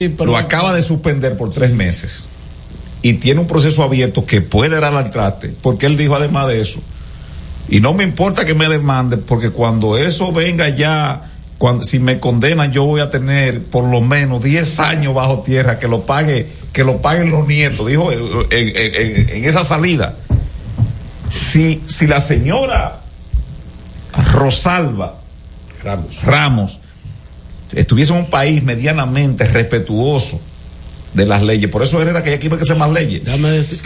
lo 0.00 0.36
acaba 0.36 0.72
de 0.72 0.84
suspender 0.84 1.36
por 1.36 1.50
tres 1.50 1.72
meses. 1.72 2.22
Y 3.02 3.14
tiene 3.14 3.40
un 3.40 3.48
proceso 3.48 3.82
abierto 3.82 4.24
que 4.24 4.40
puede 4.40 4.78
dar 4.78 4.94
al 4.94 5.10
traste, 5.10 5.52
porque 5.60 5.86
él 5.86 5.96
dijo 5.96 6.14
además 6.14 6.46
de 6.46 6.60
eso, 6.60 6.80
y 7.68 7.80
no 7.80 7.94
me 7.94 8.04
importa 8.04 8.44
que 8.44 8.54
me 8.54 8.68
demande, 8.68 9.16
porque 9.16 9.50
cuando 9.50 9.98
eso 9.98 10.30
venga 10.30 10.68
ya, 10.68 11.32
cuando, 11.58 11.82
si 11.82 11.98
me 11.98 12.20
condenan, 12.20 12.70
yo 12.70 12.84
voy 12.84 13.00
a 13.00 13.10
tener 13.10 13.64
por 13.64 13.90
lo 13.90 14.00
menos 14.00 14.40
10 14.40 14.78
años 14.78 15.14
bajo 15.14 15.40
tierra, 15.40 15.78
que 15.78 15.88
lo 15.88 16.06
pague, 16.06 16.48
que 16.72 16.84
lo 16.84 16.98
paguen 17.02 17.32
los 17.32 17.48
nietos, 17.48 17.84
dijo 17.88 18.12
en, 18.12 19.44
esa 19.44 19.64
salida. 19.64 20.14
Si, 21.28 21.82
si 21.86 22.06
la 22.06 22.20
señora 22.20 23.00
Rosalba 24.32 25.18
Ramos, 25.82 26.22
Ramos 26.22 26.78
estuviese 27.72 28.12
en 28.12 28.20
un 28.20 28.30
país 28.30 28.62
medianamente 28.62 29.46
respetuoso, 29.46 30.40
de 31.14 31.26
las 31.26 31.42
leyes. 31.42 31.70
Por 31.70 31.82
eso 31.82 32.00
era 32.02 32.22
que 32.22 32.30
ella 32.30 32.38
quiere 32.38 32.58
que 32.58 32.64
sea 32.64 32.76
más 32.76 32.92
leyes. 32.92 33.22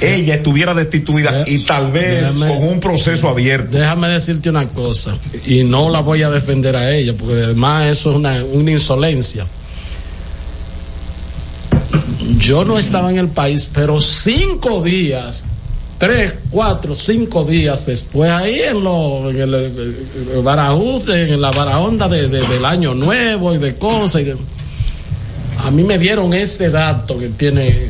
ella 0.00 0.34
estuviera 0.34 0.74
destituida 0.74 1.44
y 1.46 1.64
tal 1.64 1.90
vez 1.92 2.26
con 2.26 2.64
un 2.64 2.80
proceso 2.80 3.28
abierto. 3.28 3.76
Déjame 3.76 4.08
decirte 4.08 4.50
una 4.50 4.68
cosa, 4.68 5.16
y 5.44 5.64
no 5.64 5.88
la 5.88 6.00
voy 6.00 6.22
a 6.22 6.30
defender 6.30 6.76
a 6.76 6.94
ella, 6.94 7.14
porque 7.16 7.42
además 7.44 7.86
eso 7.86 8.10
es 8.10 8.16
una, 8.16 8.44
una 8.44 8.70
insolencia. 8.70 9.46
Yo 12.38 12.64
no 12.64 12.78
estaba 12.78 13.10
en 13.10 13.18
el 13.18 13.28
país, 13.28 13.68
pero 13.72 14.00
cinco 14.00 14.82
días 14.82 15.44
tres, 16.02 16.34
cuatro, 16.50 16.96
cinco 16.96 17.44
días 17.44 17.86
después, 17.86 18.28
ahí 18.28 18.58
en, 18.58 18.82
lo, 18.82 19.30
en 19.30 19.40
el, 19.40 19.54
en 19.54 21.40
la 21.40 21.50
barahonda 21.52 22.08
de, 22.08 22.26
del 22.26 22.64
año 22.64 22.92
nuevo 22.92 23.54
y 23.54 23.58
de 23.58 23.76
cosas. 23.76 24.22
Y 24.22 24.24
de, 24.24 24.36
a 25.58 25.70
mí 25.70 25.84
me 25.84 25.98
dieron 25.98 26.34
ese 26.34 26.70
dato 26.70 27.16
que 27.16 27.28
tiene, 27.28 27.86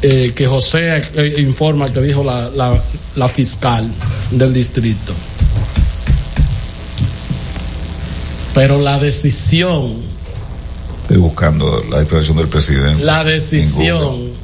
eh, 0.00 0.32
que 0.32 0.46
José 0.46 1.02
eh, 1.14 1.34
informa 1.38 1.92
que 1.92 2.02
dijo 2.02 2.22
la, 2.22 2.48
la, 3.16 3.28
fiscal 3.28 3.90
del 4.30 4.54
distrito. 4.54 5.12
Pero 8.54 8.80
la 8.80 8.96
decisión. 9.00 10.02
Estoy 11.02 11.16
buscando 11.16 11.82
la 11.90 12.02
expresión 12.02 12.36
del 12.36 12.46
presidente. 12.46 13.02
La 13.02 13.24
decisión 13.24 14.39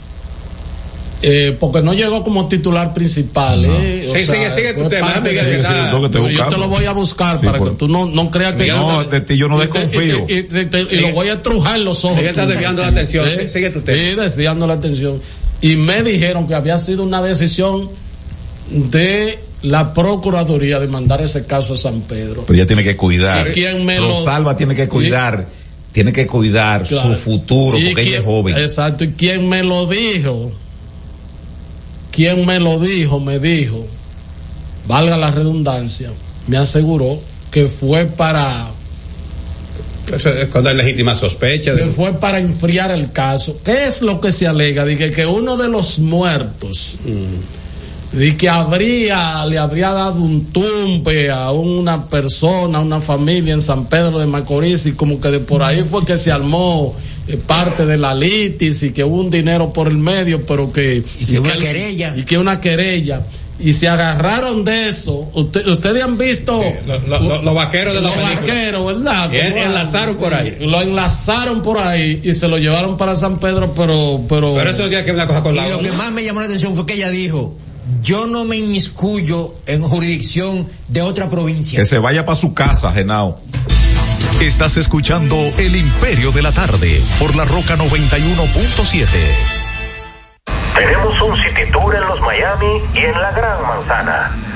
eh, 1.23 1.57
porque 1.59 1.83
no 1.83 1.95
llegó 1.95 2.23
como 2.23 2.47
titular 2.47 2.93
principal. 2.93 3.65
Eh, 3.65 4.07
sí, 4.07 4.27
sigue, 4.27 4.51
sigue 4.51 4.75
tu 4.75 4.89
tema, 4.89 5.21
Miguel. 5.21 5.63
yo 6.33 6.49
te 6.49 6.59
lo 6.59 6.69
voy 6.69 6.85
a 6.85 6.93
buscar 6.93 7.41
para 7.41 7.59
que 7.59 7.71
tú 7.71 7.89
no, 7.89 8.07
no 8.07 8.31
creas 8.31 8.55
que 8.55 8.67
no, 8.69 9.05
de 9.05 9.21
ti 9.23 9.37
yo 9.37 9.49
no 9.49 9.59
desconfío. 9.59 10.27
Y, 10.29 10.97
lo 10.97 11.13
voy 11.13 11.29
a 11.29 11.35
estrujar 11.35 11.79
los 11.81 12.05
ojos. 12.05 12.17
Miguel 12.17 12.31
está 12.31 12.47
desviando 12.47 12.83
la 12.83 12.89
atención. 12.89 13.27
¿Eh? 13.27 13.49
Sigue 13.49 13.71
tu 13.71 13.81
tema. 13.81 13.99
Sí, 13.99 14.15
desviando 14.15 14.67
la 14.67 14.75
atención. 14.75 15.21
Y 15.61 15.77
me 15.77 16.03
dijeron 16.03 16.47
que 16.47 16.55
había 16.55 16.79
sido 16.79 17.03
una 17.03 17.23
decisión 17.23 17.89
de 18.71 19.39
la 19.63 19.95
Procuraduría 19.95 20.79
de 20.79 20.87
mandar 20.87 21.23
ese 21.23 21.47
caso 21.47 21.75
a 21.75 21.77
San 21.77 22.03
Pedro. 22.03 22.45
Pero 22.47 22.59
ella 22.59 22.67
tiene 22.67 22.85
que 22.85 22.97
cuidar. 22.97 23.49
¿Y 23.49 23.53
quién 23.53 23.85
me 23.85 23.99
Rosalba 23.99 24.57
tiene 24.57 24.75
que 24.75 24.87
cuidar. 24.87 25.47
tiene 25.93 26.13
que 26.13 26.27
cuidar 26.27 26.87
su 26.87 27.15
futuro 27.15 27.79
porque 27.83 28.03
ella 28.03 28.19
es 28.19 28.25
joven. 28.25 28.59
Exacto. 28.59 29.05
¿Y 29.05 29.13
quién 29.13 29.49
me 29.49 29.63
lo 29.63 29.87
dijo? 29.87 30.53
Quien 32.17 32.47
me 32.47 32.59
lo 32.59 32.81
dijo, 32.81 33.21
me 33.21 33.39
dijo, 33.39 33.85
valga 34.89 35.19
la 35.19 35.31
redundancia, 35.31 36.11
me 36.47 36.57
aseguró 36.57 37.21
que 37.51 37.69
fue 37.69 38.07
para 38.07 38.71
eso 40.15 40.31
es 40.31 40.49
cuando 40.49 40.71
hay 40.71 40.77
legítima 40.77 41.15
sospecha. 41.15 41.75
Que 41.75 41.91
fue 41.91 42.15
para 42.15 42.39
enfriar 42.39 42.91
el 42.93 43.13
caso. 43.13 43.59
¿Qué 43.63 43.85
es 43.85 44.01
lo 44.01 44.19
que 44.19 44.33
se 44.33 44.47
alega? 44.47 44.85
Dije 44.87 45.11
que 45.11 45.27
uno 45.27 45.57
de 45.57 45.69
los 45.69 45.99
muertos, 45.99 46.95
mm. 47.05 48.37
que 48.37 48.49
habría, 48.49 49.45
le 49.45 49.59
habría 49.59 49.91
dado 49.91 50.23
un 50.23 50.47
tumpe 50.53 51.29
a 51.29 51.51
una 51.51 52.09
persona, 52.09 52.79
a 52.79 52.81
una 52.81 53.01
familia 53.01 53.53
en 53.53 53.61
San 53.61 53.87
Pedro 53.87 54.21
de 54.21 54.27
Macorís 54.27 54.87
y 54.87 54.93
como 54.93 55.21
que 55.21 55.29
de 55.29 55.41
por 55.41 55.63
ahí 55.63 55.83
fue 55.83 56.05
que 56.05 56.17
se 56.17 56.31
armó 56.31 56.95
parte 57.47 57.87
de 57.87 57.99
la 57.99 58.15
litis 58.15 58.83
y 58.83 58.93
que 58.93 59.05
hubo 59.05 59.17
un 59.17 59.31
dinero 59.31 59.73
por 59.73 59.89
el 59.89 59.99
medio, 59.99 60.45
pero 60.45 60.73
que... 60.73 61.03
Y 61.21 61.25
que 61.27 61.39
una 61.39 61.57
querella. 61.57 62.15
Y 62.17 62.23
que 62.23 62.39
una 62.39 62.61
querella 62.61 63.27
y 63.59 63.73
se 63.73 63.89
agarraron 63.89 64.65
de 64.65 64.89
eso. 64.89 65.31
ustedes 65.33 66.03
han 66.03 66.19
visto 66.19 66.63
los 67.09 67.55
vaqueros 67.55 67.95
de 67.95 68.03
los 68.03 68.15
vaqueros, 68.15 68.87
¿verdad? 68.87 69.35
enlazaron 69.35 70.17
por 70.17 70.35
ahí. 70.35 70.57
Lo 70.61 70.83
enlazaron 70.83 71.63
por 71.63 71.79
ahí 71.79 72.21
y 72.23 72.35
se 72.35 72.49
lo 72.49 72.59
llevaron 72.59 72.97
para 72.97 73.17
San 73.17 73.39
Pedro, 73.39 73.73
pero 73.75 74.21
pero. 74.29 74.55
Pero 74.55 74.71
eso 74.71 74.89
tiene 74.89 75.05
que 75.05 75.13
una 75.13 75.27
cosa 75.27 75.43
con 75.43 75.57
la. 75.57 75.67
Y 75.67 75.71
lo 75.71 75.79
que 75.81 75.93
más 75.93 76.13
me 76.13 76.25
llamó 76.25 76.41
la 76.41 76.47
atención 76.47 76.75
fue 76.75 76.87
que 76.87 76.95
ella 76.95 77.11
dijo. 77.11 77.57
Yo 78.03 78.27
no 78.27 78.45
me 78.45 78.57
inmiscuyo 78.57 79.55
en 79.65 79.81
jurisdicción 79.83 80.67
de 80.89 81.03
otra 81.03 81.29
provincia. 81.29 81.79
Que 81.79 81.85
se 81.85 81.99
vaya 81.99 82.27
para 82.27 82.37
su 82.37 82.53
casa, 82.53 82.91
Genao. 82.91 83.41
Estás 84.41 84.77
escuchando 84.77 85.35
El 85.57 85.75
Imperio 85.77 86.31
de 86.31 86.43
la 86.43 86.53
Tarde 86.53 87.03
por 87.19 87.35
la 87.35 87.47
Roca 87.47 87.75
91.7. 87.77 89.07
Tenemos 90.75 91.21
un 91.23 91.35
City 91.37 91.71
Tour 91.73 91.97
en 91.97 92.03
los 92.03 92.21
Miami 92.21 92.83
y 92.93 92.99
en 92.99 93.13
la 93.13 93.31
Gran 93.33 93.63
Manzana 93.63 94.56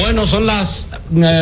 Bueno, 0.00 0.26
son 0.26 0.46
las 0.46 0.88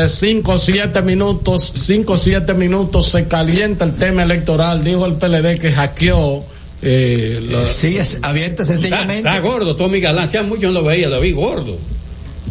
5 0.08 0.52
o 0.52 0.58
7 0.58 1.02
minutos, 1.02 1.72
5 1.76 2.12
o 2.12 2.16
7 2.16 2.54
minutos, 2.54 3.06
se 3.08 3.26
calienta 3.26 3.84
el 3.84 3.94
tema 3.94 4.22
electoral, 4.22 4.82
dijo 4.84 5.06
el 5.06 5.14
PLD 5.14 5.58
que 5.58 5.72
hackeó. 5.72 6.44
Eh, 6.82 7.40
la- 7.50 7.66
Sí, 7.68 7.96
es 7.96 8.18
abierta 8.22 8.64
sencillamente. 8.64 9.28
está 9.28 9.40
gordo, 9.40 9.74
Tommy 9.74 10.00
Galán. 10.00 10.24
Hacía 10.24 10.42
mucho 10.42 10.66
no 10.66 10.72
lo 10.74 10.84
veía, 10.84 11.08
lo 11.08 11.20
vi 11.20 11.32
gordo. 11.32 11.76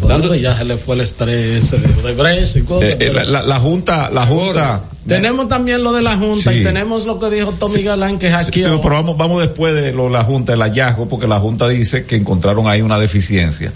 Bueno, 0.02 0.34
ya 0.36 0.58
se 0.58 0.66
le 0.66 0.76
fue 0.78 0.96
el 0.96 1.02
estrés 1.02 1.72
de, 1.72 1.78
de 1.78 2.14
Brest 2.16 2.58
y 2.58 2.62
cosas. 2.64 2.84
Eh, 2.84 2.92
eh, 2.94 2.96
pero- 2.98 3.14
la, 3.14 3.24
la- 3.26 3.42
la 3.44 3.60
Junta, 3.60 4.10
la 4.10 4.26
Junta. 4.26 4.84
tenemos 5.08 5.48
también 5.48 5.84
lo 5.84 5.94
de 5.94 6.02
la 6.02 6.18
Junta 6.18 6.52
Sí. 6.52 6.60
y 6.60 6.64
tenemos 6.64 7.06
lo 7.06 7.20
que 7.20 7.30
dijo 7.30 7.52
Tommy 7.60 7.84
Galán 7.84 8.18
que 8.18 8.28
Sí, 8.28 8.34
hackeó. 8.34 8.82
pero 8.82 8.96
vamos, 8.96 9.18
vamos 9.18 9.42
después 9.42 9.74
de 9.76 9.94
lo, 9.94 10.10
la 10.10 10.24
Junta, 10.24 10.54
el 10.54 10.62
hallazgo, 10.62 11.08
porque 11.08 11.28
la 11.28 11.40
Junta 11.40 11.68
dice 11.70 12.06
que 12.06 12.16
encontraron 12.16 12.68
ahí 12.68 12.82
una 12.82 13.00
deficiencia 13.00 13.72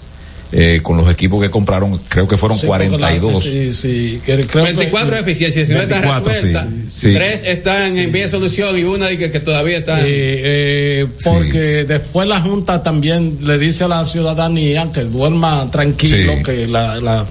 eh, 0.50 0.80
con 0.82 0.96
los 0.96 1.10
equipos 1.10 1.42
que 1.42 1.50
compraron, 1.50 1.98
creo 2.08 2.26
que 2.26 2.36
fueron 2.38 2.56
Sí, 2.58 2.66
porque 2.66 2.84
la- 2.84 2.98
42. 2.98 3.42
sí, 3.42 3.72
sí, 3.74 4.20
que 4.24 4.46
creo 4.46 4.64
que- 4.64 4.72
24 4.72 5.16
deficiencias, 5.16 5.68
19 5.68 5.84
están 5.84 6.00
24, 6.02 6.32
resueltas. 6.32 6.66
sí, 6.86 7.08
sí. 7.10 7.14
Tres 7.14 7.42
están 7.44 7.98
en 7.98 8.10
vía 8.12 8.24
de 8.24 8.30
solución 8.30 8.78
y 8.78 8.84
una 8.84 9.08
que, 9.10 9.30
que 9.30 9.40
todavía 9.40 9.78
está. 9.78 10.00
Eh, 10.00 10.06
eh, 10.08 11.06
porque 11.24 11.84
después 11.84 12.26
la 12.26 12.40
Junta 12.40 12.82
también 12.82 13.38
le 13.42 13.58
dice 13.58 13.84
a 13.84 13.88
la 13.88 14.06
ciudadanía 14.06 14.90
que 14.92 15.02
duerma 15.04 15.70
tranquilo, 15.70 16.32
Sí. 16.38 16.42
que 16.42 16.66
la, 16.66 16.96
la- 17.00 17.26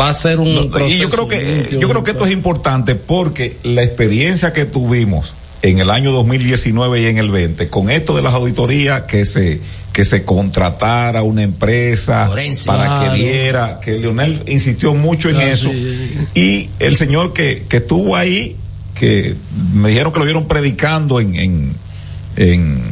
va 0.00 0.08
a 0.08 0.14
ser 0.14 0.40
un 0.40 0.54
No, 0.54 0.62
y 0.62 0.68
proceso 0.68 1.02
yo 1.02 1.10
creo 1.10 1.28
que 1.28 1.42
limpio, 1.42 1.80
yo 1.80 1.88
creo 1.90 2.04
que 2.04 2.10
esto 2.12 2.24
es 2.26 2.32
importante 2.32 2.94
porque 2.94 3.56
la 3.64 3.82
experiencia 3.82 4.52
que 4.54 4.64
tuvimos 4.64 5.34
en 5.60 5.78
el 5.78 5.90
año 5.90 6.10
2019 6.10 7.02
y 7.02 7.06
en 7.06 7.18
el 7.18 7.30
20 7.30 7.68
con 7.68 7.90
esto 7.90 8.16
de 8.16 8.22
las 8.22 8.34
auditorías 8.34 9.02
que 9.02 9.24
se 9.24 9.60
que 9.92 10.04
se 10.04 10.24
contratara 10.24 11.22
una 11.22 11.42
empresa 11.42 12.28
para 12.66 12.84
Claro. 12.86 13.12
que 13.12 13.18
diera 13.18 13.80
que 13.80 13.98
Leonel 13.98 14.42
insistió 14.46 14.94
mucho 14.94 15.28
en 15.28 15.36
Ah, 15.36 15.44
eso 15.44 15.68
sí. 15.70 16.16
y 16.34 16.70
el 16.78 16.96
señor 16.96 17.32
que 17.32 17.66
que 17.68 17.78
estuvo 17.78 18.16
ahí 18.16 18.56
que 18.94 19.34
me 19.74 19.90
dijeron 19.90 20.12
que 20.12 20.18
lo 20.18 20.24
vieron 20.24 20.46
predicando 20.48 21.20
en 21.20 21.36
en 21.36 21.74
en 22.36 22.82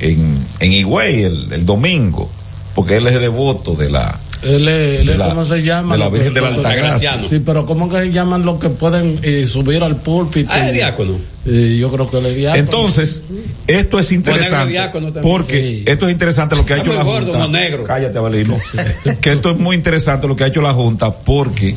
en, 0.00 0.46
en 0.60 0.72
Higüey 0.72 1.22
el, 1.24 1.52
el 1.52 1.66
domingo 1.66 2.30
porque 2.74 2.96
él 2.96 3.06
es 3.08 3.20
devoto 3.20 3.74
de 3.74 3.90
la 3.90 4.18
Él 4.42 4.68
es, 4.68 5.00
él 5.00 5.06
de 5.08 5.18
la- 5.18 5.28
¿cómo 5.28 5.44
se 5.44 5.62
llama? 5.62 5.94
de 5.94 5.98
la 5.98 6.08
Virgen 6.08 6.32
de 6.34 6.40
la 6.40 6.48
Altagracia. 6.48 7.18
Sí, 7.28 7.40
pero 7.44 7.66
¿cómo 7.66 7.88
que 7.90 7.96
se 7.98 8.10
llaman 8.10 8.44
los 8.44 8.58
que 8.58 8.70
pueden 8.70 9.18
eh, 9.22 9.44
subir 9.46 9.82
al 9.82 9.96
púlpito? 9.96 10.50
Ah, 10.52 10.66
es 10.66 10.72
diácono. 10.72 11.18
Eh, 11.46 11.76
yo 11.78 11.90
creo 11.90 12.10
que 12.10 12.18
él 12.18 12.26
es 12.26 12.36
diácono. 12.36 12.60
Entonces, 12.62 13.22
esto 13.66 13.98
es 13.98 14.12
interesante 14.12 14.78
porque 15.22 15.60
Sí. 15.60 15.82
esto 15.86 16.06
es 16.06 16.12
interesante 16.12 16.56
lo 16.56 16.64
que 16.64 16.74
ha 16.74 16.78
hecho 16.78 16.92
la 16.92 17.02
gordo, 17.02 17.32
Junta. 17.32 17.48
negro. 17.48 17.84
Cállate, 17.84 18.16
Avelino. 18.18 18.56
que 19.20 19.32
esto 19.32 19.50
es 19.50 19.58
muy 19.58 19.76
interesante 19.76 20.26
lo 20.26 20.34
que 20.36 20.44
ha 20.44 20.46
hecho 20.46 20.62
la 20.62 20.72
Junta 20.72 21.10
porque 21.14 21.76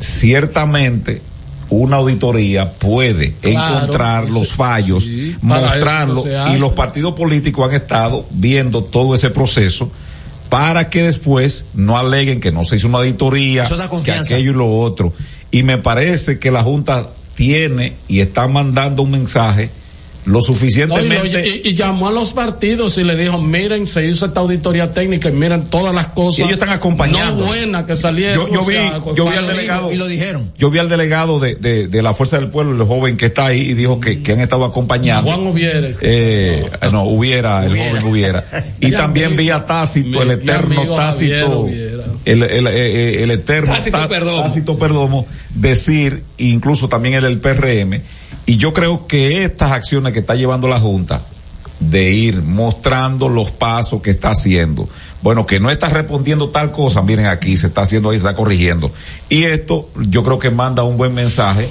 ciertamente 0.00 1.22
una 1.68 1.96
auditoría 1.96 2.72
puede 2.72 3.32
Claro, 3.32 3.76
encontrar 3.76 4.30
los 4.30 4.52
fallos, 4.52 5.04
sí, 5.04 5.34
mostrarlo 5.40 6.22
y 6.54 6.58
los 6.60 6.72
partidos 6.72 7.14
políticos 7.14 7.68
han 7.68 7.74
estado 7.74 8.24
viendo 8.30 8.84
todo 8.84 9.14
ese 9.16 9.30
proceso 9.30 9.90
para 10.56 10.88
que 10.88 11.02
después 11.02 11.66
no 11.74 11.98
aleguen 11.98 12.40
que 12.40 12.50
no 12.50 12.64
se 12.64 12.76
hizo 12.76 12.88
una 12.88 12.96
auditoría, 13.00 13.68
que 14.02 14.12
aquello 14.12 14.52
y 14.52 14.54
lo 14.54 14.70
otro. 14.70 15.12
Y 15.50 15.64
me 15.64 15.76
parece 15.76 16.38
que 16.38 16.50
la 16.50 16.62
Junta 16.62 17.10
tiene 17.34 17.96
y 18.08 18.20
está 18.20 18.48
mandando 18.48 19.02
un 19.02 19.10
mensaje 19.10 19.68
lo 20.26 20.32
No, 20.32 20.38
y, 20.38 20.40
lo- 20.40 20.40
suficientemente 20.42 21.48
y- 21.64 21.68
y 21.70 21.74
llamó 21.74 22.08
a 22.08 22.12
los 22.12 22.32
partidos 22.32 22.98
y 22.98 23.04
le 23.04 23.16
dijo, 23.16 23.40
miren, 23.40 23.86
se 23.86 24.04
hizo 24.06 24.26
esta 24.26 24.40
auditoría 24.40 24.92
técnica 24.92 25.28
y 25.28 25.32
miren 25.32 25.62
todas 25.70 25.94
las 25.94 26.08
cosas 26.08 26.40
Y 26.40 26.42
ellos 26.42 26.54
están 26.54 26.70
acompañando. 26.70 27.42
no 27.44 27.46
buenas 27.46 27.84
que 27.86 27.96
salieron. 27.96 28.46
Yo- 28.48 28.52
yo 28.54 28.60
o 28.60 28.64
sea, 28.64 28.94
vi- 28.94 29.00
fue- 29.00 29.14
yo 29.16 29.30
vi 29.30 29.36
al 29.36 29.46
delegado- 29.46 29.92
Y 29.92 29.96
lo 29.96 30.06
dijeron. 30.06 30.50
Yo 30.58 30.70
vi 30.70 30.78
al 30.80 30.88
delegado 30.88 31.40
de, 31.40 31.54
de, 31.54 31.88
de 31.88 32.02
la 32.02 32.12
Fuerza 32.12 32.38
del 32.38 32.48
Pueblo, 32.50 32.74
el 32.82 32.88
joven 32.88 33.16
que 33.16 33.26
está 33.26 33.46
ahí, 33.46 33.60
y 33.60 33.74
dijo 33.74 34.00
que, 34.00 34.22
que 34.22 34.32
han 34.32 34.40
estado 34.40 34.64
acompañando. 34.64 35.30
Juan 35.32 35.46
Uvieres. 35.46 35.96
Eh, 36.00 36.68
no, 36.92 37.04
hubiera, 37.04 37.64
el 37.64 37.72
Hubiera. 37.72 37.90
joven 37.90 38.04
hubiera. 38.12 38.44
Y 38.80 38.90
también 38.92 39.26
amigo. 39.26 39.42
vi 39.42 39.50
a 39.50 39.64
Tácito, 39.66 40.08
Mi- 40.08 40.18
el 40.18 40.30
eterno 40.32 40.96
Tácito, 40.96 41.60
Hubiera. 41.60 41.95
El, 42.26 42.42
el, 42.42 42.66
el 42.66 43.30
eterno 43.30 43.72
Tácito 43.74 43.96
Tá- 43.98 44.08
Perdomo. 44.08 44.42
Tácito 44.42 44.78
Perdomo, 44.78 45.26
decir, 45.54 46.24
incluso 46.36 46.88
también 46.90 47.14
el 47.14 47.22
del 47.22 47.40
PRM, 47.40 48.02
y 48.44 48.56
yo 48.58 48.74
creo 48.74 49.06
que 49.06 49.44
estas 49.44 49.72
acciones 49.72 50.12
que 50.12 50.18
está 50.18 50.34
llevando 50.34 50.68
la 50.68 50.78
Junta, 50.78 51.22
de 51.80 52.10
ir 52.10 52.40
mostrando 52.42 53.28
los 53.28 53.50
pasos 53.50 54.00
que 54.00 54.08
está 54.10 54.30
haciendo. 54.30 54.88
Bueno, 55.22 55.44
que 55.44 55.60
no 55.60 55.70
está 55.70 55.88
respondiendo 55.90 56.48
tal 56.48 56.72
cosa, 56.72 57.02
miren 57.02 57.26
aquí, 57.26 57.56
se 57.58 57.66
está 57.66 57.82
haciendo 57.82 58.08
ahí, 58.10 58.16
se 58.18 58.26
está 58.26 58.34
corrigiendo. 58.34 58.90
Y 59.28 59.44
esto 59.44 59.90
yo 60.08 60.24
creo 60.24 60.38
que 60.38 60.50
manda 60.50 60.84
un 60.84 60.96
buen 60.96 61.12
mensaje 61.12 61.68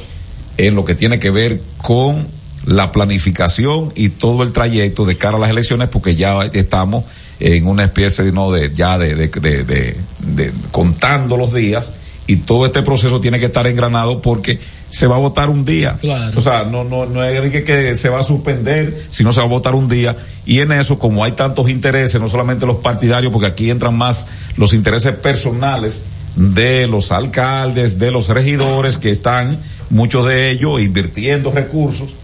en 0.58 0.76
lo 0.76 0.86
que 0.86 0.94
tiene 0.94 1.18
que 1.18 1.32
ver 1.32 1.60
con 1.78 2.28
la 2.66 2.92
planificación 2.92 3.92
y 3.96 4.10
todo 4.10 4.44
el 4.44 4.52
trayecto 4.52 5.06
de 5.06 5.18
cara 5.18 5.38
a 5.38 5.40
las 5.40 5.50
elecciones, 5.50 5.90
porque 5.90 6.16
ya 6.16 6.44
estamos 6.54 7.06
en 7.40 7.68
una 7.68 7.84
especie 7.84 8.32
no 8.32 8.52
de 8.52 8.74
ya 8.74 8.98
de, 8.98 9.14
de, 9.16 9.28
de, 9.28 9.64
de- 9.64 9.98
de 10.22 10.52
contando 10.72 11.38
los 11.38 11.54
días 11.54 11.92
y 12.28 12.38
todo 12.38 12.66
este 12.66 12.82
proceso 12.82 13.20
tiene 13.22 13.40
que 13.40 13.46
estar 13.48 13.68
engranado 13.68 14.20
porque 14.22 14.60
se 14.90 15.06
va 15.06 15.16
a 15.18 15.20
votar 15.20 15.50
un 15.50 15.64
día. 15.66 15.96
Claro. 16.00 16.40
O 16.40 16.42
sea, 16.42 16.64
no, 16.64 16.84
no, 16.84 17.06
no 17.06 17.24
es 17.24 17.42
de 17.44 17.52
que, 17.52 17.64
que 17.64 17.96
se 17.96 18.10
va 18.10 18.20
a 18.20 18.24
suspender, 18.24 19.06
sino 19.12 19.32
se 19.32 19.42
va 19.42 19.46
a 19.46 19.50
votar 19.50 19.76
un 19.76 19.88
día. 19.90 20.16
Y 20.46 20.60
en 20.62 20.72
eso, 20.72 20.98
como 20.98 21.24
hay 21.24 21.34
tantos 21.34 21.70
intereses, 21.70 22.20
no 22.20 22.28
solamente 22.30 22.66
los 22.66 22.78
partidarios, 22.78 23.32
porque 23.32 23.48
aquí 23.48 23.70
entran 23.70 23.96
más 23.96 24.28
los 24.58 24.74
intereses 24.74 25.14
personales 25.16 26.02
de 26.36 26.88
los 26.88 27.12
alcaldes, 27.12 28.00
de 28.00 28.10
los 28.12 28.30
regidores 28.30 28.98
que 28.98 29.12
están, 29.12 29.60
muchos 29.90 30.26
de 30.26 30.50
ellos, 30.50 30.82
invirtiendo 30.82 31.52
recursos. 31.52 32.16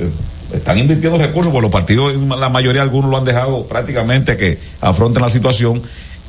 Eh, 0.00 0.56
están 0.56 0.78
invirtiendo 0.78 1.18
recursos, 1.18 1.52
porque 1.52 1.62
los 1.62 1.70
partidos, 1.72 2.14
la 2.16 2.48
mayoría, 2.48 2.82
algunos 2.82 3.10
lo 3.10 3.16
han 3.18 3.24
dejado 3.24 3.64
prácticamente 3.66 4.36
que 4.36 4.58
afronten 4.80 5.22
la 5.22 5.28
situación. 5.30 5.82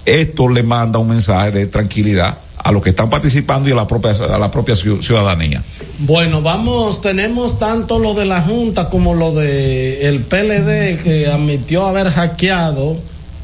Esto 0.06 0.48
le 0.50 0.64
manda 0.64 1.00
un 1.00 1.10
mensaje 1.10 1.52
de 1.52 1.68
tranquilidad 1.68 2.38
a 2.62 2.72
los 2.74 2.82
que 2.84 2.90
están 2.90 3.10
participando 3.10 3.70
y 3.70 3.72
a 3.72 3.76
la 3.76 3.88
propia, 3.88 4.12
a 4.12 4.38
la 4.38 4.52
propia 4.52 4.76
ciu- 4.76 5.02
ciudadanía. 5.02 5.64
Bueno, 6.00 6.42
vamos, 6.42 7.00
tenemos 7.02 7.58
tanto 7.58 8.00
lo 8.00 8.14
de 8.14 8.26
la 8.26 8.42
Junta 8.42 8.90
como 8.90 9.16
lo 9.16 9.34
de 9.34 10.08
el 10.10 10.22
PLD 10.24 11.02
que 11.04 11.28
admitió 11.32 11.86
haber 11.86 12.10
hackeado 12.12 12.98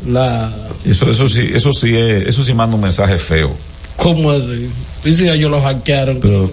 la... 0.06 0.54
Eso, 0.86 1.10
eso 1.10 1.30
sí, 1.30 1.50
eso 1.54 1.72
sí, 1.72 1.96
es- 1.96 2.28
eso 2.28 2.44
sí 2.44 2.54
manda 2.54 2.76
un 2.76 2.82
mensaje 2.82 3.18
feo. 3.18 3.52
¿Cómo 3.96 4.32
así? 4.32 4.70
Dice 5.04 5.32
ellos 5.34 5.50
lo 5.50 5.62
hackearon. 5.62 6.20
Pero, 6.22 6.52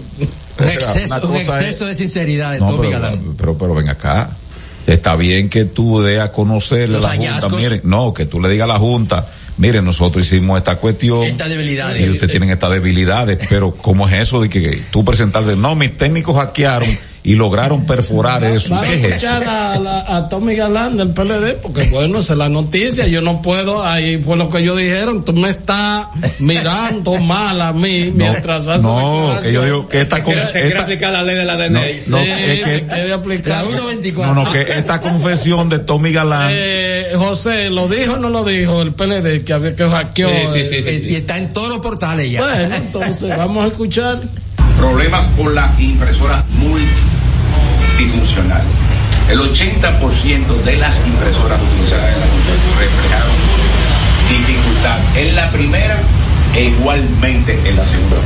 Un 0.59 0.67
exceso, 0.69 1.21
un 1.27 1.35
es- 1.35 1.43
exceso 1.47 1.85
de 1.85 1.95
sinceridad 1.95 2.51
de 2.51 2.59
No, 2.59 2.67
Tommy 2.67 2.87
pero, 2.87 2.91
Galán. 2.91 3.35
pero, 3.37 3.57
pero 3.57 3.73
ven 3.75 3.89
acá. 3.89 4.29
Está 4.85 5.15
bien 5.15 5.49
que 5.49 5.63
tú 5.65 6.01
dé 6.01 6.19
a 6.19 6.31
conocerle 6.31 6.97
a 6.97 7.01
la 7.01 7.09
Junta, 7.15 7.49
miren, 7.49 7.81
no, 7.85 8.13
que 8.13 8.25
tú 8.25 8.41
le 8.41 8.49
digas 8.49 8.65
a 8.65 8.73
la 8.73 8.79
Junta, 8.79 9.27
miren, 9.57 9.85
nosotros 9.85 10.25
hicimos 10.25 10.57
esta 10.57 10.75
cuestión. 10.75 11.23
Estas 11.23 11.49
debilidades. 11.49 12.01
Y 12.05 12.09
ustedes 12.09 12.31
tienen 12.31 12.49
estas 12.49 12.69
debilidades, 12.71 13.39
pero 13.49 13.71
¿cómo 13.71 14.07
es 14.09 14.13
eso 14.15 14.41
de 14.41 14.49
que 14.49 14.81
tú 14.91 15.05
presentarse? 15.05 15.55
No, 15.55 15.73
mis 15.75 15.97
técnicos 15.97 16.35
hackearon 16.35 16.89
y 17.25 17.35
lograron 17.35 17.85
perforar 17.85 18.43
eso. 18.43 18.69
Vamos 18.71 18.87
¿Qué 18.89 18.93
a 18.93 19.07
escuchar 19.07 19.43
a, 19.47 19.79
la- 19.79 20.17
a 20.17 20.27
Tommy 20.29 20.55
Galán 20.55 20.97
del 20.97 21.09
PLD, 21.11 21.53
porque 21.61 21.83
bueno, 21.83 22.19
esa 22.19 22.33
es 22.33 22.39
la 22.39 22.49
noticia, 22.49 23.07
yo 23.07 23.21
no 23.21 23.41
puedo, 23.41 23.85
ahí 23.85 24.17
fue 24.21 24.35
lo 24.35 24.49
que 24.49 24.57
ellos 24.59 24.75
dijeron, 24.77 25.23
tú 25.23 25.31
me 25.33 25.47
estás 25.49 26.07
mirando 26.39 27.13
mal 27.19 27.61
a 27.61 27.71
mí 27.71 28.11
mientras 28.13 28.67
haces 28.67 28.83
No, 28.83 29.35
que 29.41 29.53
yo 29.53 29.63
digo 29.63 29.87
que 29.87 30.01
esta, 30.01 30.21
con- 30.23 30.33
Quiere- 30.33 30.51
quiere 30.51 30.67
esta- 30.67 30.81
aplicar 30.81 31.13
la 31.13 31.23
ley 31.23 31.35
de 31.35 31.45
la 31.45 31.53
no, 31.69 31.79
DNI. 31.79 32.01
no, 32.07 32.17
Sí, 32.17 32.29
es 32.29 32.63
que, 32.63 32.87
quiere 32.87 33.13
aplicar. 33.13 33.65
no, 33.69 34.33
no, 34.33 34.51
que 34.51 34.61
esta 34.61 34.99
confesión 34.99 35.69
de 35.69 35.79
Tommy 35.79 36.11
Galán 36.11 36.49
Eh, 36.51 37.13
José, 37.15 37.69
¿lo 37.69 37.87
dijo 37.87 38.15
o 38.15 38.17
no 38.17 38.29
lo 38.29 38.43
dijo 38.43 38.81
el 38.81 38.93
PLD 38.93 39.43
que 39.45 39.53
había 39.53 39.75
que 39.75 39.89
hackeó? 39.89 40.29
Sí, 40.29 40.35
sí, 40.53 40.65
sí, 40.65 40.83
sí, 40.83 40.89
eh, 40.89 41.05
Y 41.11 41.15
está 41.15 41.37
en 41.37 41.53
todos 41.53 41.69
los 41.69 41.79
portales 41.79 42.29
ya. 42.29 42.41
Bueno, 42.41 42.75
entonces 42.83 43.37
vamos 43.37 43.63
a 43.63 43.67
escuchar. 43.67 44.19
problemas 44.77 45.25
con 45.37 45.55
la 45.55 45.73
impresora 45.79 46.43
multifuncional. 47.93 48.63
El 49.29 49.39
80% 49.39 50.63
de 50.63 50.77
las 50.77 50.97
impresoras 51.05 51.59
utilizadas 51.61 52.13
en 52.13 52.19
la 52.19 52.25
reflejaron 52.79 53.31
dificultad 54.29 54.99
en 55.15 55.35
la 55.35 55.51
primera 55.51 55.97
e 56.55 56.65
igualmente 56.65 57.59
en 57.65 57.77
la 57.77 57.85
segunda. 57.85 58.17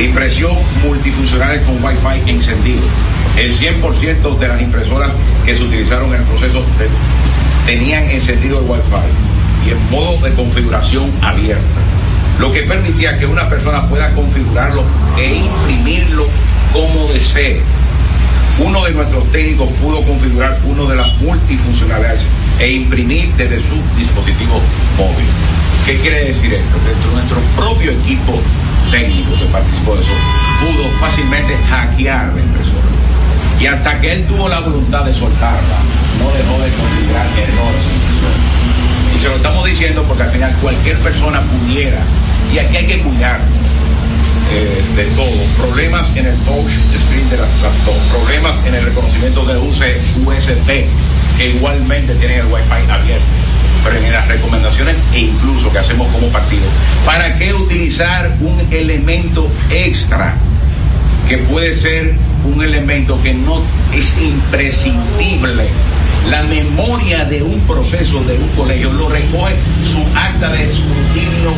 Impresión 0.00 0.56
multifuncionales 0.84 1.62
con 1.62 1.82
Wi-Fi 1.82 2.30
encendido. 2.30 2.82
El 3.36 3.56
100% 3.56 4.38
de 4.38 4.48
las 4.48 4.60
impresoras 4.60 5.10
que 5.44 5.54
se 5.54 5.62
utilizaron 5.62 6.08
en 6.08 6.20
el 6.20 6.26
proceso 6.26 6.64
tenían 7.66 8.04
encendido 8.04 8.58
el 8.58 8.64
Wi-Fi 8.68 9.68
y 9.68 9.70
en 9.70 9.90
modo 9.90 10.18
de 10.24 10.34
configuración 10.34 11.10
abierta 11.22 11.62
lo 12.40 12.52
que 12.52 12.62
permitía 12.62 13.18
que 13.18 13.26
una 13.26 13.48
persona 13.48 13.88
pueda 13.88 14.12
configurarlo 14.12 14.84
e 15.18 15.34
imprimirlo 15.34 16.26
como 16.72 17.06
desee. 17.12 17.62
Uno 18.60 18.84
de 18.84 18.92
nuestros 18.92 19.24
técnicos 19.30 19.68
pudo 19.80 20.02
configurar 20.02 20.58
uno 20.64 20.86
de 20.86 20.96
las 20.96 21.16
multifuncionalidades 21.18 22.26
e 22.58 22.72
imprimir 22.72 23.32
desde 23.34 23.58
su 23.58 23.76
dispositivo 23.96 24.60
móvil. 24.96 25.26
¿Qué 25.86 25.96
quiere 26.00 26.24
decir 26.24 26.52
esto? 26.52 26.76
Que 26.84 27.14
nuestro 27.14 27.38
propio 27.56 27.92
equipo 27.92 28.34
técnico 28.90 29.38
que 29.38 29.44
participó 29.46 29.94
de 29.94 30.00
eso 30.02 30.12
pudo 30.60 30.90
fácilmente 30.98 31.56
hackear 31.70 32.32
la 32.34 32.40
impresora. 32.40 32.88
Y 33.60 33.66
hasta 33.66 34.00
que 34.00 34.12
él 34.12 34.26
tuvo 34.26 34.48
la 34.48 34.60
voluntad 34.60 35.04
de 35.04 35.14
soltarla, 35.14 35.78
no 36.18 36.26
dejó 36.30 36.62
de 36.62 36.70
configurar 36.70 37.26
errores. 37.38 37.86
Y 39.14 39.18
se 39.20 39.28
lo 39.28 39.36
estamos 39.36 39.64
diciendo 39.66 40.04
porque 40.06 40.24
al 40.24 40.30
final 40.30 40.52
cualquier 40.60 40.98
persona 40.98 41.42
pudiera, 41.42 41.98
y 42.52 42.58
aquí 42.58 42.76
hay 42.76 42.86
que 42.86 43.00
cuidar 43.00 43.40
eh, 43.40 43.57
de 44.48 45.04
todo, 45.14 45.66
problemas 45.66 46.08
en 46.16 46.26
el 46.26 46.36
touch 46.38 46.70
screen 46.98 47.28
de 47.30 47.36
las 47.36 47.50
laptops, 47.60 47.98
problemas 48.10 48.54
en 48.66 48.74
el 48.74 48.84
reconocimiento 48.84 49.44
de 49.44 49.56
USB, 49.58 50.86
que 51.36 51.50
igualmente 51.50 52.14
tienen 52.14 52.40
el 52.40 52.46
Wi-Fi 52.46 52.90
abierto, 52.90 53.24
pero 53.84 53.98
en 53.98 54.12
las 54.12 54.26
recomendaciones 54.26 54.96
e 55.12 55.20
incluso 55.20 55.70
que 55.70 55.78
hacemos 55.78 56.10
como 56.12 56.28
partido, 56.28 56.64
¿para 57.04 57.36
qué 57.36 57.52
utilizar 57.52 58.34
un 58.40 58.60
elemento 58.72 59.50
extra? 59.70 60.34
que 61.28 61.36
puede 61.36 61.74
ser 61.74 62.14
un 62.50 62.62
elemento 62.62 63.20
que 63.22 63.34
no 63.34 63.62
es 63.92 64.16
imprescindible. 64.18 65.66
La 66.30 66.42
memoria 66.44 67.26
de 67.26 67.42
un 67.42 67.60
proceso 67.60 68.22
de 68.24 68.38
un 68.38 68.48
colegio 68.56 68.90
lo 68.92 69.10
recoge 69.10 69.54
su 69.84 70.00
acta 70.16 70.48
de 70.50 70.70
escrutinio 70.70 71.52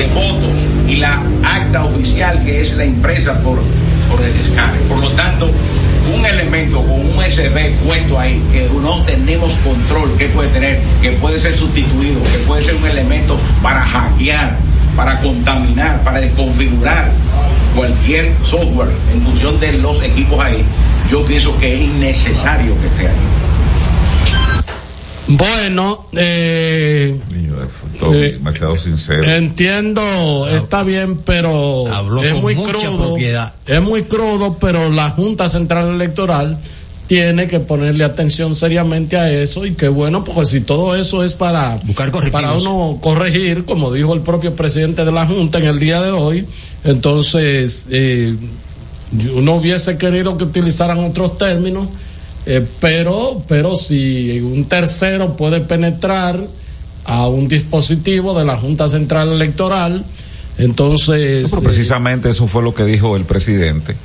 de 0.00 0.06
votos 0.14 0.58
y 0.88 0.96
la 0.96 1.20
acta 1.44 1.84
oficial 1.84 2.42
que 2.42 2.60
es 2.60 2.74
la 2.76 2.86
impresa 2.86 3.38
por, 3.42 3.58
por 4.10 4.20
el 4.22 4.34
escáner. 4.40 4.80
Por 4.82 4.98
lo 4.98 5.10
tanto, 5.10 5.50
un 6.14 6.24
elemento 6.24 6.80
con 6.82 7.00
un 7.00 7.18
USB 7.18 7.74
puesto 7.84 8.18
ahí 8.18 8.42
que 8.50 8.68
no 8.82 9.02
tenemos 9.02 9.54
control 9.56 10.16
que 10.16 10.28
puede 10.28 10.48
tener, 10.48 10.80
que 11.02 11.12
puede 11.12 11.38
ser 11.38 11.54
sustituido, 11.54 12.22
que 12.22 12.38
puede 12.46 12.62
ser 12.62 12.76
un 12.76 12.86
elemento 12.86 13.38
para 13.62 13.82
hackear, 13.82 14.56
para 14.96 15.20
contaminar, 15.20 16.02
para 16.02 16.20
desconfigurar 16.20 17.10
cualquier 17.76 18.32
software 18.42 18.88
en 19.12 19.20
función 19.22 19.60
de 19.60 19.74
los 19.74 20.02
equipos 20.02 20.42
ahí, 20.42 20.64
yo 21.10 21.24
pienso 21.26 21.56
que 21.58 21.74
es 21.74 21.80
innecesario 21.80 22.74
que 22.80 22.86
esté 22.86 23.08
ahí. 23.08 23.39
Bueno, 25.30 26.06
eh, 26.12 27.20
Eh, 28.02 28.32
demasiado 28.32 28.76
sincero. 28.76 29.22
entiendo, 29.30 30.48
está 30.48 30.82
bien, 30.82 31.18
pero 31.18 31.86
Habló 31.92 32.22
es 32.22 32.32
con 32.32 32.42
muy 32.42 32.54
mucha 32.56 32.72
crudo. 32.72 32.98
propiedad. 33.08 33.52
Es 33.66 33.80
muy 33.82 34.02
crudo, 34.04 34.56
pero 34.58 34.90
la 34.90 35.10
Junta 35.10 35.48
Central 35.48 35.88
Electoral 35.94 36.58
tiene 37.06 37.46
que 37.46 37.60
ponerle 37.60 38.04
atención 38.04 38.54
seriamente 38.54 39.16
a 39.16 39.30
eso 39.30 39.66
y 39.66 39.74
que 39.74 39.88
bueno, 39.88 40.24
porque 40.24 40.46
si 40.46 40.60
todo 40.60 40.94
eso 40.94 41.22
es 41.24 41.34
para 41.34 41.76
Buscar 41.84 42.10
para 42.30 42.54
uno 42.54 42.98
corregir, 43.02 43.64
como 43.64 43.92
dijo 43.92 44.14
el 44.14 44.20
propio 44.20 44.54
presidente 44.56 45.04
de 45.04 45.12
la 45.12 45.26
Junta 45.26 45.58
en 45.58 45.66
el 45.66 45.78
día 45.78 46.00
de 46.00 46.10
hoy, 46.12 46.46
entonces 46.84 47.86
eh, 47.90 48.36
uno 49.34 49.54
hubiese 49.56 49.98
querido 49.98 50.38
que 50.38 50.44
utilizaran 50.44 50.98
otros 51.04 51.36
términos, 51.36 51.88
eh, 52.46 52.66
pero 52.80 53.42
pero 53.46 53.76
si 53.76 54.40
un 54.40 54.64
tercero 54.64 55.36
puede 55.36 55.60
penetrar 55.60 56.40
a 57.04 57.28
un 57.28 57.48
dispositivo 57.48 58.38
de 58.38 58.44
la 58.44 58.56
Junta 58.56 58.88
Central 58.88 59.32
Electoral, 59.32 60.04
entonces 60.58 61.50
Pero 61.50 61.62
eh, 61.62 61.64
precisamente 61.64 62.28
eso 62.28 62.46
fue 62.46 62.62
lo 62.62 62.74
que 62.74 62.84
dijo 62.84 63.16
el 63.16 63.24
presidente, 63.24 63.96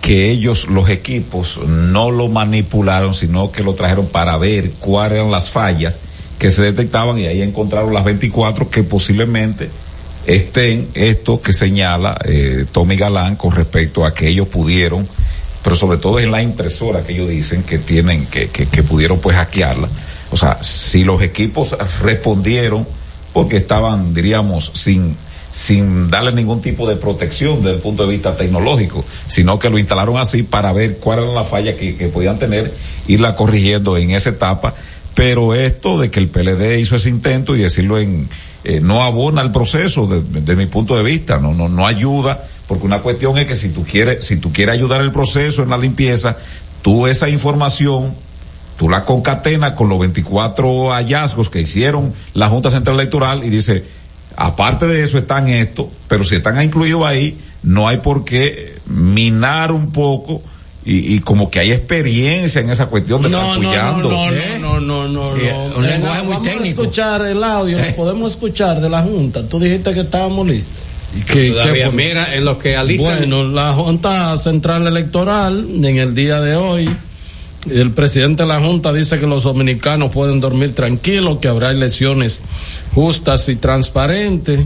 que 0.00 0.30
ellos, 0.30 0.68
los 0.68 0.88
equipos, 0.88 1.60
no 1.66 2.10
lo 2.10 2.28
manipularon, 2.28 3.12
sino 3.12 3.50
que 3.50 3.62
lo 3.62 3.74
trajeron 3.74 4.06
para 4.06 4.36
ver 4.36 4.72
cuáles 4.72 5.18
eran 5.18 5.30
las 5.30 5.50
fallas 5.50 6.00
que 6.38 6.50
se 6.50 6.62
detectaban 6.62 7.18
y 7.18 7.26
ahí 7.26 7.42
encontraron 7.42 7.92
las 7.92 8.04
24 8.04 8.68
que 8.68 8.84
posiblemente 8.84 9.70
estén 10.26 10.88
esto 10.94 11.40
que 11.40 11.52
señala 11.52 12.18
eh, 12.24 12.66
Tommy 12.70 12.96
Galán 12.96 13.36
con 13.36 13.52
respecto 13.52 14.04
a 14.04 14.12
que 14.12 14.28
ellos 14.28 14.48
pudieron, 14.48 15.08
pero 15.66 15.74
sobre 15.74 15.98
todo 15.98 16.20
en 16.20 16.30
la 16.30 16.40
impresora 16.40 17.02
que 17.02 17.12
ellos 17.12 17.28
dicen 17.28 17.64
que 17.64 17.78
tienen, 17.78 18.26
que, 18.26 18.50
que, 18.50 18.66
que 18.66 18.84
pudieron 18.84 19.18
pues 19.18 19.34
hackearla. 19.34 19.88
O 20.30 20.36
sea, 20.36 20.62
si 20.62 21.02
los 21.02 21.20
equipos 21.22 21.76
respondieron 22.00 22.86
porque 23.32 23.56
estaban, 23.56 24.14
diríamos, 24.14 24.70
sin, 24.74 25.16
sin 25.50 26.08
darle 26.08 26.30
ningún 26.30 26.62
tipo 26.62 26.88
de 26.88 26.94
protección 26.94 27.64
desde 27.64 27.78
el 27.78 27.80
punto 27.80 28.06
de 28.06 28.12
vista 28.12 28.36
tecnológico, 28.36 29.04
sino 29.26 29.58
que 29.58 29.68
lo 29.68 29.80
instalaron 29.80 30.18
así 30.18 30.44
para 30.44 30.72
ver 30.72 30.98
cuál 30.98 31.24
era 31.24 31.32
la 31.32 31.42
falla 31.42 31.76
que, 31.76 31.96
que 31.96 32.06
podían 32.06 32.38
tener, 32.38 32.72
irla 33.08 33.34
corrigiendo 33.34 33.96
en 33.96 34.12
esa 34.12 34.30
etapa. 34.30 34.72
Pero 35.16 35.52
esto 35.52 35.98
de 35.98 36.12
que 36.12 36.20
el 36.20 36.28
PLD 36.28 36.78
hizo 36.78 36.94
ese 36.94 37.08
intento 37.08 37.56
y 37.56 37.62
decirlo 37.62 37.98
en, 37.98 38.28
eh, 38.62 38.78
no 38.80 39.02
abona 39.02 39.42
el 39.42 39.50
proceso 39.50 40.06
desde 40.06 40.42
de 40.42 40.54
mi 40.54 40.66
punto 40.66 40.96
de 40.96 41.02
vista, 41.02 41.38
no, 41.38 41.54
no, 41.54 41.68
no 41.68 41.88
ayuda, 41.88 42.46
porque 42.66 42.84
una 42.86 43.00
cuestión 43.00 43.38
es 43.38 43.46
que 43.46 43.56
si 43.56 43.68
tú 43.70 43.84
quieres, 43.84 44.24
si 44.24 44.36
tú 44.36 44.52
quieres 44.52 44.74
ayudar 44.74 45.00
el 45.00 45.12
proceso 45.12 45.62
en 45.62 45.70
la 45.70 45.78
limpieza, 45.78 46.36
tú 46.82 47.06
esa 47.06 47.28
información, 47.28 48.14
tú 48.76 48.88
la 48.88 49.04
concatenas 49.04 49.72
con 49.72 49.88
los 49.88 49.98
24 49.98 50.90
hallazgos 50.92 51.48
que 51.48 51.60
hicieron 51.60 52.12
la 52.34 52.48
Junta 52.48 52.70
Central 52.70 52.96
Electoral 52.98 53.44
y 53.44 53.50
dice, 53.50 53.84
aparte 54.36 54.86
de 54.86 55.02
eso 55.02 55.16
están 55.18 55.48
estos, 55.48 55.86
pero 56.08 56.24
si 56.24 56.36
están 56.36 56.60
incluidos 56.62 57.06
ahí, 57.06 57.38
no 57.62 57.88
hay 57.88 57.98
por 57.98 58.24
qué 58.24 58.76
minar 58.86 59.72
un 59.72 59.90
poco 59.92 60.42
y, 60.84 61.14
y 61.16 61.20
como 61.20 61.50
que 61.50 61.58
hay 61.58 61.72
experiencia 61.72 62.60
en 62.60 62.70
esa 62.70 62.86
cuestión 62.86 63.20
de 63.22 63.28
No, 63.30 63.38
estar 63.38 63.56
no, 63.58 63.62
no, 63.62 63.68
apoyando. 63.68 64.08
no, 64.10 64.80
no, 64.80 65.08
no, 65.08 65.08
no, 65.08 65.36
Eh, 65.36 65.52
no. 65.70 65.76
un 65.78 65.82
lenguaje 65.86 66.22
muy 66.22 66.32
vamos 66.34 66.46
técnico. 66.48 66.80
a 66.80 66.84
escuchar 66.84 67.26
el 67.26 67.42
audio, 67.42 67.78
Eh. 67.78 67.90
lo 67.90 67.96
podemos 67.96 68.32
escuchar 68.32 68.80
de 68.80 68.88
la 68.88 69.02
Junta. 69.02 69.48
Tú 69.48 69.58
dijiste 69.58 69.92
que 69.94 70.00
estábamos 70.00 70.46
listos. 70.46 70.72
¿Y 71.16 71.20
qué- 71.22 71.50
Todavía, 71.50 71.84
qué 71.86 71.90
fue? 71.90 72.04
mira, 72.06 72.34
en 72.34 72.44
lo 72.44 72.58
que 72.58 72.76
alistan. 72.76 73.18
Bueno, 73.18 73.44
la 73.44 73.72
Junta 73.74 74.36
Central 74.36 74.86
Electoral, 74.86 75.66
en 75.82 75.96
el 75.98 76.14
día 76.14 76.40
de 76.40 76.56
hoy, 76.56 76.88
el 77.70 77.90
presidente 77.92 78.42
de 78.44 78.48
la 78.48 78.60
Junta 78.60 78.92
dice 78.92 79.18
que 79.18 79.26
los 79.26 79.42
dominicanos 79.44 80.10
pueden 80.12 80.40
dormir 80.40 80.72
tranquilos, 80.74 81.38
que 81.38 81.48
habrá 81.48 81.70
elecciones 81.70 82.42
justas 82.94 83.48
y 83.48 83.56
transparentes. 83.56 84.60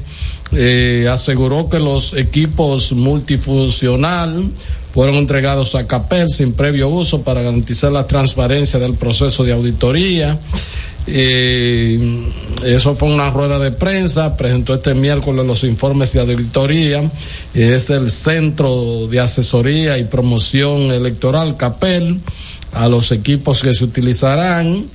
Eh, 0.52 1.09
aseguró 1.11 1.69
que 1.69 1.78
los 1.78 2.12
equipos 2.14 2.92
multifuncional 2.92 4.50
fueron 4.92 5.14
entregados 5.16 5.75
a 5.76 5.87
CAPEL 5.87 6.28
sin 6.28 6.52
previo 6.52 6.88
uso 6.88 7.23
para 7.23 7.42
garantizar 7.42 7.92
la 7.92 8.07
transparencia 8.07 8.78
del 8.80 8.95
proceso 8.95 9.45
de 9.45 9.52
auditoría. 9.52 10.40
Eh, 11.07 12.30
eso 12.64 12.95
fue 12.95 13.09
una 13.09 13.30
rueda 13.30 13.59
de 13.59 13.71
prensa, 13.71 14.37
presentó 14.37 14.75
este 14.75 14.95
miércoles 14.95 15.47
los 15.47 15.64
informes 15.64 16.12
de 16.12 16.21
auditoría, 16.21 17.11
es 17.54 17.88
del 17.88 18.11
Centro 18.11 19.07
de 19.07 19.19
Asesoría 19.19 19.97
y 19.99 20.04
Promoción 20.04 20.90
Electoral, 20.90 21.57
CAPEL, 21.57 22.21
a 22.73 22.88
los 22.88 23.12
equipos 23.12 23.62
que 23.62 23.75
se 23.75 23.85
utilizarán. 23.85 24.87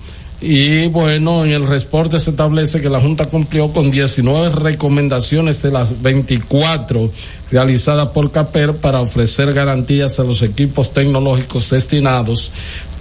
Y 0.41 0.87
bueno, 0.89 1.45
en 1.45 1.51
el 1.51 1.65
reporte 1.65 2.19
se 2.19 2.31
establece 2.31 2.81
que 2.81 2.89
la 2.89 2.99
Junta 2.99 3.25
cumplió 3.25 3.71
con 3.71 3.89
19 3.89 4.49
recomendaciones 4.49 5.61
de 5.61 5.71
las 5.71 6.01
24 6.01 7.09
realizadas 7.51 8.07
por 8.07 8.31
CAPER 8.31 8.75
para 8.75 9.01
ofrecer 9.01 9.53
garantías 9.53 10.19
a 10.19 10.23
los 10.23 10.41
equipos 10.41 10.91
tecnológicos 10.91 11.69
destinados 11.69 12.51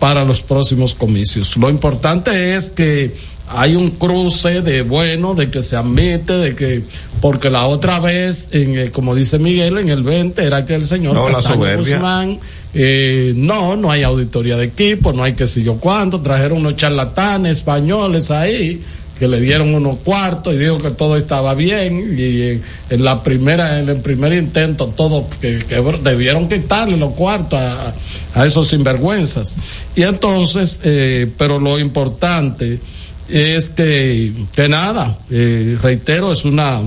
para 0.04 0.22
los 0.22 0.42
próximos 0.42 0.92
comicios. 0.92 1.56
Lo 1.56 1.70
importante 1.70 2.54
es 2.54 2.68
que 2.68 3.14
hay 3.48 3.74
un 3.74 3.92
cruce 3.92 4.60
de 4.60 4.82
bueno, 4.82 5.34
de 5.34 5.48
que 5.50 5.62
se 5.62 5.76
admite, 5.76 6.34
de 6.34 6.54
que, 6.54 6.82
porque 7.22 7.48
la 7.48 7.64
otra 7.64 8.00
vez, 8.00 8.50
en, 8.52 8.76
eh, 8.78 8.90
como 8.90 9.14
dice 9.14 9.38
Miguel, 9.38 9.78
en 9.78 9.88
el 9.88 10.02
20 10.02 10.44
era 10.44 10.62
que 10.66 10.74
el 10.74 10.84
señor 10.84 11.14
No, 11.14 11.24
Castaño. 11.24 11.78
Guzmán, 11.78 12.38
eh, 12.74 13.32
no, 13.34 13.76
no 13.76 13.90
hay 13.90 14.02
auditoría 14.02 14.58
de 14.58 14.66
equipo, 14.66 15.14
no 15.14 15.22
hay 15.22 15.32
que 15.32 15.46
sé 15.46 15.62
yo 15.62 15.76
cuánto, 15.76 16.20
trajeron 16.20 16.58
unos 16.58 16.76
charlatanes 16.76 17.52
españoles 17.52 18.30
ahí 18.30 18.82
que 19.18 19.28
le 19.28 19.40
dieron 19.40 19.74
unos 19.74 19.98
cuartos 19.98 20.54
y 20.54 20.58
dijo 20.58 20.78
que 20.78 20.90
todo 20.90 21.16
estaba 21.16 21.54
bien 21.54 22.16
y 22.18 22.60
en, 22.92 23.04
la 23.04 23.22
primera 23.22 23.78
en 23.78 23.88
el 23.88 24.00
primer 24.00 24.32
intento 24.32 24.88
todo 24.88 25.28
que, 25.40 25.58
que 25.58 25.76
debieron 26.02 26.48
quitarle 26.48 26.96
los 26.96 27.12
cuartos 27.12 27.58
a, 27.58 27.94
a 28.34 28.46
esos 28.46 28.68
sinvergüenzas. 28.68 29.56
Y 29.94 30.02
entonces 30.02 30.80
eh, 30.82 31.30
pero 31.38 31.58
lo 31.58 31.78
importante 31.78 32.80
es 33.28 33.70
que 33.70 34.32
que 34.54 34.68
nada 34.68 35.18
eh, 35.30 35.78
reitero 35.80 36.32
es 36.32 36.44
una 36.44 36.82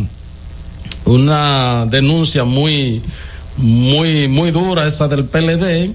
una 1.05 1.85
denuncia 1.89 2.43
muy 2.43 3.01
muy 3.55 4.27
muy 4.27 4.51
dura 4.51 4.85
esa 4.85 5.07
del 5.07 5.25
PLD 5.25 5.93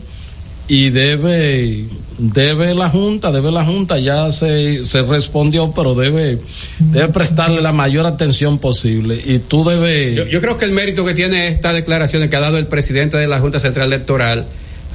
y 0.69 0.91
debe 0.91 1.87
debe 2.19 2.75
la 2.75 2.89
junta 2.89 3.33
debe 3.33 3.51
la 3.51 3.65
junta 3.65 3.99
ya 3.99 4.31
se, 4.31 4.85
se 4.85 5.03
respondió 5.03 5.73
pero 5.75 5.95
debe 5.95 6.39
debe 6.79 7.09
prestarle 7.09 7.61
la 7.61 7.73
mayor 7.73 8.07
atención 8.07 8.59
posible 8.59 9.21
y 9.25 9.41
tú 9.41 9.65
debes 9.65 10.31
Yo, 10.31 10.41
creo 10.41 10.59
que 10.59 10.65
el 10.65 10.73
mérito 10.73 11.05
que 11.05 11.15
tiene 11.15 11.49
esta 11.49 11.73
declaración 11.73 12.29
que 12.29 12.37
ha 12.37 12.41
dado 12.41 12.59
el 12.59 12.67
presidente 12.67 13.17
de 13.17 13.27
la 13.27 13.41
Junta 13.41 13.59
Central 13.61 13.87
Electoral, 13.87 14.47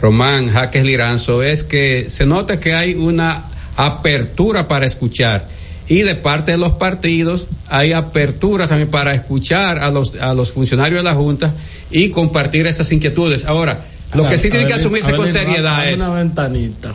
Román 0.02 0.50
Jaques 0.50 0.84
Liranzo, 0.84 1.44
es 1.44 1.64
que 1.64 2.10
se 2.10 2.26
nota 2.26 2.60
que 2.60 2.74
hay 2.74 2.94
una 2.94 3.46
apertura 3.76 4.68
para 4.68 4.86
escuchar. 4.86 5.48
Y 5.90 6.02
de 6.02 6.16
parte 6.16 6.52
de 6.52 6.58
los 6.58 6.74
partidos 6.74 7.48
hay 7.68 7.94
apertura 7.94 8.68
también 8.68 8.90
para 8.90 9.14
escuchar 9.14 9.80
a 9.80 9.90
los, 9.90 10.16
a 10.16 10.34
los 10.34 10.52
funcionarios 10.52 11.00
de 11.00 11.04
la 11.04 11.16
Junta 11.16 11.54
y 11.90 12.10
compartir 12.10 12.68
esas 12.68 12.92
inquietudes. 12.92 13.46
Ahora, 13.46 13.86
lo 14.14 14.28
que 14.28 14.38
sí 14.38 14.50
tiene 14.50 14.68
que 14.68 14.74
asumirse 14.74 15.16
con 15.16 15.28
seriedad 15.32 15.88
es... 15.90 15.96
una 15.96 16.10
ventanita 16.10 16.94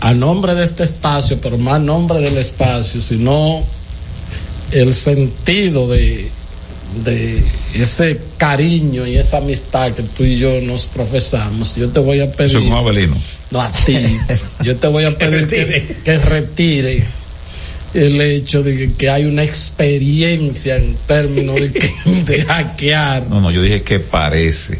a 0.00 0.14
nombre 0.14 0.54
de 0.54 0.64
este 0.64 0.84
espacio 0.84 1.40
pero 1.40 1.58
más 1.58 1.74
a 1.76 1.78
nombre 1.80 2.20
del 2.20 2.36
espacio 2.38 3.00
sino 3.00 3.64
el 4.70 4.92
sentido 4.92 5.88
de 5.88 6.30
de 7.04 7.42
ese 7.74 8.18
cariño 8.38 9.06
y 9.06 9.16
esa 9.18 9.38
amistad 9.38 9.92
que 9.92 10.04
tú 10.04 10.24
y 10.24 10.36
yo 10.38 10.60
nos 10.62 10.86
profesamos 10.86 11.74
yo 11.76 11.88
te 11.90 12.00
voy 12.00 12.20
a 12.20 12.30
pedir 12.32 12.56
es 12.56 12.62
un 12.62 12.72
Abelino. 12.72 13.16
no 13.50 13.60
a 13.60 13.70
ti. 13.72 13.94
Yo 14.62 14.76
te 14.76 14.86
voy 14.88 15.04
a 15.04 15.10
pedir 15.18 15.46
que, 15.46 15.96
que 16.02 16.18
retire 16.18 17.04
el 17.92 18.20
hecho 18.20 18.62
de 18.62 18.76
que, 18.76 18.92
que 18.94 19.10
hay 19.10 19.24
una 19.26 19.42
experiencia 19.42 20.76
en 20.76 20.96
términos 21.06 21.56
de, 21.56 21.72
que- 21.72 21.94
de 22.24 22.44
hackear. 22.44 23.26
No, 23.28 23.40
no, 23.40 23.50
yo 23.50 23.60
dije 23.62 23.82
que 23.82 23.98
parece. 24.00 24.78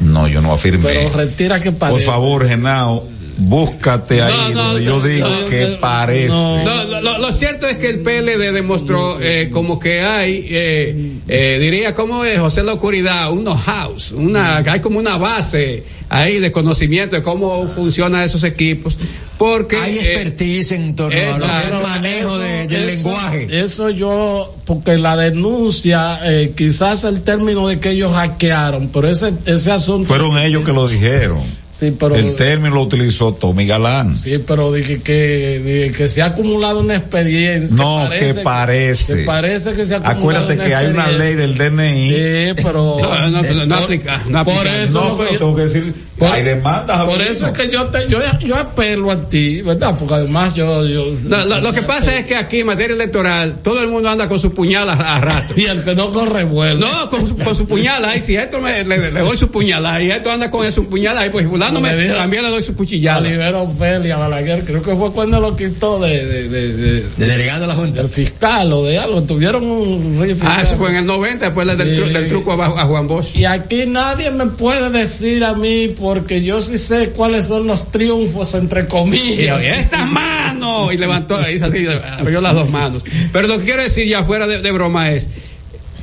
No, 0.00 0.28
yo 0.28 0.42
no 0.42 0.52
afirmé. 0.52 0.82
Pero 0.84 1.10
retira 1.10 1.60
que 1.60 1.70
Por 1.72 1.78
parece. 1.78 2.04
favor, 2.06 2.46
Genao, 2.46 3.04
búscate 3.38 4.22
ahí 4.22 4.32
No, 4.32 4.50
no, 4.54 4.64
donde 4.72 4.84
yo 4.84 5.00
digo 5.00 5.28
no, 5.28 5.48
que 5.48 5.68
no, 5.70 5.80
parece. 5.80 6.28
No, 6.28 6.84
lo, 7.00 7.18
lo- 7.18 7.32
cierto 7.32 7.66
es 7.66 7.76
que 7.76 7.88
el 7.90 8.00
PLD 8.00 8.52
demostró 8.52 9.18
eh, 9.20 9.50
como 9.52 9.78
que 9.78 10.00
hay, 10.00 10.46
eh, 10.50 11.12
eh, 11.28 11.58
diría 11.60 11.94
como 11.94 12.24
es 12.24 12.38
José 12.40 12.62
la 12.62 12.72
Oscuridad, 12.74 13.30
un 13.30 13.42
know-house, 13.42 14.12
una, 14.12 14.58
hay 14.58 14.80
como 14.80 14.98
una 14.98 15.16
base 15.18 15.84
ahí 16.08 16.38
de 16.38 16.50
conocimiento 16.52 17.14
de 17.16 17.22
cómo 17.22 17.66
funcionan 17.68 18.22
esos 18.22 18.42
equipos, 18.44 18.98
porque... 19.36 19.76
Hay 19.76 19.96
eh, 19.98 20.00
expertise 20.00 20.72
en 20.72 20.94
torno 20.96 21.14
a 21.18 21.20
lo 21.20 21.24
que 21.26 21.30
es 21.30 21.36
Exacto. 21.42 21.76
el 21.76 21.82
manejo 21.82 22.38
de- 22.38 22.66
del 22.68 22.88
Eso- 22.88 23.08
lenguaje. 23.08 23.48
Eso 23.60 23.90
yo, 23.90 24.54
porque 24.64 24.96
la 24.96 25.16
denuncia, 25.16 26.18
eh, 26.24 26.52
quizás 26.56 27.04
el 27.04 27.22
término 27.22 27.68
de 27.68 27.78
que 27.80 27.90
ellos 27.90 28.12
hackearon, 28.14 28.88
pero 28.88 29.08
ese, 29.08 29.32
ese 29.44 29.70
asunto. 29.72 30.08
Fueron 30.08 30.38
ellos 30.38 30.64
que 30.64 30.72
lo 30.72 30.86
dijeron. 30.86 31.40
Sí, 31.78 31.90
pero. 31.90 32.14
El 32.16 32.36
término 32.36 32.74
lo 32.76 32.82
utilizó 32.84 33.34
Tommy 33.34 33.66
Galán. 33.66 34.16
Sí, 34.16 34.38
pero 34.38 34.72
dije 34.72 35.02
que, 35.02 35.60
dije 35.62 35.92
que 35.92 36.08
se 36.08 36.22
ha 36.22 36.26
acumulado 36.26 36.80
una 36.80 36.96
experiencia. 36.96 37.76
No, 37.76 38.08
que 38.08 38.32
parece. 38.42 39.14
Que 39.14 39.22
parece 39.24 39.74
que 39.74 39.84
se 39.84 39.94
ha 39.94 39.98
acumulado 39.98 40.44
Acuérdate 40.46 40.56
que 40.68 40.74
hay 40.74 40.86
una 40.86 41.08
ley 41.08 41.34
del 41.34 41.58
DNI. 41.58 42.10
Sí, 42.10 42.62
pero. 42.62 42.96
No, 43.26 43.30
no, 43.30 43.42
pero 43.42 43.66
no 43.66 43.74
aplica, 43.76 44.22
no 44.28 44.44
Por 44.44 44.54
aplica. 44.58 44.82
eso. 44.82 44.92
no, 45.04 45.18
pero 45.18 45.30
tengo 45.38 45.56
que 45.56 45.62
decir, 45.62 45.94
por- 46.18 46.32
hay 46.32 46.42
demandas. 46.44 47.04
Por 47.04 47.20
eso 47.20 47.46
es 47.46 47.52
que 47.52 47.70
yo 47.70 47.86
te, 47.88 48.08
yo, 48.08 48.18
yo 48.40 48.56
apelo 48.56 49.10
a 49.10 49.28
ti, 49.28 49.60
¿verdad? 49.62 49.94
Porque 49.98 50.14
además 50.14 50.54
yo. 50.54 50.86
yo 50.86 51.06
No, 51.24 51.44
lo, 51.44 51.60
lo 51.60 51.72
que 51.72 51.82
pasa 51.82 52.16
es 52.16 52.24
que 52.26 52.36
aquí 52.36 52.60
en 52.60 52.66
materia 52.66 52.94
electoral 52.94 53.58
todo 53.62 53.80
el 53.82 53.88
mundo 53.88 54.08
anda 54.08 54.28
con 54.28 54.40
su 54.40 54.52
puñal 54.54 54.88
a, 54.88 55.16
a 55.16 55.20
rato. 55.20 55.54
Y 55.56 55.64
el 55.66 55.82
que 55.84 55.94
no 55.94 56.10
corre 56.12 56.44
vuelve. 56.44 56.80
No, 56.80 57.10
con, 57.10 57.28
su- 57.28 57.36
con 57.36 57.54
su 57.56 57.66
puñal 57.66 58.04
ahí, 58.06 58.20
si 58.20 58.34
esto 58.36 58.60
me, 58.60 58.82
le, 58.84 59.10
le 59.12 59.20
doy 59.20 59.36
su 59.36 59.50
puñal 59.50 59.84
ahí, 59.84 60.10
esto 60.10 60.30
anda 60.30 60.50
con 60.50 60.70
su 60.72 60.86
puñal 60.86 61.18
ahí, 61.18 61.30
pues 61.30 61.44
también 61.72 62.42
le 62.42 62.48
doy 62.50 62.62
su 62.62 62.74
cuchillada. 62.74 63.18
Olivero 63.20 63.62
Ofelia 63.62 64.16
Balaguer, 64.16 64.64
creo 64.64 64.82
que 64.82 64.94
fue 64.96 65.12
cuando 65.12 65.40
lo 65.40 65.54
quitó 65.56 65.98
de, 65.98 66.24
de, 66.26 66.48
de, 66.48 66.72
de- 66.76 67.00
De 67.16 67.26
delegado 67.26 67.62
de 67.62 67.66
la 67.66 67.74
Junta. 67.74 68.02
del 68.02 68.10
fiscal 68.10 68.72
o 68.72 68.84
de 68.84 68.98
algo. 68.98 69.22
Tuvieron 69.22 69.64
un. 69.64 70.36
Ah, 70.42 70.60
eso 70.62 70.76
fue 70.76 70.90
en 70.90 70.96
el 70.96 71.06
90, 71.06 71.44
después 71.46 71.66
del, 71.66 71.78
tru- 71.78 72.12
del 72.12 72.28
truco 72.28 72.52
a, 72.60 72.66
a 72.82 72.84
Juan 72.86 73.06
Bosch. 73.08 73.34
Y 73.34 73.44
aquí 73.44 73.84
nadie 73.86 74.30
me 74.30 74.46
puede 74.46 74.90
decir 74.90 75.44
a 75.44 75.54
mí, 75.54 75.88
porque 75.98 76.42
yo 76.42 76.60
sí 76.62 76.78
sé 76.78 77.10
cuáles 77.10 77.46
son 77.46 77.66
los 77.66 77.90
triunfos, 77.90 78.54
entre 78.54 78.86
comillas. 78.86 79.62
y 79.62 79.66
esta 79.66 80.04
mano, 80.06 80.92
y 80.92 80.96
levantó, 80.96 81.38
hizo 81.50 81.66
así, 81.66 81.86
abrió 82.18 82.40
las 82.40 82.54
dos 82.54 82.68
manos. 82.70 83.02
Pero 83.32 83.48
lo 83.48 83.58
que 83.58 83.64
quiero 83.64 83.82
decir 83.82 84.06
ya 84.08 84.24
fuera 84.24 84.46
de, 84.46 84.60
de 84.62 84.70
broma 84.72 85.12
es, 85.12 85.28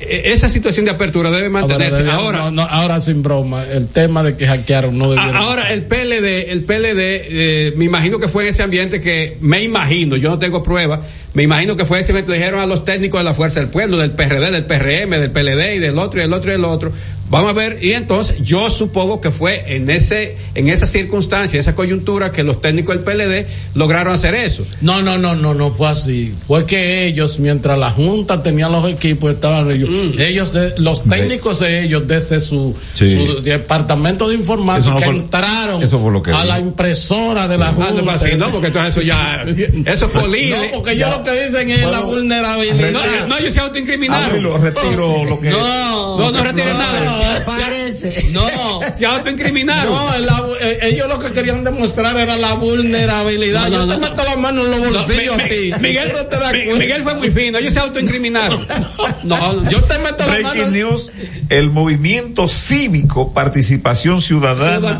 esa 0.10 0.50
situación 0.50 0.86
de 0.86 0.92
apertura 0.92 1.32
debe 1.32 1.50
mantenerse. 1.50 2.02
Ahora, 2.10 2.14
Ahora, 2.14 2.38
no, 2.40 2.52
no, 2.52 2.62
ahora 2.64 3.00
sin 3.00 3.24
broma, 3.24 3.64
el 3.66 3.88
tema 3.88 4.24
de 4.24 4.36
que 4.36 4.48
hackearon 4.48 4.98
no 4.98 5.12
debieron. 5.12 5.36
Ahora, 5.36 5.74
el 5.74 5.84
PLD, 5.84 6.52
el 6.52 6.64
PLD, 6.64 7.00
eh, 7.00 7.74
me 7.76 7.86
imagino 7.86 8.20
que 8.20 8.28
fue 8.28 8.44
en 8.44 8.50
ese 8.50 8.64
ambiente 8.64 9.02
que, 9.02 9.38
me 9.42 9.62
imagino, 9.62 10.16
yo 10.16 10.30
no 10.30 10.40
tengo 10.40 10.64
pruebas, 10.64 11.02
me 11.34 11.44
imagino 11.44 11.76
que 11.76 11.86
fue 11.86 12.00
ese 12.00 12.12
ambiente, 12.12 12.34
dijeron 12.34 12.60
a 12.60 12.66
los 12.66 12.86
técnicos 12.86 13.20
de 13.20 13.24
la 13.24 13.34
Fuerza 13.34 13.60
del 13.60 13.70
Pueblo, 13.70 13.98
del 13.98 14.12
PRD, 14.12 14.52
del 14.52 14.66
PRM, 14.66 15.10
del 15.10 15.32
PLD 15.32 15.76
y 15.76 15.80
del 15.80 15.98
otro 15.98 16.20
y 16.20 16.24
del 16.24 16.34
otro 16.34 16.52
y 16.52 16.54
del 16.54 16.66
otro. 16.66 16.92
Vamos 17.34 17.50
a 17.50 17.54
ver, 17.54 17.80
y 17.82 17.94
entonces 17.94 18.38
yo 18.42 18.70
supongo 18.70 19.20
que 19.20 19.32
fue 19.32 19.76
en 19.76 19.90
ese, 19.90 20.38
en 20.56 20.70
esa 20.70 20.88
circunstancia, 20.88 21.60
esa 21.60 21.76
coyuntura 21.76 22.32
que 22.32 22.44
los 22.44 22.62
técnicos 22.62 22.96
del 22.96 23.04
PLD 23.04 23.48
lograron 23.74 24.14
hacer 24.14 24.36
eso. 24.36 24.66
No, 24.82 25.02
no, 25.02 25.18
no, 25.18 25.36
no, 25.36 25.54
no 25.54 25.72
fue 25.72 25.88
así. 25.90 26.34
Fue 26.48 26.66
que 26.66 27.06
ellos, 27.08 27.40
mientras 27.40 27.78
la 27.78 27.90
Junta 27.92 28.42
tenía 28.44 28.70
los 28.70 28.88
equipos, 28.90 29.32
estaban 29.34 29.70
ellos, 29.72 29.90
Mm. 29.90 30.20
ellos 30.20 30.54
de- 30.54 30.76
los 30.78 31.04
técnicos 31.04 31.60
de 31.60 31.84
ellos, 31.84 32.08
desde 32.08 32.40
su, 32.40 32.76
Sí. 32.94 33.10
su 33.10 33.42
departamento 33.42 34.30
de 34.30 34.36
informática, 34.36 34.90
Eso 34.92 35.00
no 35.00 35.06
fue- 35.12 35.16
entraron 35.24 35.82
eso 35.84 36.00
fue 36.00 36.12
lo 36.12 36.22
que 36.22 36.32
a 36.32 36.42
vi. 36.44 36.48
la 36.48 36.60
impresora 36.60 37.48
de 37.48 37.58
la 37.58 37.70
Ah, 37.70 37.74
Junta. 37.74 38.02
no, 38.04 38.12
así, 38.12 38.30
no, 38.38 38.50
porque 38.50 38.68
entonces 38.68 38.96
eso 38.98 39.02
ya, 39.02 39.44
eso 39.92 40.08
fue 40.10 40.28
libre. 40.28 40.70
No, 40.72 40.78
porque 40.78 40.92
ellos 40.92 41.10
lo 41.10 41.24
que 41.24 41.46
dicen 41.46 41.70
es 41.70 41.82
la 41.84 42.02
vulnerabilidad. 42.02 42.92
No, 42.92 43.28
no, 43.28 43.38
ellos 43.40 43.54
se 43.54 43.60
autoincriminaron. 43.60 44.30
Abelino, 44.30 44.58
retiro 44.60 45.26
lo 45.26 45.40
que. 45.40 45.50
No, 45.50 46.04
No, 46.20 46.32
no 46.32 46.44
retiren 46.44 46.78
nada. 46.78 47.23
Parece. 47.46 48.30
No. 48.32 48.42
Se 48.94 49.06
autoincriminaron. 49.06 49.94
No, 49.94 50.18
la- 50.20 50.44
eh, 50.62 50.80
ellos 50.84 51.08
lo 51.08 51.20
que 51.20 51.32
querían 51.32 51.64
demostrar 51.64 52.18
era 52.18 52.38
la 52.38 52.54
vulnerabilidad. 52.54 53.70
No, 53.70 53.86
no, 53.86 53.86
Yo 53.86 53.94
te 53.96 54.00
no. 54.02 54.10
meto 54.10 54.24
la 54.24 54.36
mano 54.36 54.64
en 54.66 54.72
los 54.72 54.80
No, 54.82 54.90
bolsillos 54.92 55.38
Mi- 55.38 55.44
a 55.44 55.48
ti. 55.48 55.72
Mi- 55.80 55.88
Miguel, 55.90 56.12
Tú 56.12 56.18
no 56.18 56.26
te 56.26 56.36
das 56.38 56.54
Mi- 56.54 56.64
cuenta. 56.66 56.80
Miguel 56.80 57.04
fue 57.04 57.16
muy 57.16 57.32
fino, 57.32 57.58
ellos 57.58 57.74
se 57.74 57.80
autoincriminaron. 57.80 58.66
No, 59.24 59.70
Yo 59.70 59.84
te 59.84 59.98
meto 60.00 60.18
la 60.20 60.34
Breaking 60.34 60.44
mano. 60.62 60.72
News, 60.72 61.12
el 61.50 61.70
movimiento 61.70 62.48
cívico 62.48 63.32
Participación 63.34 64.16
no 64.16 64.22
Ciudadana 64.22 65.00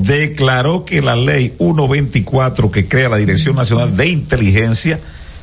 declaró 0.00 0.84
que 0.84 1.00
la 1.00 1.16
ley 1.16 1.54
124 1.58 2.70
que 2.70 2.86
crea 2.88 3.08
la 3.08 3.16
Dirección 3.16 3.56
Nacional 3.56 3.96
de 3.96 4.06
Inteligencia 4.08 5.00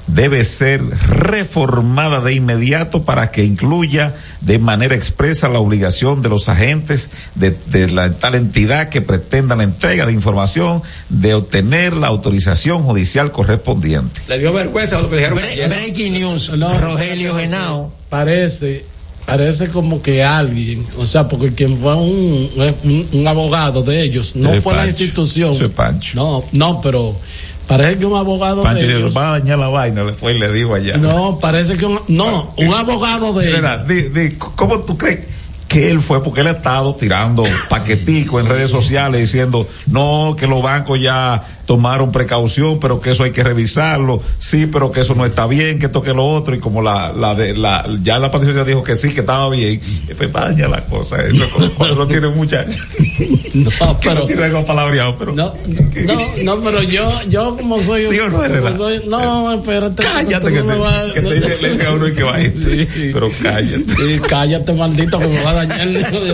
debe 0.07 0.43
ser 0.43 0.81
reformada 0.81 2.21
de 2.21 2.33
inmediato 2.33 3.03
para 3.05 3.31
que 3.31 3.43
incluya 3.43 4.15
de 4.41 4.59
manera 4.59 4.95
expresa 4.95 5.47
la 5.47 5.59
obligación 5.59 6.21
de 6.21 6.29
los 6.29 6.49
agentes 6.49 7.09
de, 7.35 7.51
de 7.67 7.87
la 7.89 8.11
tal 8.13 8.35
entidad 8.35 8.89
que 8.89 9.01
pretenda 9.01 9.55
la 9.55 9.63
entrega 9.63 10.05
de 10.05 10.11
información 10.13 10.81
de 11.09 11.33
obtener 11.33 11.93
la 11.93 12.07
autorización 12.07 12.83
judicial 12.83 13.31
correspondiente. 13.31 14.21
Le 14.27 14.39
dio 14.39 14.51
vergüenza 14.53 14.99
lo 14.99 15.09
que 15.09 15.15
dijeron 15.17 15.37
Bre- 15.39 15.67
breaking 15.69 16.13
news. 16.13 16.49
No, 16.57 16.77
Rogelio 16.79 17.35
Genao. 17.37 17.93
Parece, 18.09 18.85
parece 19.25 19.69
como 19.69 20.01
que 20.01 20.23
alguien, 20.23 20.85
o 20.97 21.05
sea, 21.05 21.27
porque 21.27 21.53
quien 21.53 21.79
fue 21.79 21.95
un, 21.95 22.49
un, 22.83 23.07
un 23.13 23.27
abogado 23.27 23.81
de 23.83 24.01
ellos, 24.03 24.35
no 24.35 24.51
fue 24.61 24.75
la 24.75 24.85
institución. 24.87 25.51
Eso 25.51 25.65
es 25.65 25.71
Pancho. 25.71 26.17
No, 26.17 26.43
no, 26.51 26.81
pero 26.81 27.15
Parece 27.77 27.97
que 27.99 28.05
un 28.05 28.17
abogado 28.17 28.63
Pancho 28.63 28.85
de 28.85 28.97
ellos. 28.97 29.17
va 29.17 29.35
a 29.35 29.39
dañar 29.39 29.57
la 29.59 29.69
vaina, 29.69 30.03
después 30.03 30.37
le 30.39 30.51
digo 30.51 30.75
allá. 30.75 30.97
No, 30.97 31.39
parece 31.39 31.77
que 31.77 31.85
un, 31.85 31.99
no, 32.07 32.53
un 32.57 32.73
abogado 32.73 33.33
de 33.33 33.45
Mira, 33.53 33.77
di- 33.83 34.09
di, 34.09 34.35
¿Cómo 34.37 34.81
tú 34.81 34.97
crees 34.97 35.19
que 35.67 35.89
él 35.89 36.01
fue? 36.01 36.21
Porque 36.21 36.41
él 36.41 36.47
ha 36.47 36.51
estado 36.51 36.93
tirando 36.95 37.43
paqueticos 37.69 38.41
en 38.41 38.49
redes 38.49 38.69
sociales 38.71 39.21
diciendo, 39.21 39.67
no, 39.87 40.35
que 40.37 40.47
los 40.47 40.61
bancos 40.61 40.99
ya 41.01 41.60
tomaron 41.65 42.11
precaución, 42.11 42.79
pero 42.79 42.99
que 43.01 43.11
eso 43.11 43.23
hay 43.23 43.31
que 43.31 43.43
revisarlo, 43.43 44.21
sí, 44.39 44.65
pero 44.67 44.91
que 44.91 45.01
eso 45.01 45.15
no 45.15 45.25
está 45.25 45.47
bien, 45.47 45.79
que 45.79 45.85
esto 45.87 46.01
que 46.01 46.13
lo 46.13 46.25
otro, 46.27 46.55
y 46.55 46.59
como 46.59 46.81
la, 46.81 47.11
la 47.13 47.35
de, 47.35 47.55
la, 47.55 47.85
ya 48.01 48.19
la 48.19 48.31
patricia 48.31 48.63
dijo 48.63 48.83
que 48.83 48.95
sí, 48.95 49.13
que 49.13 49.21
estaba 49.21 49.49
bien, 49.49 49.81
y 50.09 50.13
pues 50.13 50.31
vaya 50.31 50.67
la 50.67 50.83
cosa, 50.85 51.21
eso, 51.21 51.45
cuando 51.77 51.95
no 51.95 52.07
tiene 52.07 52.29
mucha, 52.29 52.65
No, 52.65 53.69
que 53.99 54.09
no 54.09 54.15
pero 54.15 54.25
tiene 54.25 54.43
algo 54.45 54.65
palabreado, 54.65 55.17
pero. 55.17 55.33
no, 55.33 55.53
no, 55.65 56.15
no, 56.43 56.61
pero 56.63 56.81
yo, 56.83 57.09
yo 57.29 57.55
como 57.55 57.79
soy, 57.81 58.01
¿Sí 58.07 58.19
o 58.19 58.29
no, 58.29 58.41
como 58.41 58.77
soy- 58.77 59.03
no, 59.07 59.53
espérate, 59.53 60.03
Cállate 60.03 60.51
que 60.51 60.63
me 60.63 60.73
te, 60.75 61.13
que 61.13 61.21
te, 61.21 61.57
le, 61.61 61.75
le 61.75 61.85
a 61.85 61.91
uno 61.93 62.07
y 62.07 62.13
que 62.13 62.23
va 62.23 62.35
a 62.35 62.41
ir. 62.41 62.87
Sí. 62.91 63.09
Pero 63.13 63.29
cállate. 63.41 63.85
Sí, 63.97 64.19
cállate, 64.27 64.73
maldito, 64.73 65.19
que 65.19 65.27
me 65.27 65.43
va 65.43 65.51
a 65.51 65.65
dañar. 65.65 65.87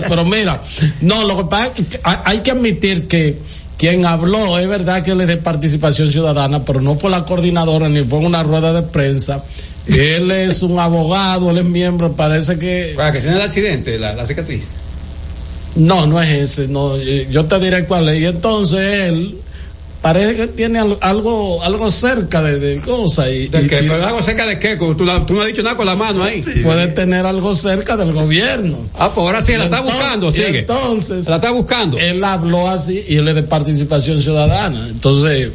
Pero 0.10 0.26
mira, 0.26 0.62
no, 1.02 1.24
lo 1.26 1.38
que 1.38 1.44
pasa 1.46 1.72
es 1.78 1.86
que 1.88 2.00
hay 2.04 2.40
que 2.40 2.52
admitir 2.52 3.08
que 3.08 3.38
quien 3.78 4.06
habló, 4.06 4.58
es 4.58 4.68
verdad 4.68 5.04
que 5.04 5.12
él 5.12 5.22
es 5.22 5.28
de 5.28 5.38
participación 5.38 6.12
ciudadana, 6.12 6.66
pero 6.66 6.82
no 6.82 6.96
fue 6.96 7.10
la 7.10 7.26
coordinadora 7.26 7.88
ni 7.90 8.04
fue 8.04 8.20
en 8.20 8.26
una 8.26 8.44
rueda 8.44 8.74
de 8.74 8.84
prensa. 8.84 9.44
Él 9.88 10.32
es 10.32 10.64
un 10.64 10.80
abogado, 10.80 11.50
él 11.52 11.60
es 11.60 11.66
miembro, 11.66 12.14
parece 12.14 12.58
que. 12.58 12.94
Para 12.96 13.12
que 13.12 13.20
tiene 13.20 13.38
el 13.38 13.42
accidente, 13.42 13.98
la, 13.98 14.14
la 14.14 14.26
cicatriz. 14.26 14.68
No, 15.76 16.08
no 16.08 16.22
es 16.22 16.30
ese, 16.30 16.68
no, 16.68 16.96
eh, 16.96 17.28
yo 17.30 17.46
te 17.46 17.60
diré 17.60 17.86
cuál 17.86 18.10
es. 18.10 18.22
Y 18.22 18.26
entonces 18.26 19.10
él 19.10 19.38
parece 20.08 20.36
que 20.38 20.48
tiene 20.48 20.80
al- 20.80 20.98
algo 21.02 21.62
algo 21.62 21.92
cerca 21.92 22.42
de, 22.42 22.60
de 22.60 22.80
cosas. 22.82 23.28
Y, 23.30 23.48
¿De 23.48 23.62
y- 23.64 23.68
qué? 23.68 23.82
y 23.84 23.88
¿Pero 23.90 24.06
algo 24.06 24.22
cerca 24.24 24.46
de 24.46 24.58
qué? 24.58 24.76
Tú, 24.78 25.04
la- 25.04 25.26
tú 25.26 25.34
no 25.34 25.42
has 25.42 25.48
dicho 25.48 25.62
nada 25.64 25.76
con 25.76 25.86
la 25.86 25.96
mano 25.96 26.24
ahí. 26.24 26.42
puede 26.64 26.88
tener 26.88 27.26
algo 27.26 27.56
cerca 27.56 27.98
del 27.98 28.14
gobierno. 28.14 28.78
Ah, 28.94 29.12
pues 29.14 29.26
ahora 29.26 29.42
sí, 29.42 29.52
la 29.58 29.66
está 29.66 29.80
Entonces- 29.80 30.00
buscando, 30.00 30.32
sigue. 30.32 30.60
Entonces, 30.60 31.28
La 31.28 31.36
está 31.36 31.52
buscando. 31.52 31.98
él 31.98 32.24
habló 32.24 32.70
así 32.70 33.04
y 33.08 33.18
él 33.18 33.28
es 33.28 33.36
de 33.36 33.44
participación 33.44 34.22
ciudadana. 34.22 34.88
Entonces, 34.88 35.50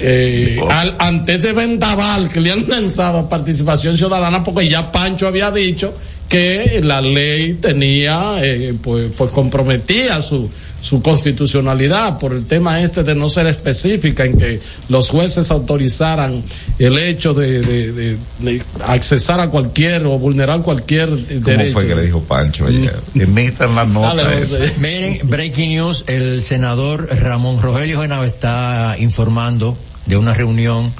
eh, 0.00 0.60
al, 0.70 0.94
antes 0.98 1.42
de 1.42 1.52
vendaval 1.52 2.28
que 2.28 2.40
le 2.40 2.52
han 2.52 2.68
lanzado 2.68 3.18
a 3.18 3.28
participación 3.28 3.96
ciudadana, 3.98 4.42
porque 4.44 4.68
ya 4.68 4.92
Pancho 4.92 5.26
había 5.26 5.50
dicho 5.50 5.92
que 6.28 6.80
la 6.82 7.00
ley 7.00 7.54
tenía, 7.54 8.34
eh, 8.44 8.74
pues, 8.82 9.10
pues 9.16 9.30
comprometía 9.30 10.20
su, 10.20 10.50
su 10.80 11.00
constitucionalidad 11.02 12.18
por 12.18 12.32
el 12.32 12.44
tema 12.44 12.80
este 12.82 13.02
de 13.02 13.14
no 13.14 13.28
ser 13.28 13.46
específica 13.46 14.24
en 14.24 14.36
que 14.36 14.60
los 14.90 15.08
jueces 15.08 15.50
autorizaran 15.50 16.44
el 16.78 16.98
hecho 16.98 17.32
de, 17.34 17.60
de, 17.62 17.92
de- 17.92 18.16
de 18.40 18.62
accesar 18.84 19.40
a 19.40 19.48
cualquier 19.48 20.04
o 20.06 20.18
vulnerar 20.18 20.60
cualquier 20.62 21.08
¿Cómo 21.08 21.40
derecho. 21.40 21.72
fue 21.72 21.86
que 21.86 21.94
le 21.94 22.02
dijo 22.02 22.20
Pancho 22.22 22.66
ayer? 22.66 22.94
Emitan 23.14 23.74
la 23.74 23.84
nota. 23.86 24.14
Dale, 24.14 24.42
esa. 24.42 24.58
José. 24.58 24.74
Miren, 24.78 25.20
breaking 25.28 25.70
news, 25.70 26.04
el 26.06 26.42
senador 26.42 27.08
Ramón 27.10 27.60
Rogelio 27.62 28.02
Genao 28.02 28.24
está 28.24 28.96
informando 28.98 29.78
de 30.06 30.16
una 30.16 30.34
reunión 30.34 30.92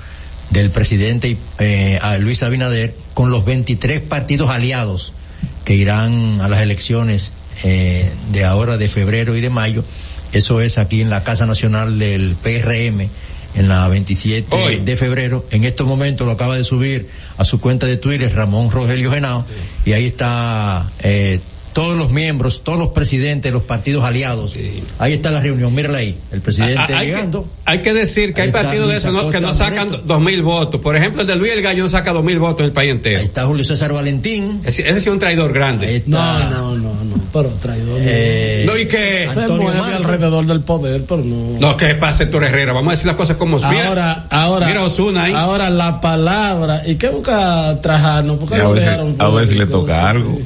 del 0.51 0.71
presidente 0.71 1.37
eh, 1.59 1.99
a 2.01 2.17
Luis 2.17 2.43
Abinader 2.43 2.95
con 3.19 3.33
los 3.33 3.45
23 3.45 4.01
partidos 4.03 4.49
aliados 4.49 5.13
que 5.65 5.75
irán 5.75 6.41
a 6.41 6.47
las 6.47 6.61
elecciones 6.61 7.33
eh, 7.65 8.13
de 8.31 8.45
ahora 8.45 8.77
de 8.77 8.87
febrero 8.87 9.35
y 9.35 9.41
de 9.41 9.51
mayo. 9.51 9.83
Eso 10.31 10.61
es 10.61 10.79
aquí 10.79 11.01
en 11.01 11.11
la 11.11 11.25
Casa 11.25 11.45
Nacional 11.45 11.99
del 11.99 12.37
PRM 12.41 13.09
en 13.57 13.69
la 13.69 13.89
27 13.89 14.55
Hoy. 14.55 14.77
de 14.85 14.97
febrero. 14.97 15.45
En 15.51 15.65
estos 15.65 15.85
momentos 15.85 16.29
lo 16.29 16.33
acaba 16.33 16.57
de 16.57 16.63
subir 16.63 17.09
a 17.37 17.45
su 17.45 17.59
cuenta 17.59 17.87
de 17.87 17.97
Twitter 17.97 18.33
Ramón 18.33 18.71
Rogelio 18.71 19.11
Genao 19.11 19.45
y 19.85 19.95
ahí 19.95 20.07
está 20.07 20.89
eh, 21.01 21.41
todos 21.79 21.97
los 21.97 22.11
miembros, 22.11 22.63
todos 22.65 22.77
los 22.79 22.89
presidentes 22.89 23.53
de 23.53 23.57
los 23.57 23.63
partidos 23.63 24.05
aliados. 24.05 24.57
Ahí 24.99 25.13
está 25.13 25.31
la 25.31 25.41
reunión, 25.41 25.73
mírala 25.75 25.99
ahí, 25.99 26.17
el 26.33 26.41
presidente 26.41 26.93
hay, 26.93 27.07
que, 27.07 27.13
llegando. 27.13 27.47
hay 27.65 27.83
que 27.83 27.93
decir 27.95 28.35
que 28.35 28.41
Ahí 28.43 28.47
hay 28.49 28.53
partidos 28.53 28.89
de 28.91 28.97
esos 28.97 29.13
¿no? 29.13 29.31
que 29.31 29.41
no 29.41 29.55
sacan 29.55 29.89
dos 30.05 30.21
mil 30.21 30.43
votos. 30.43 30.81
Por 30.81 30.97
ejemplo, 30.97 31.21
el 31.23 31.29
de 31.29 31.37
Luis 31.37 31.53
El 31.53 31.63
Gallo 31.63 31.85
no 31.85 31.89
saca 31.89 32.13
dos 32.13 32.25
mil 32.25 32.39
votos 32.41 32.61
en 32.61 32.67
el 32.67 32.73
país 32.73 32.89
Ahí 32.91 32.97
entero. 32.97 33.21
está 33.21 33.47
Julio 33.47 33.63
César 33.65 33.93
Valentín. 33.93 34.61
Ese, 34.65 34.83
ese 34.83 35.01
sí 35.01 35.09
es 35.09 35.13
un 35.13 35.19
traidor 35.21 35.49
Ahí 35.51 35.55
grande. 35.55 35.97
está. 35.99 36.09
No, 36.51 36.75
no, 36.75 36.77
no, 36.77 37.05
no, 37.05 37.23
pero 37.33 37.51
traidor. 37.61 37.89
no. 37.89 37.97
eh, 38.01 38.65
No, 38.67 38.77
y 38.77 38.87
que. 38.87 39.29
se 39.33 39.47
mueve 39.49 39.79
alrededor 39.95 40.47
del 40.47 40.61
poder, 40.63 41.05
pero 41.09 41.23
no. 41.23 41.59
No, 41.61 41.77
que 41.77 41.95
pase 41.95 42.25
Héctor 42.25 42.43
Herrera. 42.45 42.73
Vamos 42.73 42.89
a 42.89 42.97
decir 42.97 43.07
las 43.07 43.17
cosas 43.17 43.37
como 43.37 43.61
son. 43.61 43.71
Mira, 43.71 43.87
ahora, 43.89 44.27
ahora, 44.31 44.67
mira 44.67 44.83
Osuna 44.85 45.23
ahí. 45.25 45.33
ahora 45.33 45.71
la 45.71 46.01
palabra, 46.01 46.83
¿y 46.87 46.97
qué 46.97 47.09
busca 47.11 47.81
Trajano? 47.81 48.37
¿Por 48.37 48.49
qué 48.49 48.55
a 48.57 48.59
lo 48.65 48.75
dejaron 48.75 49.15
a 49.19 49.25
ver 49.27 49.31
fuera 49.31 49.47
si 49.47 49.53
de 49.55 49.59
le 49.61 49.67
toca 49.67 50.09
algo. 50.11 50.39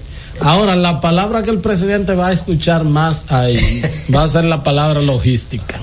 Ahora, 0.43 0.77
la 0.77 1.01
palabra 1.01 1.43
que 1.43 1.51
el 1.51 1.61
presidente 1.61 2.15
va 2.15 2.29
a 2.29 2.33
escuchar 2.33 2.85
más 2.85 3.31
ahí 3.31 3.83
va 4.15 4.25
a 4.25 4.29
ser 4.29 4.45
la 4.45 4.63
palabra 4.63 5.01
logística. 5.01 5.81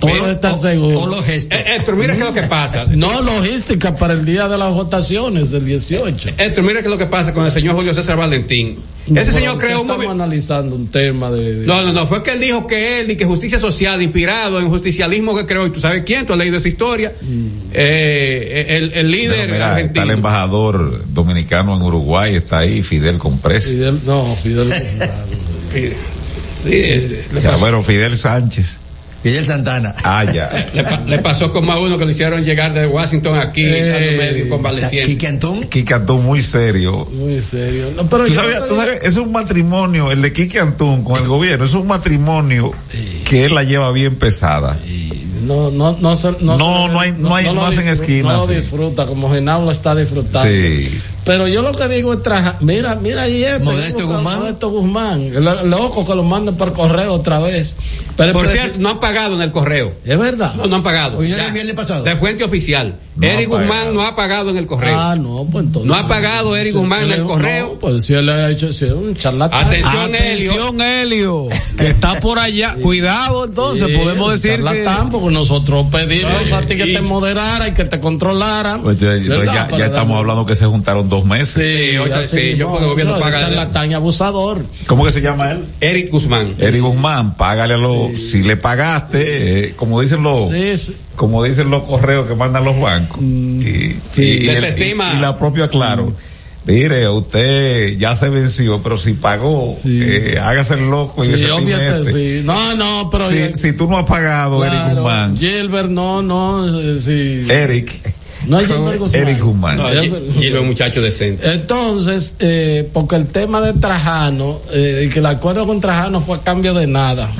Todo 0.00 0.30
está 0.30 0.56
seguro. 0.56 1.00
o. 1.18 1.24
Eh, 1.24 1.38
Héctor, 1.50 1.96
mira 1.96 2.14
qué 2.14 2.20
es 2.20 2.26
lo 2.26 2.32
que 2.34 2.42
pasa. 2.44 2.84
No 2.94 3.20
logística 3.22 3.96
para 3.96 4.14
el 4.14 4.24
día 4.24 4.48
de 4.48 4.56
las 4.56 4.72
votaciones 4.72 5.50
del 5.50 5.64
18. 5.64 6.30
Héctor, 6.38 6.64
mira 6.64 6.80
qué 6.80 6.86
es 6.86 6.90
lo 6.90 6.98
que 6.98 7.06
pasa 7.06 7.34
con 7.34 7.44
el 7.44 7.50
señor 7.52 7.74
Julio 7.74 7.92
César 7.94 8.16
Valentín. 8.16 8.78
No, 9.08 9.20
Ese 9.20 9.32
señor 9.32 9.56
creó 9.56 9.80
un 9.80 9.86
estamos 9.86 9.96
movimiento. 10.04 10.22
analizando 10.22 10.76
un 10.76 10.88
tema 10.88 11.30
de, 11.30 11.54
de- 11.60 11.66
No, 11.66 11.82
no, 11.82 11.92
no, 11.94 12.06
fue 12.06 12.22
que 12.22 12.32
él 12.34 12.40
dijo 12.40 12.66
que 12.66 13.00
él 13.00 13.10
y 13.10 13.16
que 13.16 13.24
justicia 13.24 13.58
social, 13.58 14.00
inspirado 14.02 14.60
en 14.60 14.68
justicialismo 14.68 15.34
que 15.34 15.46
creó, 15.46 15.66
y 15.66 15.70
tú 15.70 15.80
sabes 15.80 16.02
quién, 16.04 16.26
tú 16.26 16.34
has 16.34 16.38
leído 16.38 16.58
esa 16.58 16.68
historia, 16.68 17.14
eh, 17.72 18.66
el, 18.68 18.92
el 18.92 19.10
líder 19.10 19.46
mira, 19.50 19.56
está 19.66 19.72
argentino. 19.76 20.04
el 20.04 20.10
embajador 20.10 21.04
dominicano 21.08 21.74
en 21.76 21.82
Uruguay, 21.82 22.34
está 22.36 22.58
ahí, 22.58 22.82
Fidel 22.82 23.16
Comprés. 23.18 23.66
Fidel, 23.68 24.00
no, 24.04 24.36
Fidel. 24.42 24.72
Sí, 26.62 26.70
eh, 26.72 27.24
Ya, 27.40 27.50
pasó, 27.52 27.60
bueno, 27.60 27.82
Fidel 27.84 28.16
Sánchez. 28.16 28.78
Fidel 29.22 29.46
Santana. 29.46 29.94
Ah, 30.04 30.24
ya. 30.24 30.48
le 30.74 30.84
pa- 30.84 31.00
le 31.06 31.18
pasó 31.18 31.50
como 31.50 31.72
a 31.72 31.80
uno 31.80 31.98
que 31.98 32.04
lo 32.04 32.10
hicieron 32.10 32.44
llegar 32.44 32.72
de 32.72 32.86
Washington 32.86 33.36
aquí, 33.38 33.64
Eh, 33.66 34.46
convaleciente. 34.48 35.02
Quique 35.10 35.26
Antún. 35.26 35.64
Kike 35.64 35.94
Antún 35.94 36.24
muy 36.24 36.40
serio. 36.42 37.06
Muy 37.12 37.40
serio. 37.40 37.90
No, 37.96 38.08
pero 38.08 38.26
¿Tú 38.26 38.34
sabes, 38.34 38.56
tú 38.68 38.76
sabes, 38.76 39.00
es 39.02 39.16
un 39.16 39.32
matrimonio, 39.32 40.12
el 40.12 40.22
de 40.22 40.32
Kike 40.32 40.60
Antún 40.60 41.02
con 41.02 41.20
el 41.20 41.26
gobierno, 41.28 41.64
es 41.64 41.74
un 41.74 41.86
matrimonio 41.88 42.72
que 43.24 43.44
él 43.46 43.54
la 43.54 43.64
lleva 43.64 43.90
bien 43.92 44.16
pesada. 44.16 44.78
No, 45.44 45.70
no, 45.70 45.96
no, 45.98 46.14
no, 46.14 46.56
No, 46.58 46.88
no 46.88 47.00
hay- 47.00 47.12
no 47.18 47.34
hay- 47.34 47.46
lo 47.46 47.54
no 47.54 47.66
hacen 47.66 47.88
esquinas, 47.88 48.34
No 48.34 48.38
lo 48.40 48.48
sí. 48.48 48.54
disfruta, 48.56 49.06
como 49.06 49.30
Genao 49.32 49.64
lo 49.64 49.70
está 49.70 49.94
disfrutando. 49.94 50.48
Sí. 50.48 51.00
Pero 51.28 51.46
yo 51.46 51.60
lo 51.60 51.72
que 51.72 51.86
digo 51.88 52.14
es 52.14 52.22
traja, 52.22 52.56
mira, 52.60 52.94
mira 52.94 53.22
ahí 53.22 53.44
este, 53.44 53.58
Modesto. 53.58 54.06
Guzmán. 54.06 54.38
Modesto 54.40 54.70
Guzmán. 54.70 55.44
Lo- 55.44 55.62
Loco 55.66 56.06
que 56.06 56.14
lo 56.14 56.22
manden 56.22 56.56
por 56.56 56.72
correo 56.72 57.12
otra 57.12 57.38
vez. 57.38 57.76
Pero 58.16 58.32
Por 58.32 58.48
cierto, 58.48 58.78
no 58.80 58.88
han 58.88 58.98
pagado 58.98 59.34
en 59.34 59.42
el 59.42 59.52
correo. 59.52 59.92
es 60.06 60.18
verdad. 60.18 60.54
No, 60.54 60.64
no 60.66 60.76
han 60.76 60.82
pagado. 60.82 61.18
Hoy 61.18 61.28
no 61.28 61.36
el 61.36 61.52
viernes 61.52 61.74
pasado. 61.74 62.02
De 62.02 62.16
fuente 62.16 62.44
oficial. 62.44 62.94
No 63.20 63.26
Eric 63.26 63.48
Guzmán 63.48 63.94
no 63.94 64.02
ha 64.02 64.14
pagado 64.14 64.50
en 64.50 64.56
el 64.58 64.66
correo. 64.66 64.98
Ah, 64.98 65.16
no, 65.16 65.46
pues 65.50 65.64
entonces. 65.64 65.88
No 65.88 65.94
ha 65.96 66.06
pagado 66.06 66.56
Eric 66.56 66.74
Guzmán 66.74 67.04
en 67.04 67.12
el 67.12 67.20
No, 67.22 67.26
correo. 67.28 67.78
pues 67.80 68.04
si 68.06 68.14
él 68.14 68.26
le 68.26 68.32
ha 68.32 68.50
hecho 68.50 68.72
si 68.72 68.84
es 68.86 68.92
un 68.92 69.14
charlatán. 69.16 69.66
Atención, 69.66 70.14
Helio. 70.14 70.52
Atención, 70.52 70.80
Helio, 70.80 71.48
que 71.76 71.88
está 71.88 72.20
por 72.20 72.38
allá. 72.38 72.76
Cuidado, 72.82 73.44
entonces, 73.46 73.88
Sí, 73.88 73.96
podemos 73.96 74.26
un 74.28 74.32
decir 74.34 74.50
que. 74.52 74.56
charlatán, 74.64 75.10
porque 75.10 75.30
nosotros 75.30 75.86
pedimos 75.90 76.52
a 76.52 76.60
ti 76.62 76.76
que 76.76 76.86
y- 76.86 76.94
te 76.94 77.00
moderara 77.02 77.68
y 77.68 77.72
que 77.74 77.84
te 77.84 77.98
controlara. 78.00 78.80
Pues 78.82 78.98
ya, 78.98 79.14
entonces 79.14 79.46
¿Verdad? 79.46 79.68
ya, 79.76 79.86
estamos 79.86 80.16
hablando 80.18 80.46
que 80.46 80.54
se 80.54 80.66
juntaron 80.66 81.08
dos 81.08 81.24
meses. 81.24 81.54
Sí, 81.64 81.90
Sí, 81.92 81.96
oye, 81.98 82.26
sí, 82.26 82.56
yo 82.56 82.68
porque 82.68 82.84
el 82.84 82.90
gobierno 82.90 83.14
No, 83.14 83.20
paga- 83.20 83.40
charlatán 83.40 83.90
y 83.90 83.94
abusador. 83.94 84.64
¿Cómo 84.86 85.04
que 85.04 85.10
se 85.10 85.20
llama 85.20 85.52
él? 85.52 85.64
Eric 85.80 86.10
Guzmán. 86.10 86.54
Eric 86.58 86.82
Guzmán, 86.82 87.36
págale 87.36 87.74
a 87.74 87.78
los, 87.78 88.16
si 88.16 88.42
le 88.42 88.56
pagaste, 88.56 89.68
eh, 89.68 89.74
como 89.76 90.00
dicen 90.00 90.22
los, 90.22 90.52
Es- 90.52 90.92
como 91.18 91.44
dicen 91.44 91.68
los 91.68 91.82
correos 91.84 92.26
que 92.26 92.34
mandan 92.34 92.64
los 92.64 92.80
bancos. 92.80 93.20
y, 93.22 93.98
sí. 94.12 94.22
y- 94.22 94.46
Desestima. 94.46 95.10
y- 95.12 95.18
y 95.18 95.20
la 95.20 95.36
propia 95.36 95.68
claro. 95.68 96.14
Mire, 96.64 97.08
usted 97.08 97.96
ya 97.96 98.14
se 98.14 98.28
venció, 98.28 98.82
pero 98.82 98.98
si 98.98 99.14
pagó, 99.14 99.74
Sí. 99.82 100.00
eh, 100.02 100.38
hágase 100.38 100.74
el 100.74 100.90
loco 100.90 101.24
y 101.24 101.28
Sí, 101.34 101.44
obviamente, 101.46 102.12
sí. 102.12 102.42
No, 102.44 102.74
no, 102.76 103.08
pero. 103.10 103.30
Si, 103.30 103.54
si 103.54 103.72
tú 103.72 103.88
no 103.88 103.96
has 103.98 104.04
pagado, 104.04 104.62
Eric 104.64 104.94
Guzmán, 104.94 105.36
Gilbert, 105.38 105.88
no, 105.88 106.20
no, 106.22 106.66
eh, 106.78 107.00
sí. 107.00 107.46
Eric, 107.50 108.14
no 108.46 108.58
hay 108.58 108.66
Gilbert 108.66 108.98
Guzmán. 109.00 109.22
Eric 109.22 109.40
Guzmán. 109.42 109.76
No, 109.78 109.88
Gilbert 109.88 110.54
los 110.54 110.64
muchachos 110.66 111.02
decentes. 111.02 111.54
Entonces, 111.54 112.36
eh, 112.38 112.86
porque 112.92 113.16
el 113.16 113.28
tema 113.28 113.62
de 113.62 113.72
Trajano, 113.72 114.60
eh, 114.70 115.04
y 115.06 115.08
que 115.08 115.20
el 115.20 115.26
acuerdo 115.26 115.66
con 115.66 115.80
Trajano 115.80 116.20
fue 116.20 116.36
a 116.36 116.42
cambio 116.42 116.74
de 116.74 116.86
nada. 116.86 117.30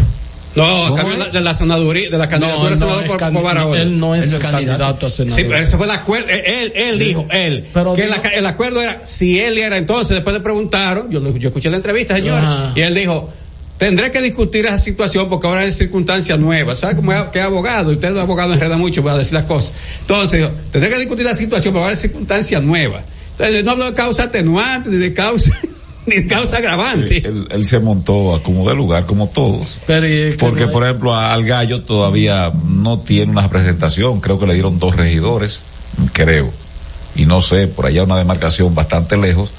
No, 0.59 0.95
cambio 0.95 1.13
de 1.15 1.19
la- 1.19 1.29
de 1.31 1.41
la 1.41 1.55
senaduría, 1.55 2.11
de 2.11 2.19
la 2.19 2.29
candidatura 2.29 2.71
no 2.71 2.77
senador 2.77 3.03
es 3.05 3.09
por, 3.11 3.33
por 3.33 3.43
Barahona. 3.43 3.81
él 3.83 3.99
no 3.99 4.15
es 4.15 4.25
Él 4.25 4.31
no 4.31 4.37
el 4.37 4.43
es 4.45 4.51
candidato, 4.51 4.79
candidato. 4.79 5.07
a 5.07 5.11
senador. 5.11 5.37
Sí, 5.41 5.45
pero 5.49 5.59
ese 5.63 5.77
fue 5.77 5.87
el 5.87 5.93
acuerdo. 5.93 6.29
Él, 6.29 6.73
él 6.75 6.99
dijo, 6.99 7.27
él, 7.31 7.67
Pero 7.73 7.95
que 7.95 8.03
digo- 8.07 8.15
la- 8.23 8.29
el 8.31 8.47
acuerdo 8.47 8.83
era, 8.83 9.03
si 9.05 9.39
él 9.41 9.59
era 9.59 9.77
entonces, 9.77 10.11
después 10.17 10.35
le 10.35 10.41
preguntaron, 10.41 11.11
yo, 11.11 11.37
yo 11.37 11.49
escuché 11.49 11.71
la 11.71 11.77
entrevista, 11.77 12.17
señor, 12.17 12.43
y 12.75 12.81
él 12.81 12.95
dijo, 12.95 13.31
tendré 13.79 14.11
que 14.11 14.21
discutir 14.21 14.67
esa 14.67 14.79
situación 14.79 15.29
porque 15.29 15.47
ahora 15.47 15.65
es 15.65 15.77
circunstancia 15.77 16.37
nueva. 16.37 16.77
¿Sabes 16.77 16.97
cómo 16.97 17.13
es 17.13 17.23
que 17.33 17.39
es 17.39 17.45
abogado? 17.45 17.93
Usted 17.93 18.09
es 18.13 18.19
abogado 18.19 18.53
enreda 18.53 18.77
mucho 18.77 19.05
para 19.05 19.19
decir 19.19 19.35
las 19.35 19.45
cosas. 19.45 19.73
Entonces, 20.01 20.41
dijo, 20.41 20.53
tendré 20.73 20.91
que 20.91 20.99
discutir 20.99 21.25
la 21.25 21.35
situación 21.35 21.73
porque 21.73 21.83
ahora 21.85 21.93
es 21.95 22.01
circunstancia 22.01 22.61
nueva. 22.61 23.03
Entonces, 23.33 23.63
no 23.65 23.71
hablo 23.71 23.85
de 23.85 23.95
causa 23.95 24.25
atenuante, 24.25 24.91
ni 24.91 24.97
de 24.97 25.15
causa, 25.15 25.53
ni 26.09 26.27
causa 26.27 26.57
agravante. 26.59 27.19
Él, 27.19 27.47
él 27.51 27.65
se 27.67 27.79
montó 27.79 28.35
a 28.35 28.43
como 28.43 28.69
de 28.69 28.75
lugar, 28.75 29.07
como 29.07 29.29
todos. 29.29 29.79
Pero 29.87 30.07
y 30.09 30.13
es 30.13 30.37
que 30.37 30.45
Porque, 30.45 30.61
no 30.63 30.67
hay- 30.69 30.73
por 30.73 30.85
ejemplo, 30.85 31.15
a- 31.15 31.33
al 31.33 31.45
gallo 31.45 31.83
todavía 31.83 32.51
no 32.67 32.99
tiene 33.01 33.31
una 33.33 33.43
representación. 33.43 34.21
Creo 34.21 34.39
que 34.39 34.47
le 34.47 34.55
dieron 34.55 34.79
dos 34.79 34.97
regidores, 34.97 35.61
creo. 36.13 36.51
Y 37.15 37.25
no 37.27 37.43
sé, 37.43 37.67
por 37.69 37.87
allá 37.87 38.03
una 38.05 38.17
demarcación 38.17 38.75
bastante 38.75 39.17
lejos. 39.17 39.51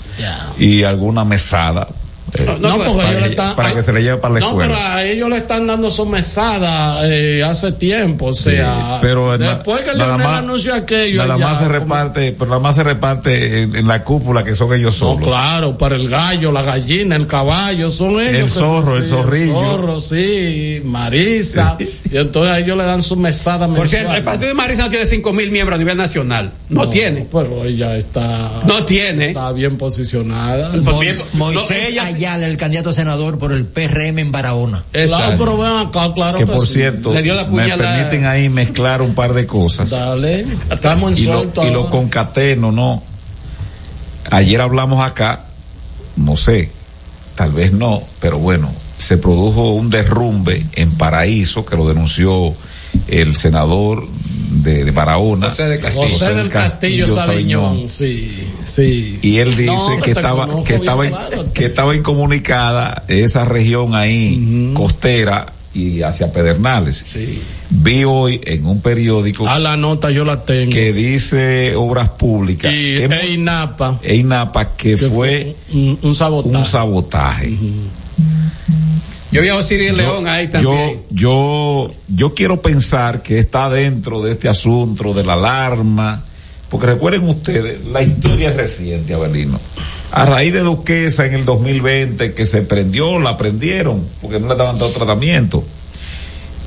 Y 0.57 0.83
alguna 0.83 1.23
mesada. 1.25 1.88
Eh, 2.37 2.57
No, 2.59 2.77
porque 2.77 2.91
para, 2.91 3.09
ellos 3.11 3.23
que, 3.23 3.29
están- 3.29 3.55
para 3.55 3.73
que 3.73 3.81
se 3.81 3.93
le 3.93 4.03
lleve 4.03 4.17
para 4.17 4.33
la 4.35 4.39
no, 4.41 4.57
pero 4.57 4.73
escuela. 4.73 4.95
a 4.95 5.05
ellos 5.05 5.29
le 5.29 5.37
están 5.37 5.67
dando 5.67 5.89
su 5.91 6.05
mesada 6.05 7.07
eh, 7.07 7.43
hace 7.43 7.71
tiempo, 7.73 8.27
o 8.27 8.33
sea, 8.33 8.99
pero 9.01 9.37
después 9.37 9.81
que 9.81 9.95
nada 9.97 10.17
Leonel 10.17 10.27
anunció 10.27 10.73
aquello, 10.75 11.25
más 11.37 11.57
se 11.59 11.63
como- 11.65 11.69
reparte, 11.79 12.31
pero 12.33 12.45
nada 12.49 12.59
más 12.61 12.75
se 12.75 12.83
reparte 12.83 13.63
en, 13.63 13.75
en 13.75 13.87
la 13.87 14.03
cúpula 14.03 14.43
que 14.43 14.55
son 14.55 14.73
ellos 14.73 14.99
No, 15.01 15.07
solos. 15.13 15.27
claro, 15.27 15.77
para 15.77 15.95
el 15.95 16.09
gallo, 16.09 16.51
la 16.51 16.61
gallina, 16.61 17.15
el 17.15 17.27
caballo, 17.27 17.89
son 17.89 18.19
ellos. 18.19 18.33
El 18.35 18.43
que 18.45 18.49
son- 18.49 18.59
zorro, 18.83 18.95
el 18.97 19.03
sí, 19.03 19.09
zorrillo. 19.09 19.59
El 19.61 19.65
zorro, 19.65 20.01
sí, 20.01 20.81
Marisa. 20.85 21.77
y 21.79 22.17
entonces 22.17 22.51
a 22.51 22.59
ellos 22.59 22.77
le 22.77 22.83
dan 22.83 23.03
su 23.03 23.15
mesada 23.15 23.67
Por 23.67 23.77
mensual. 23.79 23.87
cierto, 23.87 24.13
el 24.15 24.23
partido 24.23 24.47
de 24.49 24.53
Marisa 24.53 24.83
no 24.83 24.89
tiene 24.89 25.05
cinco 25.05 25.33
mil 25.33 25.51
miembros 25.51 25.75
a 25.75 25.79
nivel 25.79 25.97
nacional. 25.97 26.51
No, 26.69 26.87
tiene. 26.89 27.27
Pero 27.31 27.63
ella 27.65 27.97
está. 27.97 28.61
No 28.65 28.83
tiene. 28.85 29.29
Está 29.29 29.51
bien 29.51 29.77
posicionada. 29.77 30.71
Pues 30.71 30.99
bien, 30.99 31.15
Moisés 31.33 31.89
Ayala, 32.19 32.47
el 32.47 32.58
candidato 32.58 32.89
a 32.89 32.93
senador 32.93 33.38
por 33.38 33.53
el 33.53 33.65
PRM 33.65 34.19
en 34.19 34.32
Barahona. 34.32 34.84
Claro, 34.91 35.36
pero 35.38 35.58
ven 35.58 35.88
acá, 35.88 36.13
claro 36.13 36.38
que 36.38 36.43
que 36.43 36.51
por 36.51 36.65
sí. 36.67 36.73
cierto, 36.73 37.13
Le 37.13 37.21
dio 37.21 37.34
la 37.34 37.45
me 37.45 37.69
permiten 37.77 38.25
ahí 38.25 38.49
mezclar 38.49 39.01
un 39.01 39.15
par 39.15 39.34
de 39.34 39.45
cosas. 39.45 39.89
Dale, 39.89 40.45
estamos 40.69 41.13
en 41.13 41.17
y 41.17 41.27
lo, 41.27 41.34
suelto. 41.36 41.67
y 41.67 41.71
lo 41.71 41.89
concateno, 41.89 42.71
¿no? 42.71 43.03
Ayer 44.29 44.60
hablamos 44.60 45.05
acá, 45.05 45.45
no 46.17 46.36
sé, 46.36 46.71
tal 47.36 47.53
vez 47.53 47.71
no, 47.71 48.03
pero 48.19 48.38
bueno, 48.38 48.73
se 48.97 49.17
produjo 49.17 49.71
un 49.71 49.89
derrumbe 49.89 50.65
en 50.73 50.97
Paraíso 50.97 51.65
que 51.65 51.77
lo 51.77 51.88
denunció 51.88 52.53
el 53.08 53.38
senador 53.38 54.08
de, 54.69 54.84
de 54.86 54.91
Barahona, 54.91 55.49
José, 55.49 55.65
de 55.65 55.79
Castillo. 55.79 56.03
José 56.08 56.34
del 56.34 56.49
Castillo 56.49 57.08
Sabiñón, 57.08 57.89
sí, 57.89 58.29
sí. 58.65 59.19
Y 59.21 59.38
él 59.38 59.49
dice 59.49 59.65
No, 59.65 59.97
que 60.03 60.12
estaba, 60.12 60.45
conozco 60.47 60.63
que 60.65 60.75
estaba, 60.75 61.08
claro. 61.08 61.53
que 61.53 61.65
estaba 61.65 61.95
incomunicada 61.95 63.03
esa 63.08 63.45
región 63.45 63.95
ahí, 63.95 64.71
costera 64.73 65.53
y 65.73 66.01
hacia 66.01 66.32
Pedernales. 66.34 67.05
Vi 67.69 68.03
hoy 68.03 68.41
en 68.45 68.65
un 68.65 68.82
periódico 68.82 69.47
A 69.47 69.60
la 69.60 69.77
nota 69.77 70.10
yo 70.10 70.25
la 70.25 70.43
tengo. 70.43 70.71
que 70.71 70.91
dice 70.91 71.75
Obras 71.75 72.10
Públicas 72.10 72.73
Y 72.73 72.95
que, 72.95 73.05
EINAPA. 73.05 73.99
EINAPA, 74.01 74.75
que, 74.75 74.95
Que 74.95 75.08
fue, 75.08 75.55
un, 75.71 75.99
un 76.01 76.15
sabotaje. 76.15 76.58
un 76.58 76.65
sabotaje. 76.65 77.58
Yo 79.31 79.41
vi 79.41 79.49
a 79.49 79.55
Osiris 79.57 79.95
León 79.95 80.27
ahí 80.27 80.47
también. 80.47 81.03
Yo, 81.11 81.89
yo, 81.89 81.95
yo 82.07 82.33
quiero 82.33 82.61
pensar 82.61 83.21
que 83.21 83.39
está 83.39 83.69
dentro 83.69 84.23
de 84.23 84.31
este 84.31 84.49
asunto 84.49 85.13
de 85.13 85.23
la 85.23 85.33
alarma, 85.33 86.25
porque 86.69 86.87
recuerden 86.87 87.27
ustedes, 87.29 87.85
la 87.85 88.01
historia 88.01 88.49
es 88.49 88.55
reciente, 88.55 89.13
Abelino. 89.13 89.59
A 90.11 90.25
raíz 90.25 90.53
de 90.53 90.61
Duquesa 90.61 91.27
en 91.27 91.35
el 91.35 91.45
2020, 91.45 92.33
que 92.33 92.45
se 92.47 92.63
prendió, 92.63 93.19
la 93.19 93.37
prendieron, 93.37 94.07
porque 94.21 94.39
no 94.39 94.47
le 94.47 94.55
daban 94.55 94.79
todo 94.79 94.89
tratamiento. 94.91 95.63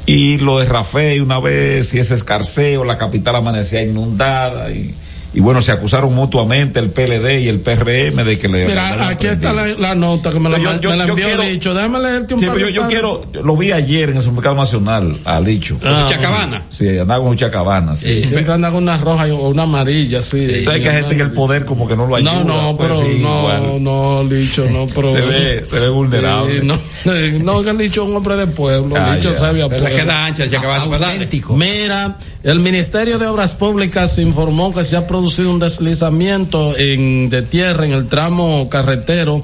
Y 0.07 0.39
lo 0.39 0.61
de 0.61 0.67
Rafael 0.67 1.23
una 1.23 1.41
vez, 1.41 1.93
y 1.95 1.99
ese 1.99 2.15
escarceo, 2.15 2.85
la 2.85 2.97
capital 2.97 3.37
amanecía 3.37 3.83
inundada, 3.83 4.71
y, 4.71 4.95
y 5.35 5.41
bueno, 5.41 5.61
se 5.63 5.73
acusaron 5.73 6.15
mutuamente 6.15 6.79
el 6.81 6.91
PLD 6.91 7.41
y 7.41 7.49
el 7.49 7.61
PRM 7.61 8.25
de 8.25 8.39
que 8.39 8.49
le... 8.49 8.67
Mira, 8.67 9.09
aquí 9.09 9.27
está 9.27 9.53
la, 9.53 9.67
la 9.69 9.95
nota 9.95 10.31
que 10.31 10.39
me 10.39 10.51
la, 10.51 10.59
Yo- 10.59 10.81
yo- 10.81 10.91
me 10.91 10.97
la 10.97 11.07
yo 11.07 11.11
envió 11.13 11.27
quiero- 11.27 11.43
Licho. 11.45 11.75
Déjame 11.75 12.01
leerte 12.01 12.35
un 12.35 12.41
Sí, 12.41 12.47
par 12.47 12.55
pero 12.57 12.69
yo, 12.69 12.87
quiero, 12.89 13.33
yo 13.33 13.43
lo 13.43 13.57
vi 13.57 13.73
ayer 13.73 14.11
en 14.11 14.17
el 14.19 14.23
supermercado 14.23 14.57
nacional, 14.57 15.19
a 15.25 15.41
Licho. 15.41 15.79
Ah, 15.83 16.07
Chacabana. 16.09 16.65
Sí, 16.71 16.87
andaba 16.99 17.25
con 17.25 17.37
chacabana, 17.37 17.97
sí. 17.97 18.23
Sí, 18.23 18.25
siempre 18.29 18.53
anda 18.53 18.71
con 18.71 18.83
una 18.83 18.99
roja 18.99 19.27
y- 19.27 19.31
o 19.31 19.49
una 19.49 19.63
amarilla, 19.63 20.21
sí. 20.21 20.39
Entonces 20.49 20.83
que 20.83 20.89
hay 20.91 20.97
gente 20.97 21.15
en 21.15 21.21
el 21.23 21.31
poder 21.33 21.65
como 21.65 21.89
que 21.89 21.97
no 21.97 22.07
lo 22.07 22.17
ayuda. 22.17 22.35
No, 22.35 22.45
no, 22.45 22.77
pues, 22.77 22.91
pero 22.91 23.01
sí, 23.03 23.19
no, 23.23 23.39
igual. 23.39 23.83
no, 23.85 24.23
Licho, 24.25 24.67
no, 24.71 24.87
pero. 24.95 25.13
Se 25.13 25.21
ve, 25.23 25.65
se 25.65 25.81
ve 25.81 25.89
vulnerable. 25.89 26.61
Sí, 26.61 26.67
no, 26.67 26.79
no, 27.43 27.63
que 27.63 27.73
Licho 27.73 28.03
es 28.03 28.09
un 28.11 28.17
hombre 28.17 28.37
de 28.37 28.47
pueblo, 28.49 28.95
Ah, 28.99 29.15
Licho 29.15 29.33
sabe 29.33 29.63
a 29.63 29.69
queda 29.69 30.27
ancha 30.27 30.49
Chacabana, 30.49 30.87
¿verdad? 30.89 31.15
Mira, 31.57 32.17
el 32.43 32.61
Ministerio 32.61 33.19
de 33.19 33.27
Obras 33.27 33.55
Públicas 33.55 34.19
informó 34.19 34.73
que 34.73 34.85
se 34.85 34.97
ha 34.97 35.07
producido 35.07 35.22
un 35.23 35.59
deslizamiento 35.59 36.77
en, 36.77 37.29
de 37.29 37.43
tierra 37.43 37.85
en 37.85 37.93
el 37.93 38.09
tramo 38.09 38.69
carretero 38.69 39.43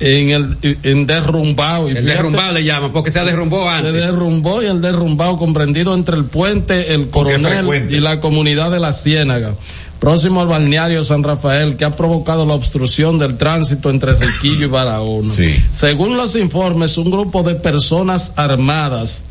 en 0.00 0.30
el 0.30 0.78
en 0.82 1.06
derrumbado. 1.06 1.88
Y 1.88 1.92
El 1.92 1.98
fíjate, 1.98 2.16
derrumbado 2.16 2.52
le 2.52 2.64
llaman, 2.64 2.92
porque 2.92 3.10
se 3.10 3.24
derrumbó 3.24 3.62
Se 3.62 3.68
antes. 3.68 3.92
derrumbó 3.94 4.62
y 4.62 4.66
el 4.66 4.80
derrumbado 4.80 5.36
comprendido 5.36 5.94
entre 5.94 6.16
el 6.16 6.24
puente, 6.26 6.94
el 6.94 7.08
coronel 7.10 7.90
y 7.90 8.00
la 8.00 8.20
comunidad 8.20 8.70
de 8.70 8.80
la 8.80 8.92
Ciénaga. 8.92 9.54
Próximo 9.98 10.42
al 10.42 10.48
balneario 10.48 11.02
San 11.04 11.22
Rafael, 11.22 11.76
que 11.76 11.86
ha 11.86 11.96
provocado 11.96 12.44
la 12.44 12.52
obstrucción 12.54 13.18
del 13.18 13.38
tránsito 13.38 13.88
entre 13.88 14.14
Riquillo 14.14 14.66
y 14.66 14.68
Barahona. 14.68 15.32
Sí. 15.32 15.56
Según 15.72 16.18
los 16.18 16.36
informes, 16.36 16.98
un 16.98 17.10
grupo 17.10 17.42
de 17.42 17.54
personas 17.54 18.34
armadas 18.36 19.24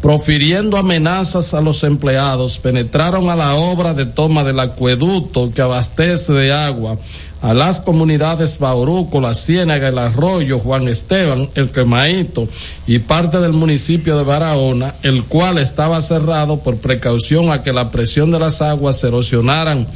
profiriendo 0.00 0.76
amenazas 0.76 1.52
a 1.54 1.60
los 1.60 1.84
empleados, 1.84 2.58
penetraron 2.58 3.28
a 3.28 3.36
la 3.36 3.54
obra 3.54 3.94
de 3.94 4.06
toma 4.06 4.44
del 4.44 4.60
acueducto 4.60 5.52
que 5.52 5.62
abastece 5.62 6.32
de 6.32 6.52
agua 6.52 6.96
a 7.42 7.54
las 7.54 7.80
comunidades 7.80 8.58
Bauruco, 8.58 9.20
La 9.20 9.34
Ciénaga, 9.34 9.88
El 9.88 9.98
Arroyo, 9.98 10.58
Juan 10.58 10.88
Esteban, 10.88 11.48
El 11.54 11.70
Quemaito 11.70 12.48
y 12.86 12.98
parte 12.98 13.38
del 13.38 13.52
municipio 13.52 14.16
de 14.16 14.24
Barahona, 14.24 14.96
el 15.02 15.24
cual 15.24 15.58
estaba 15.58 16.02
cerrado 16.02 16.60
por 16.62 16.78
precaución 16.78 17.50
a 17.50 17.62
que 17.62 17.72
la 17.72 17.90
presión 17.90 18.30
de 18.30 18.38
las 18.38 18.60
aguas 18.60 19.02
erosionaran 19.04 19.88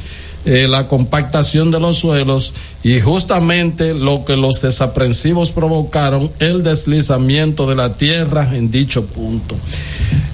eh, 0.45 0.67
la 0.67 0.87
compactación 0.87 1.71
de 1.71 1.79
los 1.79 1.97
suelos 1.97 2.53
y 2.83 2.99
justamente 2.99 3.93
lo 3.93 4.25
que 4.25 4.35
los 4.35 4.61
desaprensivos 4.61 5.51
provocaron 5.51 6.31
el 6.39 6.63
deslizamiento 6.63 7.67
de 7.67 7.75
la 7.75 7.97
tierra 7.97 8.49
en 8.53 8.69
dicho 8.69 9.05
punto. 9.05 9.55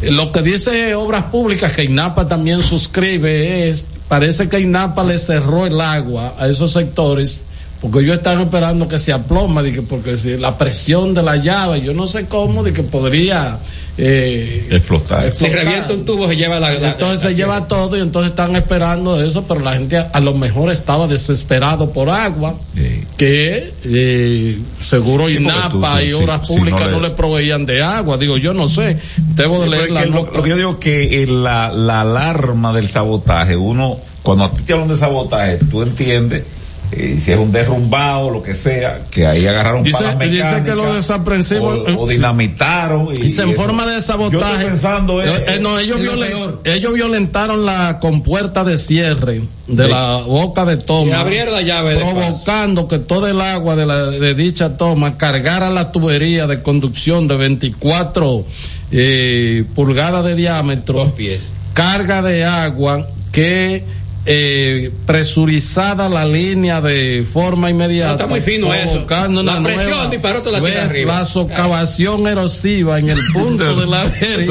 Eh, 0.02 0.12
Lo 0.12 0.32
que 0.32 0.41
dice 0.41 0.95
Obras 0.95 1.26
Públicas 1.26 1.74
que 1.74 1.86
INAPA 1.86 2.28
también 2.28 2.62
suscribe 2.62 3.69
es, 3.69 3.89
parece 4.08 4.50
que 4.50 4.60
INAPA 4.60 5.04
le 5.04 5.17
cerró 5.17 5.65
el 5.65 5.80
agua 5.80 6.36
a 6.38 6.47
esos 6.47 6.74
sectores 6.74 7.43
porque 7.82 8.00
ellos 8.00 8.13
están 8.17 8.39
esperando 8.39 8.88
que 8.88 9.00
se 9.00 9.12
aploma, 9.12 9.63
de 9.63 9.74
que 9.74 9.82
porque 9.82 10.15
si 10.15 10.38
la 10.38 10.56
presión 10.58 11.13
de 11.15 11.24
la 11.24 11.36
llave, 11.38 11.82
yo 11.82 11.94
no 11.94 12.06
sé 12.06 12.28
cómo, 12.28 12.62
de 12.63 12.72
que 12.74 12.84
podría 12.84 13.58
eh, 13.98 14.67
Explotar. 14.70 15.36
Si 15.36 15.48
revienta 15.48 15.94
un 15.94 16.06
tubo, 16.06 16.28
se 16.30 16.36
lleva 16.36 16.60
la. 16.60 16.72
la- 16.72 16.91
entonces 16.91 17.22
se 17.22 17.36
lleva 17.36 17.67
todo 17.67 17.98
y 17.98 18.02
entonces 18.02 18.32
están 18.32 18.56
esperando 18.56 19.22
eso, 19.22 19.46
pero 19.48 19.60
la 19.60 19.74
gente 19.74 19.98
a 19.98 20.20
lo 20.20 20.34
mejor 20.34 20.72
estaba 20.72 21.08
desesperado 21.08 21.91
por 21.91 22.10
agua, 22.10 22.56
Sí. 22.76 23.04
que 23.17 23.74
eh, 23.84 24.60
seguro 24.80 25.28
Sí, 25.28 25.38
INAPA 25.38 25.98
tú- 25.98 26.02
y 26.04 26.08
sí, 26.08 26.13
obras 26.13 26.48
públicas 26.48 26.82
no 26.88 26.91
no 26.91 27.00
le- 27.02 27.10
le... 27.10 27.15
proveían 27.15 27.65
de 27.65 27.82
agua, 27.84 28.17
digo 28.17 28.38
yo 28.38 28.54
no 28.54 28.70
sé, 28.70 28.98
debo 29.36 29.60
de 29.60 29.65
Sí, 29.65 29.72
leer 29.72 29.91
la 29.91 30.06
lo, 30.06 30.12
nota. 30.12 30.38
lo 30.38 30.44
que 30.44 30.50
yo 30.50 30.56
digo 30.56 30.80
que 30.80 31.24
eh, 31.24 31.28
la, 31.28 31.72
la 31.72 32.02
alarma 32.02 32.74
del 32.74 32.88
sabotaje, 32.88 33.56
uno, 33.58 33.98
cuando 34.24 34.46
a 34.46 34.52
ti 34.52 34.62
te 34.62 34.74
hablan 34.74 34.88
de 34.88 34.96
sabotaje, 34.96 35.58
tú 35.70 35.82
entiendes, 35.82 36.44
eh, 36.91 37.17
si 37.19 37.32
es 37.32 37.38
un 37.39 37.51
derrumbado, 37.51 38.30
lo 38.30 38.43
que 38.43 38.54
sea, 38.56 39.06
que 39.10 39.25
ahí 39.25 39.45
agarraron 39.47 39.82
Dice- 39.84 39.97
palas 39.97 40.19
dice 40.19 40.30
mecánicas, 40.43 40.62
que 40.63 40.75
los 40.75 40.95
desaprensivos- 40.95 41.95
o, 41.97 42.01
o 42.04 42.08
sí. 42.10 42.15
dinamitaron 42.15 43.10
y, 43.15 43.21
Dice 43.21 43.43
en 43.43 43.49
eso. 43.51 43.62
forma 43.62 43.86
de 43.86 43.95
Yo 43.95 44.01
sabotaje. 44.01 44.54
estoy 44.54 44.65
pensando 44.69 45.21
Eh, 45.21 45.30
eh, 45.30 45.43
eh, 45.47 45.60
no, 45.62 45.80
ellos, 45.80 45.99
lo 45.99 46.13
violen- 46.13 46.93
violentaron 46.93 47.65
la 47.65 47.99
compuerta 47.99 48.63
de 48.63 48.77
cierre 48.77 49.41
de 49.67 49.84
Sí. 49.86 49.89
la 49.89 50.17
boca 50.27 50.65
de 50.65 50.77
toma. 50.77 51.10
Y 51.10 51.13
abrieron 51.13 51.54
la 51.54 51.62
llave 51.62 51.93
de 51.95 51.99
Provocando 52.01 52.88
que 52.88 52.99
todo 52.99 53.27
el 53.27 53.39
agua 53.39 53.75
de, 53.75 53.86
la, 53.86 54.06
de 54.08 54.34
dicha 54.34 54.75
toma 54.77 55.17
cargara 55.17 55.69
la 55.69 55.91
tubería 55.93 56.45
de 56.47 56.62
conducción 56.62 57.27
de 57.27 57.38
24 57.38 58.45
eh, 58.91 59.63
pulgadas 59.73 60.25
de 60.25 60.36
diámetro. 60.36 60.95
Dos 61.06 61.12
pies. 61.13 61.54
Carga 61.73 62.21
de 62.21 62.43
agua 62.43 63.08
que 63.32 63.86
eh, 64.25 64.91
presurizada 65.05 66.07
la 66.07 66.25
línea 66.25 66.79
de 66.81 67.25
forma 67.31 67.69
inmediata. 67.69 68.07
No, 68.07 68.13
está 68.13 68.27
muy 68.27 68.41
fino 68.41 68.73
eso. 68.73 69.05
La 69.43 69.63
presión 69.63 70.10
disparó 70.12 70.41
toda 70.41 70.60
la 70.60 70.65
tierra 70.65 70.84
arriba. 70.86 71.19
La 71.19 71.25
socavación 71.25 72.27
erosiva 72.27 72.99
en 72.99 73.10
el 73.10 73.19
punto 73.34 73.75
de 73.79 73.88
la 73.88 74.01
avería 74.01 74.45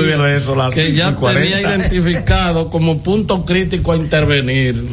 que 0.75 0.93
ya 0.93 1.11
5 1.11 1.31
y 1.31 1.35
tenía 1.35 1.61
40. 1.61 1.61
identificado 1.61 2.71
como 2.71 3.03
punto 3.03 3.45
crítico 3.45 3.93
a 3.93 3.97
intervenir. 3.97 4.85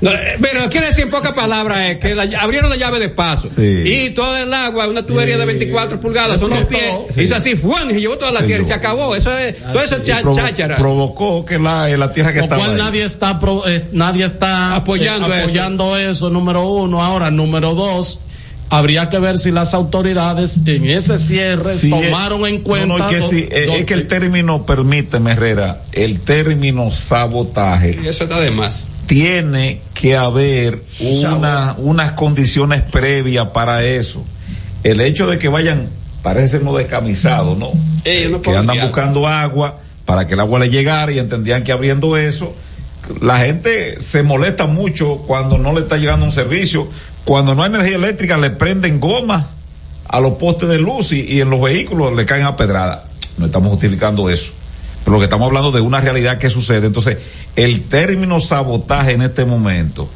No, 0.00 0.10
eh, 0.12 0.38
pero 0.40 0.68
quiere 0.70 0.86
decir 0.86 1.04
en 1.04 1.10
pocas 1.10 1.32
palabras 1.32 1.78
es 1.90 1.98
que 1.98 2.14
la- 2.14 2.22
abrieron 2.40 2.70
la 2.70 2.76
llave 2.76 2.98
de 2.98 3.10
paso 3.10 3.46
Sí. 3.48 3.82
y 3.84 4.10
todo 4.10 4.34
el 4.36 4.52
agua, 4.54 4.88
una 4.88 5.04
tubería 5.04 5.36
de 5.36 5.44
24 5.44 6.00
pulgadas, 6.00 6.40
son 6.40 6.50
dos 6.50 6.64
pies, 6.64 6.82
Sí. 7.14 7.22
hizo 7.22 7.34
así, 7.36 7.54
¡fuan! 7.56 7.90
y 7.90 8.00
llevó 8.00 8.16
toda 8.16 8.32
la 8.32 8.40
Sí, 8.40 8.46
tierra 8.46 8.62
y 8.62 8.66
se 8.66 8.72
acabó. 8.74 9.14
Eso 9.14 9.36
es, 9.36 9.56
todo 9.58 9.80
eso 9.82 9.96
es 9.96 10.02
Y 10.02 10.04
cha- 10.06 10.22
provo- 10.22 10.36
cháchara. 10.36 10.76
provocó 10.78 11.44
que 11.44 11.58
la, 11.58 11.90
eh, 11.90 11.96
la 11.98 12.12
tierra 12.12 12.32
que 12.32 12.40
estaba 12.40 12.56
cual 12.62 12.76
ahí. 12.76 12.82
nadie 12.82 13.04
está 13.04 13.38
pro- 13.38 13.66
eh, 13.68 13.82
nadie 13.92 14.24
está 14.24 14.74
Apoyando 14.76 15.32
eh, 15.34 15.42
apoyando 15.42 15.96
eso. 15.98 16.30
número 16.30 16.66
uno. 16.66 17.02
Ahora, 17.02 17.30
número 17.30 17.74
dos, 17.74 18.20
habría 18.70 19.10
que 19.10 19.18
ver 19.18 19.36
si 19.36 19.50
las 19.50 19.74
autoridades 19.74 20.62
en 20.64 20.88
ese 20.88 21.18
cierre 21.18 21.76
Sí, 21.76 21.90
tomaron 21.90 22.46
en 22.46 22.60
cuenta. 22.62 22.86
no, 22.86 22.96
no, 22.98 23.04
es 23.04 23.10
que, 23.16 23.20
o- 23.22 23.28
sí, 23.28 23.48
o- 23.52 23.74
es 23.76 23.84
que 23.84 23.94
el 23.94 24.06
término, 24.06 24.64
permíteme, 24.64 25.32
Herrera, 25.32 25.82
el 25.92 26.20
término 26.20 26.90
sabotaje 26.90 27.98
Y 28.02 28.08
eso 28.08 28.24
está 28.24 28.40
de 28.40 28.50
más. 28.52 28.84
Tiene 29.10 29.80
que 29.92 30.16
haber 30.16 30.84
una, 31.00 31.74
unas 31.78 32.12
condiciones 32.12 32.80
previas 32.82 33.48
para 33.48 33.82
eso. 33.82 34.24
El 34.84 35.00
hecho 35.00 35.26
de 35.26 35.36
que 35.36 35.48
vayan, 35.48 35.88
parece 36.22 36.46
ser 36.46 36.62
no 36.62 36.76
descamisados, 36.76 37.58
¿no? 37.58 37.72
Ellos 38.04 38.30
no 38.30 38.40
que 38.40 38.56
andan 38.56 38.78
buscando 38.80 39.26
agua 39.26 39.80
para 40.04 40.28
que 40.28 40.34
el 40.34 40.40
agua 40.40 40.60
le 40.60 40.70
llegara 40.70 41.10
y 41.10 41.18
entendían 41.18 41.64
que 41.64 41.72
abriendo 41.72 42.16
eso, 42.16 42.54
la 43.20 43.38
gente 43.38 44.00
se 44.00 44.22
molesta 44.22 44.66
mucho 44.66 45.24
cuando 45.26 45.58
no 45.58 45.72
le 45.72 45.80
está 45.80 45.96
llegando 45.96 46.24
un 46.24 46.30
servicio. 46.30 46.86
Cuando 47.24 47.56
no 47.56 47.64
hay 47.64 47.70
energía 47.70 47.96
eléctrica 47.96 48.38
le 48.38 48.50
prenden 48.50 49.00
goma 49.00 49.48
a 50.06 50.20
los 50.20 50.34
postes 50.34 50.68
de 50.68 50.78
luz 50.78 51.10
y, 51.10 51.22
y 51.22 51.40
en 51.40 51.50
los 51.50 51.60
vehículos 51.60 52.14
le 52.14 52.24
caen 52.26 52.44
a 52.44 52.54
pedrada. 52.54 53.06
No 53.36 53.46
estamos 53.46 53.72
justificando 53.72 54.30
eso. 54.30 54.52
Pero 55.04 55.12
lo 55.12 55.18
que 55.18 55.24
estamos 55.24 55.46
hablando 55.46 55.72
de 55.72 55.80
una 55.80 56.00
realidad 56.00 56.38
que 56.38 56.50
sucede. 56.50 56.86
Entonces, 56.86 57.18
el 57.56 57.84
término 57.84 58.40
sabotaje 58.40 59.12
en 59.12 59.22
este 59.22 59.44
momento, 59.44 60.08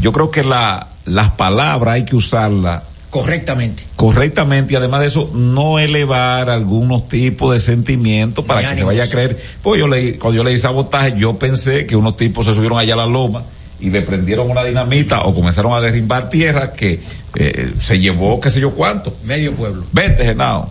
yo 0.00 0.12
creo 0.12 0.30
que 0.30 0.44
la, 0.44 0.88
las 1.06 1.30
palabras 1.30 1.94
hay 1.94 2.04
que 2.04 2.16
usarlas 2.16 2.82
Correctamente. 3.10 3.84
correctamente 3.96 4.74
y 4.74 4.76
además 4.76 5.00
de 5.00 5.06
eso 5.06 5.30
no 5.32 5.78
elevar 5.78 6.50
algunos 6.50 7.08
tipos 7.08 7.52
de 7.52 7.58
sentimientos 7.58 8.44
para 8.44 8.60
Ni 8.60 8.68
que 8.68 8.76
se 8.76 8.84
vaya 8.84 9.04
a 9.04 9.08
creer. 9.08 9.38
Pues 9.62 9.80
yo 9.80 9.88
leí, 9.88 10.14
cuando 10.14 10.36
yo 10.36 10.44
leí 10.44 10.58
sabotaje, 10.58 11.14
yo 11.16 11.38
pensé 11.38 11.86
que 11.86 11.96
unos 11.96 12.18
tipos 12.18 12.44
se 12.44 12.52
subieron 12.52 12.78
allá 12.78 12.92
a 12.94 12.98
la 12.98 13.06
loma 13.06 13.44
y 13.80 13.88
le 13.88 14.02
prendieron 14.02 14.50
una 14.50 14.62
dinamita 14.62 15.22
o 15.22 15.34
comenzaron 15.34 15.72
a 15.72 15.80
derribar 15.80 16.28
tierra 16.28 16.72
que 16.72 17.00
eh, 17.34 17.72
se 17.80 17.98
llevó 17.98 18.40
qué 18.40 18.50
sé 18.50 18.60
yo 18.60 18.72
cuánto. 18.72 19.16
Medio 19.24 19.52
pueblo. 19.52 19.84
Vete, 19.92 20.24
Genao. 20.24 20.70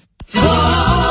Four. 0.33 1.10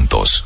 juntos. 0.01 0.45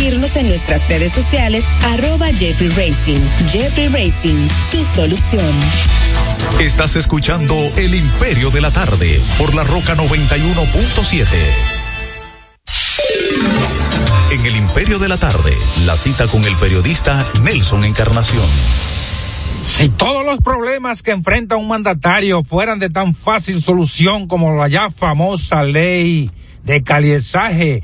seguirnos 0.01 0.35
en 0.35 0.47
nuestras 0.47 0.89
redes 0.89 1.11
sociales, 1.11 1.63
arroba 1.83 2.25
Jeffrey 2.33 2.69
Racing. 2.69 3.19
Jeffrey 3.45 3.87
Racing, 3.87 4.47
tu 4.71 4.83
solución. 4.83 5.45
Estás 6.59 6.95
escuchando 6.95 7.53
El 7.77 7.93
Imperio 7.93 8.49
de 8.49 8.61
la 8.61 8.71
Tarde 8.71 9.21
por 9.37 9.53
la 9.53 9.63
Roca 9.63 9.95
91.7. 9.95 11.27
En 14.31 14.43
El 14.43 14.55
Imperio 14.55 14.97
de 14.97 15.07
la 15.07 15.17
Tarde, 15.17 15.53
la 15.85 15.95
cita 15.95 16.25
con 16.25 16.45
el 16.45 16.55
periodista 16.55 17.23
Nelson 17.43 17.85
Encarnación. 17.85 18.49
Si 19.63 19.87
todos 19.89 20.25
los 20.25 20.39
problemas 20.39 21.03
que 21.03 21.11
enfrenta 21.11 21.57
un 21.57 21.67
mandatario 21.67 22.43
fueran 22.43 22.79
de 22.79 22.89
tan 22.89 23.13
fácil 23.13 23.61
solución 23.61 24.27
como 24.27 24.55
la 24.55 24.67
ya 24.67 24.89
famosa 24.89 25.61
ley 25.61 26.31
de 26.63 26.81
caliezaje, 26.81 27.83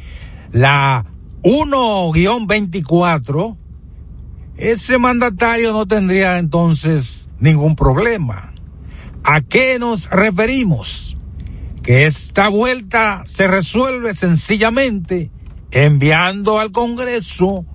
la 0.51 1.05
1-24, 1.47 3.57
ese 4.57 4.97
mandatario 4.97 5.71
no 5.71 5.85
tendría 5.85 6.39
entonces 6.39 7.29
ningún 7.39 7.77
problema. 7.77 8.51
¿A 9.23 9.39
qué 9.39 9.79
nos 9.79 10.09
referimos? 10.09 11.15
Que 11.83 12.05
esta 12.05 12.49
vuelta 12.49 13.21
se 13.25 13.47
resuelve 13.47 14.13
sencillamente 14.13 15.31
enviando 15.71 16.59
al 16.59 16.73
Congreso 16.73 17.65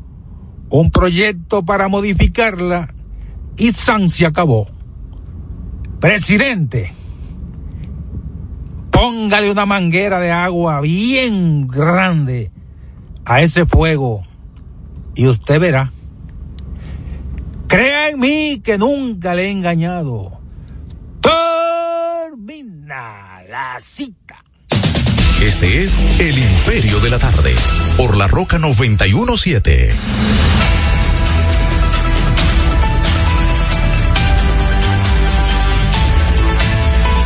un 0.69 0.91
proyecto 0.91 1.65
para 1.65 1.89
modificarla 1.89 2.93
y 3.57 3.73
San 3.73 4.11
se 4.11 4.27
acabó. 4.27 4.69
Presidente, 5.99 6.93
póngale 8.91 9.51
una 9.51 9.65
manguera 9.65 10.19
de 10.19 10.31
agua 10.31 10.83
bien 10.83 11.67
grande 11.67 12.52
a 13.25 13.41
ese 13.41 13.67
fuego 13.67 14.27
y 15.15 15.27
usted 15.27 15.61
verá. 15.61 15.93
Crea 17.69 18.09
en 18.09 18.21
mí 18.21 18.61
que 18.63 18.79
nunca 18.79 19.35
le 19.35 19.47
he 19.47 19.51
engañado. 19.51 20.41
Termina 21.21 22.63
la 23.49 23.79
cita. 23.81 24.45
Este 25.41 25.85
es 25.85 25.99
El 26.21 26.39
Imperio 26.39 27.01
de 27.01 27.11
la 27.11 27.19
Tarde, 27.19 27.55
por 27.97 28.17
la 28.17 28.29
Roca 28.29 28.59
917. 28.59 29.93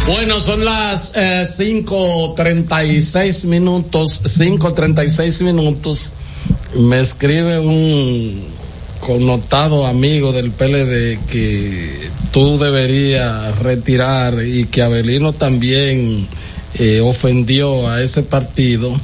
Bueno, 0.06 0.38
son 0.38 0.64
las 0.64 1.10
eh, 1.16 1.42
5.36 1.44 3.48
minutos, 3.48 4.22
5.36 4.22 5.42
minutos. 5.42 6.12
Me 6.76 7.00
escribe 7.00 7.58
un 7.58 8.46
connotado 9.00 9.84
amigo 9.84 10.32
del 10.32 10.52
PLD 10.52 11.26
que 11.26 12.08
tú 12.30 12.56
deberías 12.56 13.58
retirar 13.58 14.46
y 14.46 14.66
que 14.66 14.82
Abelino 14.82 15.32
también 15.32 16.28
eh, 16.74 17.00
ofendió 17.00 17.88
a 17.88 18.00
ese 18.00 18.22
partido 18.22 19.00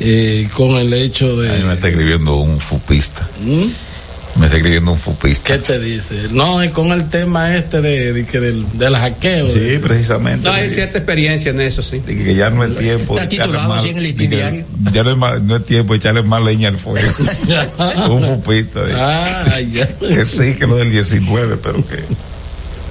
eh, 0.00 0.50
con 0.54 0.72
el 0.72 0.92
hecho 0.92 1.40
de... 1.40 1.50
A 1.50 1.54
mí 1.54 1.64
me 1.64 1.72
está 1.74 1.88
escribiendo 1.88 2.36
un 2.36 2.60
fupista. 2.60 3.26
¿Mm? 3.40 3.91
Me 4.34 4.46
está 4.46 4.56
escribiendo 4.56 4.92
un 4.92 4.98
fupista. 4.98 5.52
¿Qué 5.52 5.58
te 5.58 5.78
dice? 5.78 6.28
No, 6.30 6.62
es 6.62 6.72
con 6.72 6.90
el 6.90 7.08
tema 7.10 7.54
este 7.54 7.82
de, 7.82 8.14
de 8.14 8.24
que 8.24 8.40
del, 8.40 8.64
del 8.78 8.96
hackeo. 8.96 9.46
Sí, 9.46 9.58
de- 9.60 9.78
precisamente. 9.78 10.48
No, 10.48 10.54
hay 10.54 10.70
cierta 10.70 10.98
experiencia 10.98 11.50
en 11.50 11.60
eso, 11.60 11.82
sí. 11.82 11.98
De 11.98 12.16
que 12.16 12.34
ya 12.34 12.48
no 12.48 12.64
es 12.64 12.76
tiempo. 12.78 13.14
Está 13.18 13.26
de 13.26 13.34
echarle 13.36 13.52
titulado 13.58 13.74
así 13.74 13.88
en 13.90 13.98
el. 13.98 14.64
Ya 14.92 15.02
no 15.04 15.10
es, 15.10 15.16
más- 15.18 15.42
no 15.42 15.56
es 15.56 15.66
tiempo 15.66 15.92
de 15.92 15.98
echarle 15.98 16.22
más 16.22 16.42
leña 16.42 16.68
al 16.68 16.78
fuego. 16.78 17.06
un 18.10 18.22
fupista. 18.24 18.80
Ah, 18.94 19.60
ya. 19.60 19.86
que 19.98 20.24
sí, 20.24 20.54
que 20.54 20.66
lo 20.66 20.76
del 20.76 20.90
19, 20.90 21.58
pero 21.62 21.86
que, 21.86 21.96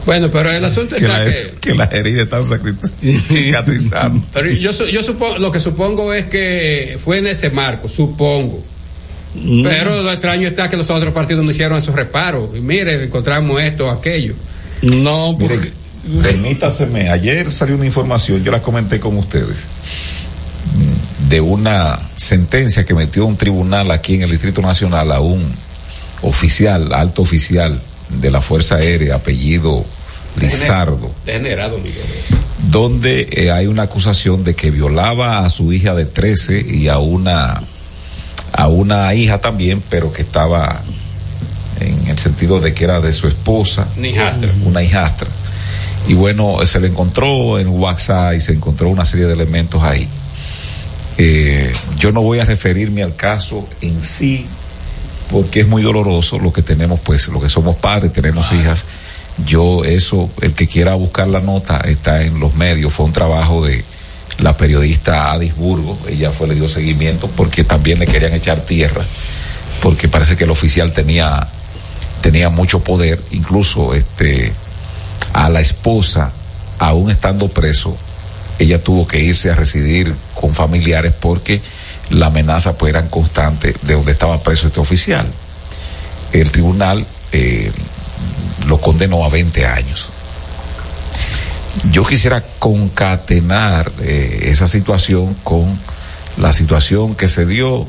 Bueno, 0.06 0.30
pero 0.30 0.52
el 0.52 0.64
asunto 0.64 0.96
que, 0.96 1.06
está 1.06 1.26
la, 1.26 1.26
que... 1.26 1.54
que 1.60 1.74
las 1.74 1.92
heridas 1.92 2.24
están 2.26 2.44
cicatrizando. 3.22 4.26
Pero 4.32 4.52
yo, 4.52 4.72
yo 4.72 5.04
supongo, 5.04 5.38
lo 5.40 5.52
que 5.52 5.60
supongo 5.60 6.14
es 6.14 6.26
que 6.26 7.00
fue 7.04 7.18
en 7.18 7.28
ese 7.28 7.50
marco, 7.50 7.90
supongo. 7.90 8.64
Mm. 9.34 9.64
Pero 9.64 10.04
lo 10.04 10.12
extraño 10.12 10.48
está 10.48 10.70
que 10.70 10.78
los 10.78 10.90
otros 10.90 11.14
partidos 11.14 11.44
no 11.44 11.52
hicieron 11.52 11.78
esos 11.78 11.96
reparos. 11.96 12.50
Y 12.56 12.60
mire, 12.60 13.04
encontramos 13.04 13.62
esto, 13.62 13.90
aquello. 13.90 14.36
No, 14.82 15.38
Mire, 15.38 15.72
permítaseme, 16.24 17.10
ayer 17.10 17.52
salió 17.52 17.76
una 17.76 17.86
información, 17.86 18.44
yo 18.44 18.52
la 18.52 18.62
comenté 18.62 19.00
con 19.00 19.16
ustedes, 19.18 19.58
de 21.30 21.40
una 21.40 22.10
sentencia 22.16 22.84
que 22.84 22.96
metió 22.96 23.26
un 23.26 23.38
tribunal 23.38 23.92
aquí 23.92 24.16
en 24.16 24.24
el 24.24 24.32
Distrito 24.32 24.62
Nacional 24.62 25.12
a 25.12 25.20
un 25.20 25.54
oficial, 26.24 26.94
alto 26.94 27.22
oficial 27.22 27.80
de 28.10 28.32
la 28.32 28.42
Fuerza 28.42 28.78
Aérea, 28.78 29.16
apellido 29.16 29.86
Lizardo, 30.40 31.12
Degenerado, 31.26 31.78
Miguel. 31.78 32.06
donde 32.70 33.28
eh, 33.32 33.52
hay 33.52 33.68
una 33.68 33.84
acusación 33.84 34.44
de 34.44 34.56
que 34.56 34.72
violaba 34.72 35.46
a 35.46 35.50
su 35.50 35.72
hija 35.74 35.94
de 35.94 36.06
13 36.06 36.66
y 36.68 36.88
a 36.88 37.00
una 37.00 37.62
a 38.52 38.68
una 38.68 39.14
hija 39.14 39.40
también, 39.40 39.84
pero 39.90 40.12
que 40.12 40.22
estaba 40.24 40.82
en 41.80 42.08
el 42.08 42.18
sentido 42.20 42.60
de 42.60 42.74
que 42.74 42.84
era 42.84 43.00
de 43.02 43.12
su 43.14 43.28
esposa, 43.28 43.88
Ni 43.98 44.10
hijastra. 44.10 44.52
una 44.64 44.84
hijastra. 44.84 45.30
Y 46.08 46.14
bueno, 46.14 46.64
se 46.66 46.80
le 46.80 46.88
encontró 46.88 47.60
en 47.60 47.68
WhatsApp 47.70 48.34
y 48.36 48.40
se 48.40 48.54
encontró 48.54 48.90
una 48.90 49.06
serie 49.06 49.28
de 49.28 49.34
elementos 49.34 49.82
ahí. 49.84 50.08
Eh, 51.18 51.72
yo 51.98 52.12
no 52.12 52.22
voy 52.22 52.40
a 52.40 52.46
referirme 52.46 53.04
al 53.04 53.16
caso 53.16 53.68
en 53.82 54.04
sí, 54.04 54.46
porque 55.30 55.62
es 55.62 55.68
muy 55.68 55.84
doloroso 55.84 56.40
lo 56.40 56.52
que 56.52 56.62
tenemos, 56.64 57.00
pues, 57.00 57.28
lo 57.28 57.40
que 57.40 57.50
somos 57.50 57.76
padres, 57.76 58.12
tenemos 58.12 58.52
hijas. 58.52 58.86
Yo, 59.46 59.84
eso, 59.86 60.30
el 60.42 60.54
que 60.54 60.68
quiera 60.68 60.96
buscar 60.96 61.28
la 61.28 61.40
nota 61.40 61.78
está 61.86 62.22
en 62.24 62.40
los 62.40 62.54
medios. 62.56 62.92
Fue 62.94 63.06
un 63.06 63.14
trabajo 63.14 63.66
de 63.66 63.86
la 64.42 64.58
periodista 64.58 65.32
Adis 65.32 65.56
Burgo. 65.56 65.98
Ella 66.08 66.32
fue, 66.32 66.48
le 66.48 66.56
dio 66.56 66.68
seguimiento 66.68 67.28
porque 67.28 67.64
también 67.64 68.00
le 68.00 68.08
querían 68.08 68.34
echar 68.34 68.62
tierra, 68.62 69.06
porque 69.82 70.08
parece 70.08 70.36
que 70.36 70.44
el 70.44 70.52
oficial 70.52 70.92
tenía, 70.94 71.48
tenía 72.22 72.50
mucho 72.50 72.84
poder, 72.84 73.22
incluso 73.32 73.94
este, 73.94 74.54
a 75.34 75.50
la 75.50 75.62
esposa, 75.62 76.32
aún 76.80 77.12
estando 77.12 77.48
preso, 77.48 77.98
ella 78.60 78.84
tuvo 78.84 79.08
que 79.08 79.20
irse 79.20 79.52
a 79.52 79.56
residir 79.56 80.16
con 80.36 80.54
familiares 80.54 81.14
porque 81.20 81.62
la 82.10 82.28
amenaza 82.28 82.78
pues 82.78 82.92
eran 82.92 83.10
constante 83.10 83.76
de 83.82 83.94
donde 83.94 84.12
estaba 84.12 84.42
preso 84.44 84.68
este 84.68 84.80
oficial. 84.80 85.28
El 86.32 86.52
tribunal 86.52 87.06
eh, 87.32 87.72
lo 88.68 88.80
condenó 88.80 89.26
a 89.26 89.30
20 89.30 89.66
años. 89.66 90.10
Yo 91.92 92.04
quisiera 92.04 92.44
concatenar 92.60 93.92
eh, 94.02 94.44
esa 94.46 94.68
situación 94.68 95.36
con 95.44 95.80
la 96.38 96.52
situación 96.52 97.16
que 97.16 97.28
se 97.28 97.46
dio 97.46 97.88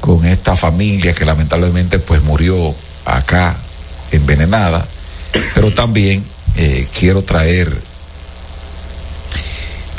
con 0.00 0.26
esta 0.26 0.56
familia 0.56 1.14
que 1.14 1.24
lamentablemente 1.24 1.98
pues 1.98 2.22
murió 2.22 2.74
acá 3.04 3.56
envenenada, 4.10 4.86
pero 5.54 5.72
también 5.72 6.24
eh, 6.56 6.88
quiero 6.98 7.22
traer 7.22 7.80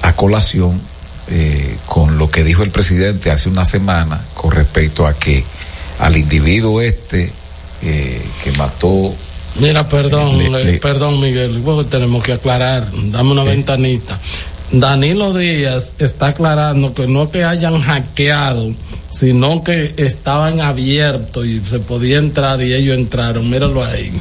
a 0.02 0.16
colación 0.16 0.82
eh, 1.28 1.78
con 1.86 2.18
lo 2.18 2.30
que 2.30 2.44
dijo 2.44 2.64
el 2.64 2.72
presidente 2.72 3.32
hace 3.32 3.50
una 3.50 3.66
semana 3.66 4.26
con 4.34 4.52
respecto 4.52 5.08
a 5.08 5.14
que 5.14 5.44
al 6.00 6.18
individuo 6.18 6.82
este 6.82 7.34
que 7.82 8.52
mató 8.58 9.16
Mira, 9.60 9.88
perdón, 9.88 10.38
Le- 10.38 10.46
eh, 10.62 10.66
le- 10.66 10.78
perdón, 10.80 11.20
Miguel, 11.20 11.62
porque 11.64 11.90
tenemos 11.90 12.24
que 12.24 12.34
aclarar, 12.34 12.88
dame 13.12 13.32
una 13.32 13.44
ventanita. 13.44 14.18
Danilo 14.72 15.34
Díaz 15.34 15.96
está 16.00 16.28
aclarando 16.28 16.94
que 16.94 17.06
no 17.06 17.30
que 17.30 17.44
hayan 17.44 17.82
hackeado, 17.82 18.72
sino 19.12 19.62
que 19.64 19.94
estaban 19.98 20.62
abiertos 20.62 21.46
y 21.46 21.60
se 21.70 21.80
podía 21.80 22.18
entrar 22.20 22.62
y 22.62 22.74
ellos 22.74 22.96
entraron. 22.98 23.50
Míralo 23.50 23.84
ahí. 23.84 24.12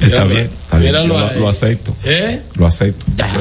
está 0.00 0.06
Míralo 0.06 0.28
bien, 0.28 0.50
está 0.62 0.78
bien, 0.78 0.92
Míralo 0.92 1.08
lo, 1.08 1.18
ahí. 1.28 1.38
lo 1.40 1.48
acepto, 1.48 1.96
¿Eh? 2.04 2.42
lo 2.54 2.66
acepto, 2.66 3.04
ya, 3.16 3.32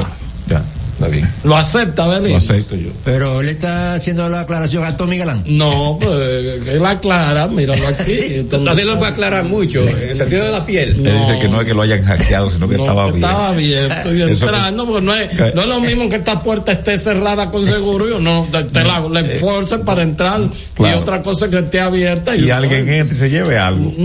está 1.05 1.15
bien, 1.15 1.33
Lo 1.43 1.55
acepta, 1.55 2.07
Belín. 2.07 2.31
lo 2.31 2.37
acepto 2.37 2.75
yo. 2.75 2.89
Pero 3.03 3.41
él 3.41 3.49
está 3.49 3.93
haciendo 3.95 4.27
la 4.29 4.41
aclaración 4.41 4.83
a 4.83 4.95
Tommy 4.97 5.17
Galán. 5.17 5.43
No, 5.45 5.97
pues 6.01 6.67
él 6.67 6.85
aclara, 6.85 7.47
míralo 7.47 7.87
aquí. 7.87 8.45
Nadie 8.59 8.85
lo 8.85 8.97
puede 8.97 9.11
aclarar 9.11 9.45
mucho, 9.45 9.87
en 9.87 10.09
el 10.09 10.17
sentido 10.17 10.45
de 10.45 10.51
la 10.51 10.65
piel. 10.65 10.89
Él 11.05 11.19
dice 11.19 11.39
que 11.39 11.47
no 11.47 11.61
es 11.61 11.67
que 11.67 11.73
lo 11.73 11.81
hayan 11.81 12.03
hackeado, 12.03 12.49
sino 12.51 12.67
que 12.67 12.77
No, 12.77 12.83
estaba 12.83 13.05
bien. 13.07 13.15
Estaba 13.23 13.47
abierto 13.49 14.13
y 14.15 14.21
entrando, 14.21 14.85
pues 14.87 15.03
no 15.03 15.13
es, 15.13 15.55
no 15.55 15.61
es 15.61 15.67
lo 15.67 15.79
mismo 15.81 16.09
que 16.09 16.15
esta 16.17 16.41
puerta 16.41 16.71
esté 16.71 16.97
cerrada 16.97 17.51
con 17.51 17.65
seguro 17.65 18.09
y 18.09 18.13
uno 18.13 18.47
te, 18.51 18.63
te 18.65 18.83
la, 18.83 18.99
le 19.01 19.29
force 19.35 19.79
para 19.79 20.01
entrar 20.03 20.41
y 20.79 20.83
otra 20.93 21.21
cosa 21.21 21.49
que 21.49 21.59
esté 21.59 21.79
abierta 21.79 22.35
y, 22.35 22.45
Y 22.45 22.51
alguien 22.51 22.87
entra 22.89 23.15
y 23.15 23.19
se 23.19 23.29
lleve 23.29 23.57
algo. 23.57 23.91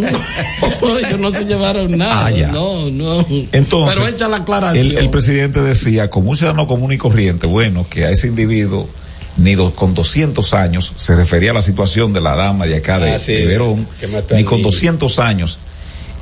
No, 0.80 0.96
ellos 0.96 1.18
no 1.18 1.30
se 1.30 1.44
llevaron 1.44 1.98
nada. 1.98 2.26
Ah, 2.26 2.30
ya. 2.30 2.48
No, 2.48 2.88
no. 2.90 3.26
Entonces, 3.52 3.96
Pero 3.96 4.08
echa 4.08 4.28
la 4.28 4.38
aclaración. 4.38 4.86
el, 4.86 4.98
el 4.98 5.10
presidente 5.10 5.60
decía, 5.60 6.08
como 6.08 6.30
un 6.30 6.36
ciudadano 6.36 6.66
común 6.66 6.87
y 6.92 6.98
corriente, 6.98 7.46
bueno, 7.46 7.86
que 7.88 8.04
a 8.04 8.10
ese 8.10 8.28
individuo, 8.28 8.88
ni 9.36 9.54
do- 9.54 9.74
con 9.74 9.94
200 9.94 10.54
años, 10.54 10.92
se 10.96 11.14
refería 11.14 11.50
a 11.52 11.54
la 11.54 11.62
situación 11.62 12.12
de 12.12 12.20
la 12.20 12.34
dama 12.36 12.66
de 12.66 12.76
acá 12.76 12.98
de, 12.98 13.12
Ah, 13.12 13.18
sí, 13.18 13.32
de 13.32 13.46
Verón, 13.46 13.86
ni 14.34 14.44
con 14.44 14.58
niño. 14.58 14.66
200 14.70 15.18
años. 15.18 15.58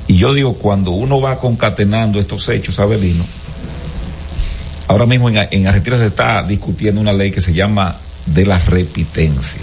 Y 0.07 0.17
yo 0.17 0.33
digo, 0.33 0.53
cuando 0.55 0.91
uno 0.91 1.19
va 1.19 1.39
concatenando 1.39 2.19
estos 2.19 2.47
hechos, 2.49 2.79
Abelino, 2.79 3.25
ahora 4.87 5.05
mismo 5.05 5.29
en, 5.29 5.37
en 5.51 5.67
Argentina 5.67 5.97
se 5.97 6.07
está 6.07 6.43
discutiendo 6.43 7.01
una 7.01 7.13
ley 7.13 7.31
que 7.31 7.41
se 7.41 7.53
llama 7.53 7.97
de 8.25 8.45
la 8.45 8.57
repitencia. 8.59 9.61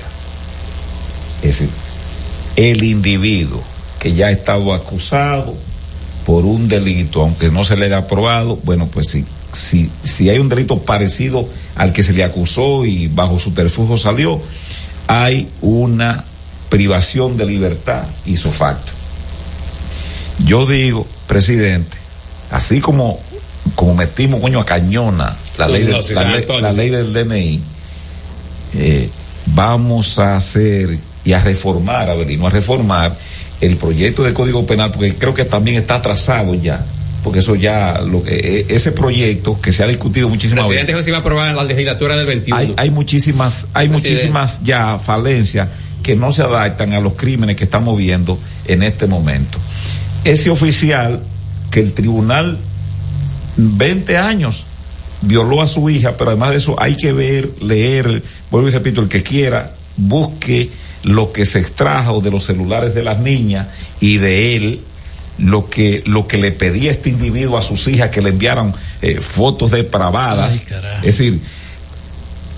Es 1.43 1.59
decir, 1.61 1.71
el 2.57 2.83
individuo 2.85 3.63
que 3.99 4.15
ya 4.15 4.27
ha 4.27 4.31
estado 4.31 4.73
acusado 4.75 5.55
por 6.27 6.45
un 6.45 6.69
delito, 6.69 7.23
aunque 7.23 7.51
no 7.51 7.65
se 7.65 7.77
le 7.77 7.87
haya 7.87 7.99
aprobado, 7.99 8.57
bueno, 8.65 8.87
pues 8.87 9.09
sí, 9.11 9.25
si, 9.55 9.91
si 10.03 10.29
hay 10.29 10.39
un 10.39 10.49
delito 10.49 10.83
parecido 10.83 11.49
al 11.75 11.93
que 11.93 12.03
se 12.03 12.13
le 12.13 12.25
acusó 12.25 12.85
y 12.85 13.09
bajo 13.09 13.39
su 13.39 13.53
terfugio 13.53 13.97
salió, 13.97 14.43
hay 15.07 15.49
una 15.61 16.25
privación 16.69 17.37
de 17.37 17.47
libertad 17.47 18.05
hizo 18.27 18.53
facto. 18.53 18.93
Yo 20.45 20.67
digo, 20.67 21.07
presidente, 21.27 21.97
así 22.51 22.81
como, 22.81 23.21
como 23.75 23.95
metimos 23.95 24.41
coño 24.41 24.61
a 24.61 24.65
cañona 24.65 25.37
la 25.57 25.69
ley, 25.69 25.85
No, 25.85 26.61
la 26.61 26.73
ley 26.73 26.91
del 26.91 27.13
DNI, 27.13 27.61
eh, 28.75 29.09
vamos 29.47 30.19
a 30.19 30.37
hacer 30.37 30.99
y 31.25 31.33
a 31.33 31.41
reformar, 31.41 32.11
Avelino, 32.11 32.47
a 32.47 32.51
reformar 32.51 33.17
el 33.61 33.77
proyecto 33.77 34.25
de 34.25 34.35
Código 34.35 34.67
Penal, 34.67 34.91
porque 34.91 35.15
creo 35.17 35.33
que 35.33 35.45
también 35.45 35.79
está 35.79 35.97
atrasado 35.97 36.55
ya, 36.55 36.85
porque 37.25 37.41
eso 37.41 37.55
ya, 37.57 38.03
lo 38.03 38.23
que, 38.23 38.35
e- 38.37 38.67
ese 38.69 38.93
proyecto 38.93 39.59
que 39.61 39.73
se 39.73 39.83
ha 39.83 39.87
discutido 39.87 40.27
El 40.29 40.35
muchísimas 40.35 40.67
presidente 40.67 40.83
veces. 40.83 40.87
dijo 40.89 40.99
que 40.99 41.05
se 41.05 41.11
iba 41.11 41.17
a 41.17 41.21
aprobar 41.21 41.49
en 41.49 41.57
la 41.57 41.65
legislatura 41.65 42.17
del 42.17 42.27
21. 42.27 42.57
Hay, 42.61 42.75
hay 42.77 42.91
muchísimas, 42.91 43.67
hay 43.73 43.89
Presidente. 43.89 44.11
muchísimas 44.15 44.63
ya 44.63 44.99
falencias 44.99 45.71
que 46.03 46.15
no 46.15 46.31
se 46.33 46.43
adaptan 46.43 46.93
a 46.93 47.01
los 47.01 47.15
crímenes 47.15 47.57
que 47.57 47.65
estamos 47.65 47.97
viendo 47.97 48.39
en 48.67 48.83
este 48.83 49.07
momento. 49.07 49.59
Ese 50.23 50.51
oficial 50.51 51.23
que 51.71 51.81
el 51.81 51.95
tribunal 51.95 52.59
20 53.57 54.19
años 54.19 54.67
violó 55.23 55.63
a 55.63 55.67
su 55.67 55.89
hija, 55.89 56.17
pero 56.19 56.31
además 56.31 56.51
de 56.51 56.57
eso 56.59 56.77
hay 56.79 56.97
que 56.97 57.13
ver, 57.13 57.51
leer, 57.63 58.23
vuelvo 58.51 58.69
y 58.69 58.71
repito, 58.71 59.01
el 59.01 59.09
que 59.09 59.23
quiera, 59.23 59.73
busque 59.97 60.71
lo 61.03 61.33
que 61.33 61.47
se 61.47 61.59
extrajo 61.59 62.21
de 62.21 62.31
los 62.31 62.45
celulares 62.45 62.95
de 62.95 63.03
las 63.03 63.19
niñas 63.19 63.69
y 64.01 64.19
de 64.19 64.57
él 64.57 64.81
lo 65.39 65.69
que 65.69 66.03
lo 66.07 66.27
que 66.27 66.39
le 66.39 66.53
pedía 66.53 66.91
este 66.91 67.11
individuo 67.11 67.59
a 67.59 67.63
sus 67.63 67.89
hijas 67.89 68.11
que 68.11 68.23
le 68.23 68.31
enviaran 68.31 68.73
eh, 69.03 69.21
fotos 69.21 69.73
depravadas 69.73 70.65
es 70.99 71.03
decir 71.03 71.41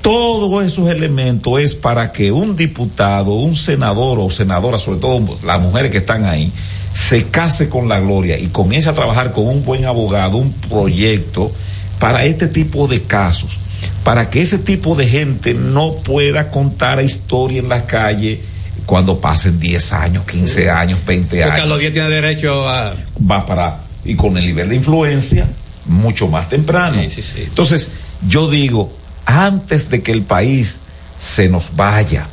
todos 0.07 0.65
esos 0.65 0.89
elementos 0.89 1.59
es 1.59 1.75
para 1.75 2.13
que 2.13 2.31
un 2.31 2.55
diputado, 2.55 3.33
un 3.33 3.57
senador 3.57 4.21
o 4.21 4.31
senadora, 4.31 4.79
sobre 4.79 5.01
todo 5.01 5.37
las 5.43 5.61
mujeres 5.61 5.91
que 5.91 5.99
están 5.99 6.27
ahí, 6.27 6.53
se 6.93 7.25
case 7.25 7.69
con 7.69 7.89
la 7.89 7.99
gloria 7.99 8.39
y 8.39 8.47
comience 8.47 8.89
a 8.89 8.93
trabajar 8.93 9.33
con 9.33 9.49
un 9.49 9.65
buen 9.65 9.85
abogado, 9.85 10.37
un 10.37 10.53
proyecto 10.53 11.51
para 11.99 12.25
este 12.25 12.47
tipo 12.47 12.87
de 12.87 13.03
casos, 13.03 13.59
para 14.05 14.31
que 14.31 14.43
ese 14.43 14.59
tipo 14.59 14.95
de 14.95 15.09
gente 15.09 15.55
no 15.55 15.95
pueda 15.95 16.53
contar 16.53 17.03
historia 17.03 17.59
en 17.59 17.69
la 17.69 17.85
calle 17.85 18.43
cuando 18.87 19.21
pasen 19.21 19.59
10 19.59 19.93
años, 19.93 20.25
15 20.25 20.71
años, 20.71 21.01
20 21.05 21.29
Porque 21.29 21.43
a 21.43 21.55
años 21.55 21.69
los 21.69 21.79
10 21.81 21.93
tiene 21.93 22.09
derecho 22.09 22.69
a. 22.69 22.95
va 23.31 23.45
para 23.45 23.81
y 24.05 24.15
con 24.15 24.37
el 24.39 24.47
nivel 24.47 24.69
de 24.69 24.77
influencia 24.77 25.49
mucho 25.87 26.29
más 26.29 26.49
temprano. 26.49 27.01
Entonces, 27.01 27.91
yo 28.27 28.49
digo, 28.49 28.93
antes 29.25 29.91
de 29.91 30.03
que 30.03 30.13
el 30.13 30.23
país 30.23 30.79
se 31.19 31.49
nos 31.49 31.75
vaya, 31.75 32.27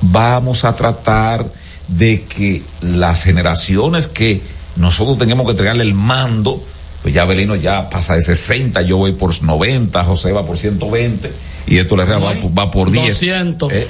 vamos 0.00 0.64
a 0.64 0.72
tratar 0.74 1.46
de 1.86 2.24
que 2.24 2.62
las 2.80 3.24
generaciones 3.24 4.06
que 4.06 4.42
nosotros 4.76 5.18
tenemos 5.18 5.46
que 5.46 5.52
entregarle 5.52 5.82
el 5.82 5.94
mando, 5.94 6.62
pues 7.02 7.14
ya 7.14 7.24
Belino 7.24 7.56
ya 7.56 7.88
pasa 7.88 8.14
de 8.14 8.22
60, 8.22 8.82
yo 8.82 8.98
voy 8.98 9.12
por 9.12 9.42
90, 9.42 10.04
José 10.04 10.32
va 10.32 10.44
por 10.44 10.58
120 10.58 11.32
y 11.66 11.78
esto 11.78 11.96
le 11.96 12.04
va, 12.04 12.34
va 12.56 12.70
por 12.70 12.90
10. 12.90 13.06
200. 13.06 13.72
Eh, 13.72 13.88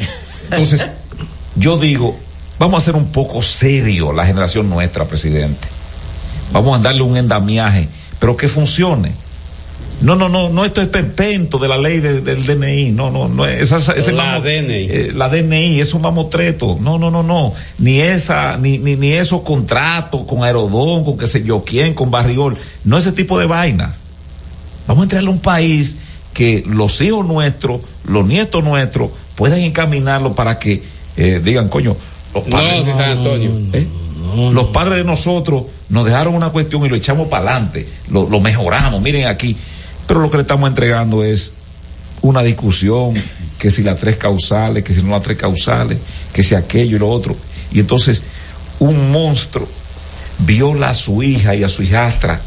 entonces, 0.50 0.90
yo 1.58 1.76
digo, 1.78 2.16
vamos 2.58 2.82
a 2.82 2.86
ser 2.86 2.94
un 2.96 3.08
poco 3.12 3.42
serio 3.42 4.12
la 4.12 4.24
generación 4.26 4.68
nuestra, 4.70 5.04
presidente. 5.06 5.68
Vamos 6.52 6.78
a 6.78 6.82
darle 6.82 7.02
un 7.02 7.16
endamiaje, 7.16 7.88
pero 8.18 8.36
que 8.36 8.48
funcione. 8.48 9.12
No, 10.00 10.14
no, 10.14 10.28
no, 10.28 10.48
no 10.48 10.64
esto 10.64 10.80
es 10.80 10.86
perpento 10.86 11.58
de 11.58 11.66
la 11.66 11.76
ley 11.76 11.98
de- 11.98 12.20
del 12.20 12.44
DNI, 12.46 12.92
no, 12.92 13.10
no, 13.10 13.28
no, 13.28 13.44
esa, 13.46 13.78
esa- 13.78 14.12
La 14.12 14.38
DNI. 14.40 14.86
eh, 14.88 15.12
la 15.12 15.28
DNI 15.28 15.80
es 15.80 15.92
un 15.92 16.02
mamotreto, 16.02 16.78
no, 16.80 16.98
no, 17.00 17.10
no, 17.10 17.24
no, 17.24 17.52
ni 17.78 18.00
esa, 18.00 18.56
ni, 18.58 18.78
ni, 18.78 18.94
ni 18.94 19.12
esos 19.12 19.42
contratos 19.42 20.22
con 20.24 20.44
Aerodón, 20.44 21.04
con 21.04 21.18
qué 21.18 21.26
sé 21.26 21.42
yo 21.42 21.64
quién, 21.64 21.94
con 21.94 22.12
Barriol, 22.12 22.56
no 22.84 22.96
ese 22.96 23.10
tipo 23.10 23.40
de 23.40 23.46
vainas. 23.46 23.96
Vamos 24.86 25.02
a 25.02 25.04
entregarle 25.04 25.30
a 25.30 25.32
un 25.34 25.40
país 25.40 25.96
que 26.32 26.62
los 26.64 27.00
hijos 27.00 27.26
nuestros, 27.26 27.80
los 28.04 28.24
nietos 28.24 28.62
nuestros, 28.62 29.10
puedan 29.34 29.58
encaminarlo 29.58 30.32
para 30.36 30.60
que 30.60 30.80
eh, 31.18 31.40
digan, 31.44 31.68
coño, 31.68 31.96
los 32.32 32.46
No, 32.46 32.56
padres, 32.56 32.86
de 32.86 32.92
San 32.92 33.18
Antonio. 33.18 33.50
¿eh? 33.72 33.86
los 34.52 34.66
padres 34.66 34.98
de 34.98 35.04
nosotros 35.04 35.64
nos 35.88 36.04
dejaron 36.04 36.34
una 36.34 36.50
cuestión 36.50 36.84
y 36.86 36.88
lo 36.88 36.96
echamos 36.96 37.28
para 37.28 37.50
adelante, 37.50 37.88
lo, 38.08 38.28
lo 38.28 38.40
mejoramos, 38.40 39.02
miren 39.02 39.26
aquí. 39.26 39.56
Pero 40.06 40.20
lo 40.20 40.30
que 40.30 40.36
le 40.38 40.42
estamos 40.42 40.68
entregando 40.68 41.24
es 41.24 41.52
una 42.22 42.42
discusión, 42.42 43.14
que 43.58 43.70
si 43.70 43.82
las 43.82 43.98
tres 43.98 44.16
causales, 44.16 44.84
que 44.84 44.94
si 44.94 45.02
no 45.02 45.10
las 45.10 45.22
tres 45.22 45.36
causales, 45.36 45.98
que 46.32 46.42
si 46.42 46.54
aquello 46.54 46.96
y 46.96 46.98
lo 47.00 47.08
otro. 47.08 47.36
Y 47.72 47.80
entonces 47.80 48.22
un 48.78 49.10
monstruo 49.10 49.68
viola 50.38 50.90
a 50.90 50.94
su 50.94 51.22
hija 51.22 51.54
y 51.54 51.64
a 51.64 51.68
su 51.68 51.82
hijastra, 51.82 52.40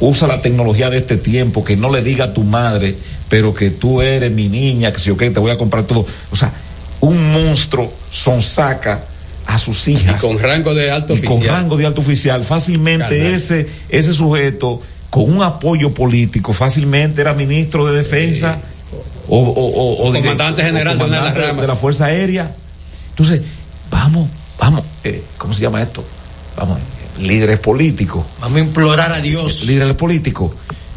usa 0.00 0.28
la 0.28 0.40
tecnología 0.40 0.90
de 0.90 0.98
este 0.98 1.16
tiempo, 1.16 1.64
que 1.64 1.76
no 1.76 1.90
le 1.90 2.02
diga 2.02 2.26
a 2.26 2.34
tu 2.34 2.42
madre, 2.42 2.96
pero 3.28 3.54
que 3.54 3.70
tú 3.70 4.02
eres 4.02 4.32
mi 4.32 4.48
niña, 4.48 4.92
que 4.92 4.98
si 4.98 5.08
yo 5.08 5.16
qué, 5.16 5.30
te 5.30 5.40
voy 5.40 5.50
a 5.50 5.58
comprar 5.58 5.84
todo. 5.84 6.04
O 6.30 6.36
sea, 6.36 6.52
un 7.00 7.32
monstruo 7.32 7.92
sonsaca 8.10 9.04
a 9.46 9.58
sus 9.58 9.88
hijas. 9.88 10.16
Y 10.16 10.26
con 10.26 10.38
rango 10.38 10.74
de 10.74 10.90
alto 10.90 11.14
Y 11.16 11.22
con 11.22 11.34
oficial. 11.38 11.56
rango 11.56 11.76
de 11.76 11.86
alto 11.86 12.00
oficial. 12.00 12.44
Fácilmente 12.44 13.04
Carnal. 13.18 13.34
ese, 13.34 13.68
ese 13.88 14.12
sujeto, 14.12 14.80
con 15.10 15.30
un 15.34 15.42
apoyo 15.42 15.94
político, 15.94 16.52
fácilmente 16.52 17.20
era 17.22 17.32
ministro 17.34 17.86
de 17.86 17.96
defensa 17.98 18.58
o, 19.28 19.38
o, 19.38 19.42
o- 19.42 19.92
o 20.02 20.08
O 20.08 20.12
direct- 20.12 20.20
comandante 20.22 20.62
o 20.62 20.64
general 20.64 20.98
de 20.98 21.04
una 21.04 21.16
de 21.16 21.22
las 21.22 21.32
comandante 21.32 21.40
ramas. 21.48 21.60
de 21.62 21.66
la 21.68 21.76
Fuerza 21.76 22.04
Aérea. 22.06 22.54
Entonces, 23.10 23.42
vamos, 23.90 24.28
vamos, 24.58 24.82
eh, 25.04 25.22
¿cómo 25.38 25.54
se 25.54 25.62
llama 25.62 25.80
esto? 25.82 26.04
Vamos, 26.56 26.78
líderes 27.18 27.58
políticos. 27.58 28.24
Vamos 28.40 28.58
a 28.58 28.60
implorar 28.60 29.12
a 29.12 29.20
Dios. 29.20 29.64
Líderes 29.66 29.94
políticos. 29.94 30.52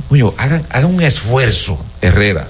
Coño, 0.10 0.34
hagan, 0.38 0.66
hagan 0.72 0.94
un 0.94 1.02
esfuerzo, 1.02 1.78
Herrera. 2.02 2.50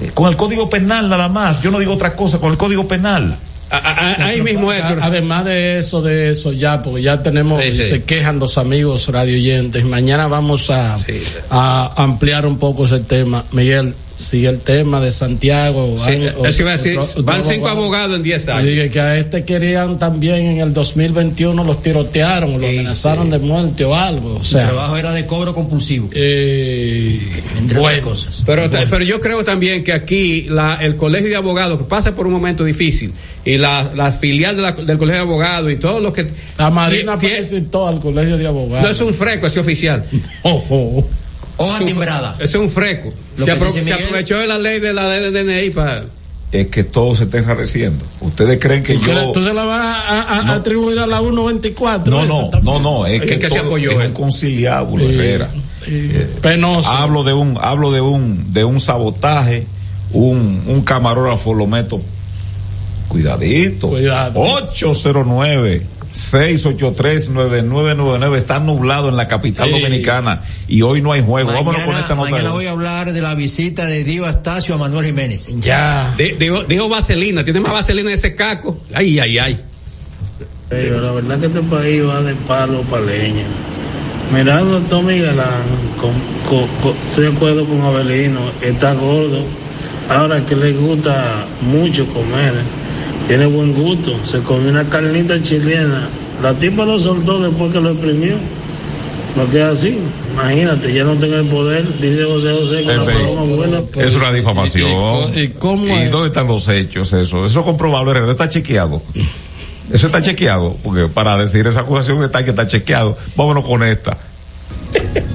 Eh, 0.00 0.10
con 0.14 0.28
el 0.28 0.36
código 0.36 0.68
penal 0.68 1.08
nada 1.08 1.28
más. 1.28 1.62
Yo 1.62 1.70
no 1.70 1.78
digo 1.78 1.92
otra 1.94 2.14
cosa, 2.16 2.38
con 2.38 2.50
el 2.50 2.56
código 2.56 2.86
penal. 2.88 3.36
ahí 3.70 4.40
mismo, 4.42 4.72
Héctor. 4.72 4.98
Además 5.02 5.44
de 5.44 5.78
eso, 5.78 6.02
de 6.02 6.30
eso 6.30 6.52
ya, 6.52 6.80
porque 6.82 7.02
ya 7.02 7.22
tenemos, 7.22 7.62
Sí, 7.62 7.72
sí. 7.72 7.82
se 7.82 8.04
quejan 8.04 8.38
los 8.38 8.58
amigos 8.58 9.08
radio 9.08 9.34
oyentes. 9.34 9.84
Mañana 9.84 10.26
vamos 10.28 10.70
a, 10.70 10.96
a 11.50 11.92
ampliar 11.96 12.46
un 12.46 12.58
poco 12.58 12.84
ese 12.84 13.00
tema. 13.00 13.44
Miguel, 13.52 13.94
sigue 14.16 14.48
el 14.48 14.60
tema 14.60 15.00
de 15.00 15.10
Santiago. 15.12 15.96
Sí, 15.98 16.04
Van- 16.04 16.46
eso 16.46 16.62
iba 16.62 16.70
a 16.70 16.76
decir, 16.76 16.98
otro- 16.98 17.10
otro 17.10 17.22
van 17.24 17.42
cinco 17.42 17.66
abogado. 17.68 17.80
abogados 17.82 18.16
en 18.16 18.22
10 18.22 18.46
Y 18.46 18.50
años. 18.50 18.64
dije 18.68 18.90
que 18.90 19.00
a 19.00 19.16
este 19.18 19.44
querían 19.44 19.98
también 19.98 20.46
en 20.46 20.58
el 20.60 20.72
2021 20.72 21.64
los 21.64 21.82
tirotearon, 21.82 22.60
lo 22.60 22.66
amenazaron 22.66 23.28
de 23.30 23.38
muerte 23.38 23.84
o 23.84 23.94
algo. 23.94 24.36
O 24.36 24.44
sea, 24.44 24.62
el 24.62 24.68
trabajo 24.68 24.96
era 24.96 25.12
de 25.12 25.26
cobro 25.26 25.54
compulsivo. 25.54 26.08
Eh, 26.12 27.20
Entre 27.58 27.78
bueno. 27.78 27.98
otras 28.08 28.24
cosas. 28.24 28.42
Pero, 28.46 28.70
pero 28.70 29.04
yo 29.04 29.20
creo 29.20 29.42
también 29.44 29.82
que 29.84 29.92
aquí 29.92 30.46
la, 30.48 30.78
el 30.80 30.96
colegio 30.96 31.28
de 31.28 31.36
abogados 31.36 31.78
que 31.78 31.84
pasa 31.84 32.14
por 32.14 32.26
un 32.26 32.32
momento 32.32 32.64
difícil 32.64 33.12
y 33.44 33.56
la, 33.58 33.92
la 33.94 34.12
filial 34.12 34.56
de 34.56 34.62
la- 34.62 34.72
del 34.72 34.96
colegio 34.98 35.22
de 35.24 35.28
abogados 35.28 35.72
y 35.72 35.76
todos 35.76 36.02
los 36.02 36.12
que 36.12 36.28
La 36.58 36.70
Marina 36.70 37.18
felicitó 37.18 37.86
al 37.88 37.98
colegio 38.00 38.36
de 38.36 38.46
abogados. 38.46 38.84
no 38.86 38.90
es 38.92 39.00
un 39.00 39.12
freco 39.14 39.46
ese 39.46 39.60
oficial 39.60 40.04
Hoja 41.56 41.78
timbrada. 41.84 42.34
ese 42.40 42.44
es 42.58 42.62
un 42.62 42.70
freco 42.70 43.12
Lo 43.36 43.44
se, 43.44 43.52
que 43.52 43.58
apro- 43.58 43.66
dice 43.66 43.84
se 43.84 43.90
Miguel- 43.92 44.04
aprovechó 44.06 44.38
de 44.38 44.46
la 44.46 44.58
ley 44.58 44.80
de 44.80 44.92
la 44.92 45.08
ley 45.08 45.30
DNI 45.30 45.70
para 45.70 46.04
Es 46.52 46.68
que 46.68 46.84
todo 46.84 47.14
se 47.14 47.24
está 47.24 47.38
enrareciendo. 47.38 48.04
Ustedes 48.20 48.58
creen 48.60 48.82
que 48.82 48.94
¿Tú, 48.94 49.02
yo. 49.10 49.32
tú 49.32 49.42
se 49.42 49.52
la 49.54 49.64
vas 49.64 49.80
a, 49.80 50.20
a- 50.22 50.40
a 50.40 50.54
atribuir 50.54 50.98
a 50.98 51.06
la 51.06 51.18
124? 51.20 52.10
No, 52.12 52.24
no, 52.26 52.50
no, 52.62 52.78
no, 52.80 53.06
es 53.06 53.22
que, 53.22 53.38
que 53.38 53.50
se 53.50 53.58
apoyó 53.60 53.90
es 54.00 54.06
un 54.08 54.12
conciliábulo, 54.12 55.04
Sí, 55.04 55.14
Herrera. 55.14 55.50
Penoso. 56.40 56.90
Hablo 56.90 57.24
de 57.24 57.32
un, 57.34 57.58
hablo 57.60 57.90
de 57.92 58.00
un, 58.00 58.52
de 58.52 58.64
un 58.64 58.80
sabotaje, 58.80 59.66
un, 60.12 60.62
un 60.66 60.80
camarógrafo 60.82 61.52
lo 61.54 61.66
meto. 61.66 62.00
Cuidadito. 63.08 63.88
Cuidado. 63.90 64.40
809 64.40 65.82
683-9999 66.14 68.36
está 68.36 68.60
nublado 68.60 69.08
en 69.08 69.16
la 69.16 69.26
capital 69.28 69.68
Sí. 69.68 69.80
dominicana 69.80 70.42
y 70.68 70.82
hoy 70.82 71.02
no 71.02 71.12
hay 71.12 71.22
juego. 71.22 71.52
Vámonos 71.52 71.82
con 71.82 71.96
esta 71.96 72.14
nota. 72.14 72.30
mañana 72.30 72.50
voy 72.52 72.66
a 72.66 72.70
hablar 72.70 73.12
de 73.12 73.20
la 73.20 73.34
visita 73.34 73.86
de 73.86 74.04
Dio 74.04 74.24
Astacio 74.26 74.74
a 74.74 74.78
Manuel 74.78 75.06
Jiménez. 75.06 75.52
Ya. 75.60 76.12
Di- 76.16 76.32
dijo, 76.38 76.62
dijo 76.64 76.88
vaselina 76.88 77.44
tiene 77.44 77.60
más 77.60 77.72
vaselina 77.72 78.12
ese 78.12 78.34
caco 78.34 78.78
ay 78.94 79.18
ay 79.18 79.38
ay 79.38 79.60
Pero 80.68 81.00
la 81.00 81.12
verdad 81.12 81.38
que 81.40 81.46
este 81.46 81.60
país 81.62 82.02
va 82.06 82.22
de 82.22 82.34
palo 82.46 82.82
para 82.82 83.02
leña. 83.04 83.44
Mirando 84.32 84.78
a 84.78 84.80
Tommy 84.88 85.18
Galán, 85.20 85.62
con, 86.00 86.10
con- 86.48 86.66
con- 86.82 86.96
estoy 87.08 87.24
de 87.26 87.32
acuerdo 87.32 87.66
con 87.66 87.82
Abelino, 87.82 88.40
está 88.62 88.94
gordo. 88.94 89.44
Ahora 90.08 90.44
que 90.46 90.56
le 90.56 90.72
gusta 90.72 91.44
mucho 91.60 92.06
comer, 92.08 92.54
tiene 93.26 93.46
buen 93.46 93.74
gusto. 93.74 94.18
Se 94.22 94.40
comió 94.40 94.70
una 94.70 94.84
carnita 94.84 95.40
chilena. 95.42 96.08
La 96.42 96.54
tipa 96.54 96.84
lo 96.84 96.98
soltó 96.98 97.40
después 97.40 97.72
que 97.72 97.80
lo 97.80 97.90
exprimió. 97.90 98.34
No 99.36 99.50
queda 99.50 99.70
así. 99.70 99.98
Imagínate, 100.32 100.92
ya 100.92 101.04
no 101.04 101.14
tengo 101.14 101.36
el 101.36 101.46
poder, 101.46 102.00
dice 102.00 102.24
José 102.24 102.52
José, 102.58 102.76
Pepe, 102.78 102.96
paloma 102.96 103.42
buena. 103.42 103.82
Es 103.96 104.14
una 104.14 104.32
difamación. 104.32 105.36
¿Y 105.36 105.48
cómo 105.48 105.86
es? 105.94 106.10
dónde 106.10 106.28
están 106.28 106.46
los 106.46 106.68
hechos? 106.68 107.12
Eso, 107.12 107.46
eso 107.46 107.60
es 107.60 107.64
comprobable, 107.64 108.12
Herrera, 108.12 108.32
está 108.32 108.48
chequeado. 108.48 109.00
Eso 109.92 110.06
está 110.06 110.22
chequeado, 110.22 110.76
porque 110.82 111.06
para 111.06 111.36
decir 111.36 111.66
esa 111.66 111.80
acusación 111.80 112.22
está 112.24 112.44
que 112.44 112.50
está 112.50 112.66
chequeado. 112.66 113.16
Vámonos 113.36 113.64
con 113.64 113.82
esta. 113.82 114.16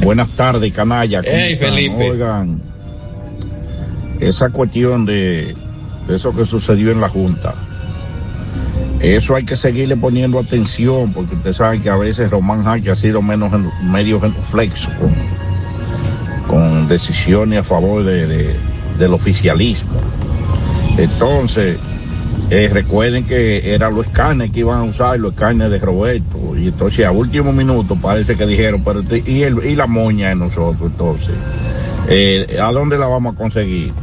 Buenas 0.01 0.29
tardes, 0.35 0.73
canalla. 0.73 1.21
¿cómo 1.21 1.35
Hey? 1.35 1.57
Felipe. 1.57 2.11
Oigan, 2.11 2.61
esa 4.19 4.49
cuestión 4.49 5.05
de 5.05 5.55
eso 6.09 6.35
que 6.35 6.45
sucedió 6.45 6.91
en 6.91 6.99
la 6.99 7.09
Junta, 7.09 7.55
Eso 8.99 9.35
hay 9.35 9.45
que 9.45 9.55
seguirle 9.55 9.95
poniendo 9.95 10.39
atención, 10.39 11.13
porque 11.13 11.35
usted 11.35 11.53
sabe 11.53 11.79
que 11.79 11.89
a 11.89 11.95
veces 11.95 12.29
Román 12.29 12.63
Jaque 12.63 12.91
ha 12.91 12.95
sido 12.95 13.21
menos 13.21 13.51
medio 13.81 14.19
genuflexo 14.19 14.89
con, 16.47 16.87
decisiones 16.87 17.59
a 17.59 17.63
favor 17.63 18.03
de, 18.03 18.27
de, 18.27 18.55
del 18.97 19.13
oficialismo. 19.13 19.91
Entonces, 20.97 21.77
eh, 22.49 22.67
recuerden 22.73 23.25
que 23.25 23.73
eran 23.75 23.93
los 23.93 24.07
escáneres 24.07 24.51
que 24.51 24.61
iban 24.61 24.79
a 24.79 24.83
usar, 24.83 25.19
los 25.19 25.33
escáneres 25.33 25.71
de 25.79 25.85
Roberto. 25.85 26.57
Y 26.57 26.67
entonces 26.69 27.05
a 27.05 27.11
último 27.11 27.53
minuto 27.53 27.95
parece 27.95 28.35
que 28.35 28.45
dijeron, 28.47 28.81
pero 28.83 29.03
y, 29.25 29.43
el, 29.43 29.63
y 29.65 29.75
la 29.75 29.87
moña 29.87 30.29
de 30.29 30.35
nosotros 30.35 30.91
entonces. 30.91 31.35
Eh, 32.09 32.57
¿A 32.61 32.71
dónde 32.71 32.97
la 32.97 33.05
vamos 33.05 33.35
a 33.35 33.37
conseguir? 33.37 33.93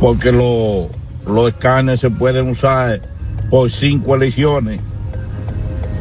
Porque 0.00 0.32
lo- 0.32 0.88
los 1.32 1.48
escáneres 1.48 2.00
se 2.00 2.10
pueden 2.10 2.50
usar 2.50 3.00
por 3.50 3.70
cinco 3.70 4.14
elecciones. 4.14 4.80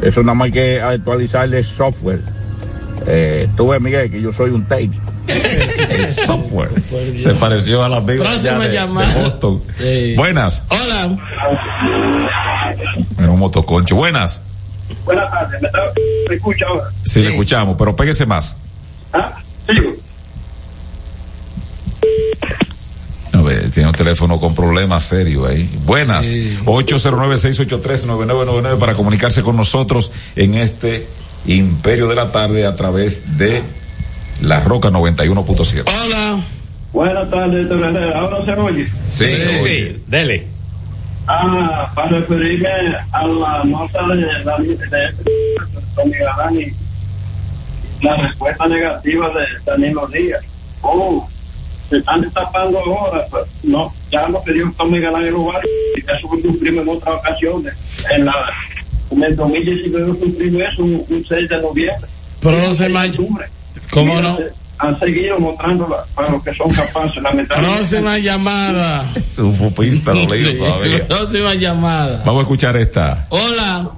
Eso 0.01 0.21
nada 0.21 0.35
más 0.35 0.45
hay 0.45 0.51
que 0.51 0.81
actualizarle 0.81 1.59
el 1.59 1.65
software. 1.65 2.21
Eh, 3.05 3.49
tú 3.57 3.69
ves, 3.69 3.81
Miguel, 3.81 4.09
que 4.11 4.21
yo 4.21 4.31
soy 4.31 4.51
un 4.51 4.65
técnico. 4.67 5.11
El 5.27 6.07
software. 6.25 6.69
Se 7.17 7.33
pareció 7.33 7.83
a 7.83 7.89
las 7.89 8.05
ya 8.41 8.57
de. 8.57 8.87
Boston. 8.87 9.63
Sí. 9.77 10.15
Buenas. 10.15 10.63
Hola. 10.69 11.17
Era 13.17 13.29
un 13.29 13.39
motoconcho. 13.39 13.95
Buenas. 13.95 14.41
Buenas 15.05 15.29
tardes, 15.29 15.61
¿me, 15.61 15.67
está, 15.67 15.79
me 16.29 16.35
escucha 16.35 16.65
ahora? 16.67 16.89
Sí, 17.03 17.21
le 17.21 17.29
escuchamos, 17.29 17.75
pero 17.77 17.95
péguese 17.95 18.25
más. 18.25 18.55
¿Ah? 19.13 19.35
Sigo. 19.67 19.93
A 23.33 23.41
ver, 23.41 23.71
tiene 23.71 23.88
un 23.88 23.88
teléfono 23.99 24.39
con 24.39 24.55
problemas 24.55 25.03
serios 25.03 25.45
ahí. 25.45 25.69
Buenas. 25.83 26.31
809-683-9999 26.31 28.79
para 28.79 28.93
comunicarse 28.93 29.43
con 29.43 29.57
nosotros 29.57 30.09
en 30.37 30.55
este 30.55 31.05
Imperio 31.45 32.07
de 32.07 32.15
la 32.15 32.31
Tarde 32.31 32.65
a 32.65 32.75
través 32.75 33.37
de 33.37 33.61
La 34.41 34.61
Roca 34.61 34.89
91.7. 34.89 35.83
Hola. 35.85 36.41
Buenas 36.93 37.29
tardes. 37.29 37.69
¿Ahora 38.15 38.45
se 38.45 38.53
oye? 38.53 38.87
Sí, 39.05 39.27
sí, 39.27 40.01
dele. 40.07 40.47
Ah, 41.27 41.91
para 41.93 42.19
referirme 42.19 42.69
a 43.11 43.27
la 43.27 43.65
nota 43.65 44.07
de, 44.07 44.15
la, 44.45 44.55
de, 44.57 44.77
de 44.77 45.13
y 48.01 48.05
la 48.05 48.15
respuesta 48.15 48.65
negativa 48.65 49.27
de 49.27 49.45
Danilo 49.65 50.07
Díaz. 50.07 50.41
Oh, 50.81 51.27
se 51.89 51.97
están 51.97 52.21
destapando 52.21 52.79
ahora. 52.79 53.25
Pues, 53.29 53.43
no, 53.63 53.93
ya 54.11 54.27
lo 54.29 54.41
que 54.43 54.53
dijo 54.53 54.71
Tommy 54.77 54.99
Galán 54.99 55.25
en 55.25 55.31
lugar 55.33 55.61
y 55.97 56.01
que 56.01 56.11
eso 56.13 56.27
fue 56.27 56.41
cumplimos 56.41 56.83
en 56.83 56.89
otras 56.89 57.15
ocasiones. 57.15 57.73
En, 58.11 58.25
la, 58.25 58.33
en 59.11 59.23
el 59.23 59.35
2019 59.35 60.17
cumplimos 60.19 60.61
eso 60.61 60.83
un, 60.83 61.05
un 61.09 61.25
6 61.27 61.49
de 61.49 61.61
noviembre. 61.61 62.09
Próxima. 62.39 63.03
¿Cómo 63.91 64.05
Mira, 64.15 64.21
no? 64.21 64.37
se- 64.37 64.49
Han 64.77 64.97
seguido 64.99 65.37
mostrándola 65.39 66.05
para 66.15 66.29
los 66.31 66.43
que 66.43 66.53
son 66.53 66.69
capaces, 66.71 67.21
lamentablemente. 67.21 67.75
Próxima 67.77 68.17
llamada. 68.19 69.11
Es 69.29 69.39
un 69.39 69.55
fupista, 69.55 70.13
lo 70.13 70.25
leí 70.25 70.57
todavía. 70.57 71.05
Próxima 71.07 71.53
llamada. 71.55 72.23
Vamos 72.25 72.39
a 72.39 72.41
escuchar 72.43 72.77
esta. 72.77 73.25
Hola. 73.29 73.89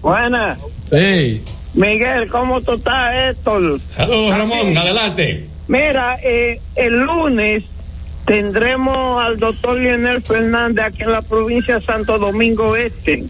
Buenas. 0.00 0.58
Sí. 0.88 1.42
Miguel, 1.74 2.28
¿cómo 2.30 2.60
tú 2.60 2.72
estás, 2.74 3.14
Héctor? 3.30 3.78
Saludos, 3.88 4.36
Ramón, 4.38 4.76
adelante. 4.76 5.48
Mira, 5.68 6.18
eh, 6.22 6.60
el 6.74 7.00
lunes 7.00 7.64
tendremos 8.26 9.22
al 9.22 9.38
doctor 9.38 9.78
Lionel 9.78 10.22
Fernández 10.22 10.84
aquí 10.86 11.02
en 11.02 11.12
la 11.12 11.22
provincia 11.22 11.78
de 11.78 11.84
Santo 11.84 12.18
Domingo 12.18 12.76
Este. 12.76 13.24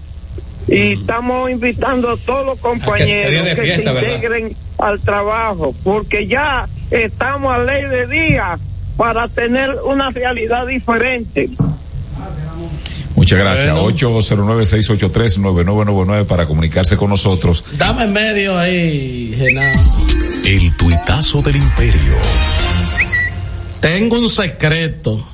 Y 0.68 0.92
estamos 0.92 1.50
invitando 1.50 2.10
a 2.10 2.16
todos 2.16 2.46
los 2.46 2.58
compañeros 2.58 3.48
que 3.54 3.66
se 3.66 3.78
¿verdad? 3.78 4.02
integren 4.02 4.56
al 4.78 5.00
trabajo, 5.00 5.74
porque 5.82 6.26
ya 6.26 6.68
estamos 6.90 7.54
a 7.54 7.58
ley 7.58 7.84
de 7.84 8.06
día 8.06 8.58
para 8.96 9.28
tener 9.28 9.70
una 9.84 10.10
realidad 10.10 10.66
diferente. 10.66 11.50
Muchas 13.14 13.38
gracias. 13.38 13.74
809-683-9999 13.74 16.26
para 16.26 16.46
comunicarse 16.46 16.96
con 16.96 17.10
nosotros. 17.10 17.64
Dame 17.76 18.04
en 18.04 18.12
medio 18.12 18.58
ahí, 18.58 19.34
Genaro. 19.36 19.78
El 20.44 20.74
tuitazo 20.76 21.42
del 21.42 21.56
imperio. 21.56 22.14
Tengo 23.80 24.18
un 24.18 24.28
secreto. 24.28 25.26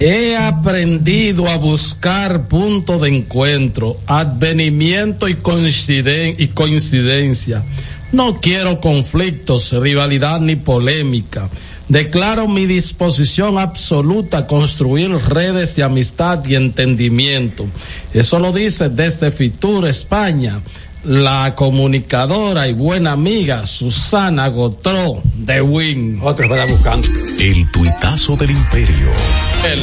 He 0.00 0.36
aprendido 0.36 1.48
a 1.48 1.56
buscar 1.56 2.46
punto 2.46 2.98
de 2.98 3.08
encuentro, 3.08 3.98
advenimiento 4.06 5.28
y, 5.28 5.34
coinciden- 5.34 6.36
y 6.38 6.48
coincidencia. 6.48 7.64
No 8.12 8.40
quiero 8.40 8.80
conflictos, 8.80 9.72
rivalidad 9.72 10.40
ni 10.40 10.54
polémica. 10.56 11.50
Declaro 11.88 12.48
mi 12.48 12.66
disposición 12.66 13.58
absoluta 13.58 14.38
a 14.38 14.46
construir 14.46 15.10
redes 15.10 15.74
de 15.76 15.82
amistad 15.84 16.44
y 16.46 16.54
entendimiento. 16.54 17.66
Eso 18.12 18.38
lo 18.38 18.52
dice 18.52 18.90
desde 18.90 19.30
Fitur, 19.32 19.86
España, 19.88 20.60
la 21.04 21.54
comunicadora 21.54 22.68
y 22.68 22.74
buena 22.74 23.12
amiga 23.12 23.64
Susana 23.64 24.48
Gotró 24.48 25.22
de 25.36 25.62
Win. 25.62 26.18
Otro 26.22 26.46
va 26.48 26.66
buscando. 26.66 27.08
El 27.38 27.70
tuitazo 27.70 28.36
del 28.36 28.50
imperio. 28.50 29.10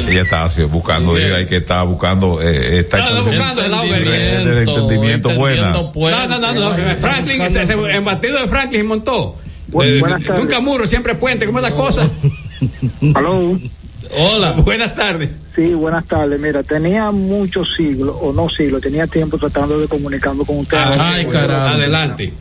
Ella 0.07 0.21
está 0.21 0.43
así, 0.45 0.61
buscando, 0.63 1.17
y 1.17 1.45
que 1.47 1.57
está 1.57 1.81
buscando, 1.83 2.39
eh, 2.41 2.79
está 2.81 2.97
No, 2.99 3.15
no, 3.15 3.23
buscando 3.25 3.61
el 3.63 4.05
redes 4.05 4.45
de 4.45 4.59
entendimiento 4.59 5.29
buenas. 5.31 5.71
No, 5.73 5.91
no, 5.93 6.39
no, 6.39 6.53
no. 6.53 6.75
Franklin, 6.97 7.41
ese- 7.41 7.61
el 7.63 8.01
batido 8.01 8.39
de 8.41 8.47
Franklin 8.47 8.85
montó. 8.85 9.37
Eh, 9.67 9.99
buenas 9.99 10.23
tardes. 10.23 10.41
nunca 10.41 10.61
muro, 10.61 10.87
siempre 10.87 11.15
puente, 11.15 11.45
¿cómo 11.45 11.59
es 11.59 11.63
la 11.63 11.71
cosa? 11.71 12.09
Aló. 13.13 13.59
Hola. 14.17 14.51
Buenas 14.65 14.93
tardes. 14.93 15.39
Sí, 15.55 15.73
buenas 15.73 16.05
tardes. 16.05 16.39
Mira, 16.39 16.63
tenía 16.63 17.11
muchos 17.11 17.67
siglos, 17.75 18.15
o 18.21 18.31
no 18.31 18.49
siglos, 18.49 18.81
tenía 18.81 19.07
tiempo 19.07 19.37
tratando 19.37 19.79
de 19.79 19.87
comunicarme 19.87 20.45
con 20.45 20.59
ustedes. 20.59 20.83
Ay, 20.99 21.25
caramba. 21.25 21.71
Adelante. 21.71 22.31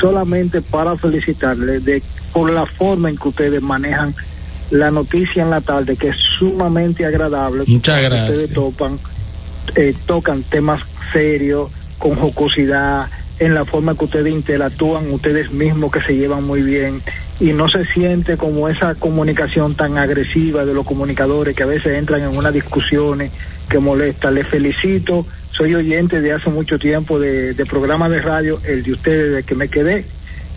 Solamente 0.00 0.60
para 0.62 0.96
felicitarles 0.96 1.84
de, 1.84 2.02
por 2.32 2.50
la 2.50 2.66
forma 2.66 3.08
en 3.08 3.16
que 3.16 3.28
ustedes 3.28 3.62
manejan 3.62 4.14
la 4.70 4.90
noticia 4.90 5.42
en 5.42 5.50
la 5.50 5.60
tarde, 5.60 5.96
que 5.96 6.08
es 6.08 6.16
sumamente 6.38 7.04
agradable. 7.04 7.64
Muchas 7.66 8.02
gracias. 8.02 8.30
Ustedes 8.30 8.54
topan, 8.54 8.98
eh, 9.76 9.94
tocan 10.06 10.42
temas 10.44 10.82
serios, 11.12 11.70
con 11.98 12.16
jocosidad, 12.16 13.08
en 13.38 13.54
la 13.54 13.64
forma 13.64 13.96
que 13.96 14.04
ustedes 14.04 14.32
interactúan, 14.32 15.10
ustedes 15.10 15.50
mismos 15.50 15.90
que 15.90 16.00
se 16.02 16.16
llevan 16.16 16.44
muy 16.44 16.62
bien 16.62 17.02
y 17.40 17.52
no 17.52 17.68
se 17.68 17.84
siente 17.86 18.36
como 18.36 18.68
esa 18.68 18.94
comunicación 18.94 19.74
tan 19.74 19.98
agresiva 19.98 20.64
de 20.64 20.74
los 20.74 20.86
comunicadores 20.86 21.56
que 21.56 21.62
a 21.64 21.66
veces 21.66 21.96
entran 21.96 22.22
en 22.22 22.36
unas 22.36 22.52
discusiones 22.52 23.32
que 23.68 23.78
molestan. 23.78 24.34
Les 24.34 24.46
felicito, 24.46 25.26
soy 25.50 25.74
oyente 25.74 26.20
de 26.20 26.32
hace 26.32 26.50
mucho 26.50 26.78
tiempo 26.78 27.18
de, 27.18 27.54
de 27.54 27.66
programa 27.66 28.08
de 28.08 28.20
radio, 28.20 28.60
el 28.64 28.82
de 28.82 28.92
ustedes, 28.92 29.34
de 29.34 29.42
que 29.42 29.54
me 29.54 29.68
quedé. 29.68 30.04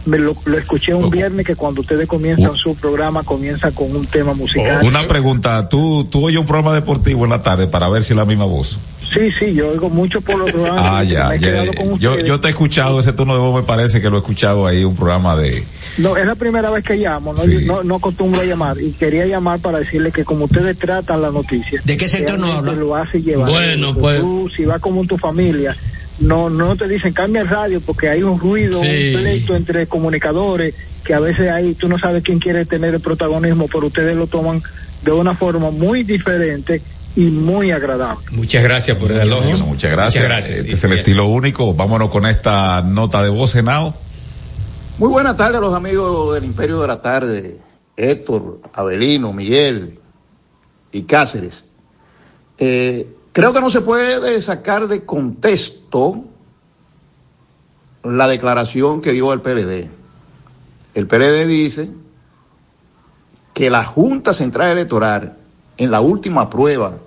Me 0.06 0.20
lo, 0.20 0.38
lo 0.46 0.58
escuché 0.60 0.94
un 0.94 1.10
viernes 1.10 1.48
que 1.48 1.56
cuando 1.56 1.82
ustedes 1.82 2.08
comienzan 2.08 2.56
su 2.56 2.76
programa 2.76 3.24
comienza 3.24 3.72
con 3.72 3.96
un 3.96 4.06
tema 4.06 4.36
musical. 4.36 4.86
Una 4.86 5.08
pregunta, 5.08 5.68
¿tú, 5.68 6.06
tú 6.06 6.28
oyes 6.28 6.40
un 6.40 6.46
programa 6.46 6.76
deportivo 6.76 7.24
en 7.24 7.32
la 7.32 7.42
tarde 7.42 7.66
para 7.66 7.90
ver 7.90 8.04
si 8.04 8.14
es 8.14 8.18
la 8.18 8.26
misma 8.26 8.46
voz? 8.46 8.78
Sí, 9.14 9.30
sí, 9.40 9.54
yo 9.54 9.70
oigo 9.70 9.90
mucho 9.90 10.20
por 10.22 10.38
los 10.38 10.52
programas. 10.52 10.84
Ah, 10.86 11.04
ya, 11.04 11.36
ya. 11.36 11.66
con 11.74 11.98
Yo, 12.00 12.20
yo 12.20 12.40
te 12.40 12.48
he 12.48 12.50
escuchado 12.52 13.00
ese 13.00 13.14
tono 13.14 13.34
de 13.34 13.40
voz, 13.40 13.56
me 13.56 13.64
parece 13.66 14.02
que 14.02 14.10
lo 14.10 14.18
he 14.18 14.20
escuchado 14.20 14.68
ahí, 14.68 14.84
un 14.84 14.96
programa 14.96 15.36
de... 15.36 15.64
No, 15.98 16.18
es 16.18 16.26
la 16.26 16.36
primera 16.36 16.70
vez 16.70 16.84
que 16.84 16.98
llamo, 16.98 17.32
no, 17.34 17.38
Sí. 17.38 17.64
no, 17.66 17.84
no 17.84 17.96
acostumbro 17.96 18.42
a 18.42 18.44
llamar 18.46 18.78
y 18.82 18.92
quería 18.92 19.26
llamar 19.26 19.60
para 19.60 19.80
decirle 19.80 20.12
que 20.12 20.26
como 20.26 20.46
ustedes 20.46 20.78
tratan 20.78 21.22
la 21.22 21.32
noticia. 21.32 21.82
¿De 21.86 21.96
qué 21.98 22.08
sector 22.10 22.40
realmente 22.40 22.72
habla? 22.72 22.74
Lo 22.84 22.96
hace 22.96 23.22
llevar. 23.22 23.50
Bueno, 23.50 23.96
pues- 23.96 24.20
Tú, 24.20 24.50
si 24.56 24.66
vas 24.66 24.82
como 24.82 25.02
en 25.02 25.08
tu 25.08 25.18
familia, 25.18 25.76
no 26.20 26.50
no 26.50 26.76
te 26.76 26.88
dicen 26.88 27.14
cambia 27.14 27.42
el 27.42 27.50
radio 27.50 27.80
porque 27.82 28.10
hay 28.10 28.24
un 28.24 28.40
ruido, 28.40 28.80
Sí. 28.80 29.14
un 29.16 29.22
pleito 29.22 29.56
entre 29.56 29.86
comunicadores 29.88 30.74
que 31.04 31.14
a 31.14 31.20
veces 31.20 31.50
hay, 31.52 31.74
tú 31.76 31.88
no 31.88 32.00
sabes 32.00 32.24
quién 32.24 32.40
quiere 32.40 32.66
tener 32.66 32.94
el 32.96 33.02
protagonismo, 33.02 33.68
pero 33.72 33.88
ustedes 33.88 34.16
lo 34.16 34.26
toman 34.28 34.64
de 35.04 35.12
una 35.12 35.36
forma 35.36 35.70
muy 35.72 36.04
diferente 36.04 36.82
y 37.16 37.26
muy 37.26 37.72
agradable. 37.72 38.26
Muchas 38.32 38.64
gracias 38.64 38.98
por 38.98 39.12
el 39.12 39.20
elogio. 39.22 39.50
Bueno, 39.50 39.66
muchas 39.68 39.92
gracias. 39.92 40.24
Muchas 40.24 40.30
gracias. 40.30 40.60
Este 40.60 40.70
sí, 40.70 40.74
es 40.74 40.84
el 40.84 40.90
bien. 40.90 41.00
estilo 41.00 41.28
único. 41.28 41.74
Vámonos 41.74 42.10
con 42.10 42.26
esta 42.26 42.82
nota 42.82 43.24
de 43.24 43.30
voz, 43.30 43.56
Henao. 43.56 43.96
Muy 44.98 45.10
buenas 45.10 45.36
tardes 45.38 45.58
a 45.58 45.62
los 45.62 45.74
amigos 45.74 46.34
del 46.34 46.46
Imperio 46.46 46.82
de 46.82 46.88
la 46.88 47.02
Tarde, 47.02 47.60
Héctor, 47.98 48.62
Abelino, 48.74 49.34
Miguel 49.34 50.00
y 50.92 51.04
Cáceres. 51.04 51.66
Eh, 52.58 53.14
creo 53.32 53.54
que 53.54 53.62
no 53.62 53.70
se 53.70 53.82
puede 53.82 54.40
sacar 54.42 54.88
de 54.88 55.04
contexto 55.04 56.24
la 58.04 58.28
declaración 58.28 59.02
que 59.02 59.12
dio 59.12 59.34
el 59.34 59.42
PLD. 59.42 59.90
El 60.94 61.08
PLD 61.08 61.46
dice 61.48 61.90
que 63.54 63.70
la 63.70 63.84
Junta 63.84 64.34
Central 64.34 64.72
Electoral, 64.72 65.38
en 65.78 65.92
la 65.92 66.00
última 66.00 66.50
prueba 66.50 67.00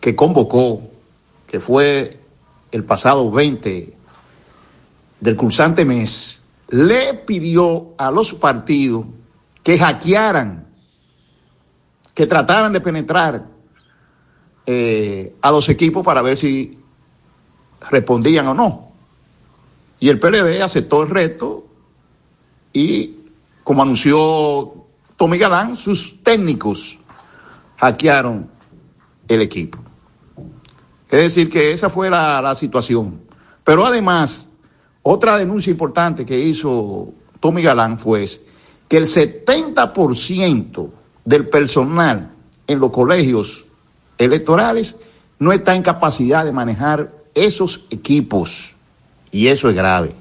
que 0.00 0.16
convocó, 0.16 0.82
que 1.46 1.60
fue 1.60 2.18
el 2.72 2.84
pasado 2.84 3.30
20 3.30 3.94
del 5.20 5.36
cursante 5.36 5.84
mes, 5.84 6.40
le 6.68 7.14
pidió 7.14 7.94
a 7.98 8.10
los 8.10 8.32
partidos 8.34 9.04
que 9.62 9.78
hackearan, 9.78 10.66
que 12.14 12.26
trataran 12.26 12.72
de 12.72 12.80
penetrar 12.80 13.46
eh, 14.66 15.34
a 15.42 15.50
los 15.50 15.68
equipos 15.68 16.04
para 16.04 16.22
ver 16.22 16.36
si 16.36 16.78
respondían 17.90 18.48
o 18.48 18.54
no. 18.54 18.92
Y 19.98 20.08
el 20.08 20.18
PLD 20.18 20.62
aceptó 20.62 21.02
el 21.02 21.10
reto 21.10 21.66
y, 22.72 23.16
como 23.64 23.82
anunció 23.82 24.86
Tommy 25.16 25.36
Galán, 25.36 25.76
sus 25.76 26.22
técnicos 26.22 26.98
hackearon 27.76 28.50
el 29.28 29.42
equipo. 29.42 29.89
Es 31.10 31.22
decir, 31.22 31.50
que 31.50 31.72
esa 31.72 31.90
fue 31.90 32.08
la, 32.08 32.40
la 32.40 32.54
situación. 32.54 33.20
Pero 33.64 33.84
además, 33.84 34.48
otra 35.02 35.36
denuncia 35.38 35.70
importante 35.70 36.24
que 36.24 36.38
hizo 36.38 37.12
Tommy 37.40 37.62
Galán 37.62 37.98
fue 37.98 38.26
que 38.88 38.96
el 38.96 39.06
70% 39.06 40.90
del 41.24 41.48
personal 41.48 42.32
en 42.66 42.78
los 42.78 42.90
colegios 42.90 43.64
electorales 44.18 44.96
no 45.38 45.52
está 45.52 45.74
en 45.74 45.82
capacidad 45.82 46.44
de 46.44 46.52
manejar 46.52 47.12
esos 47.34 47.86
equipos. 47.90 48.74
Y 49.30 49.48
eso 49.48 49.68
es 49.68 49.74
grave. 49.74 50.19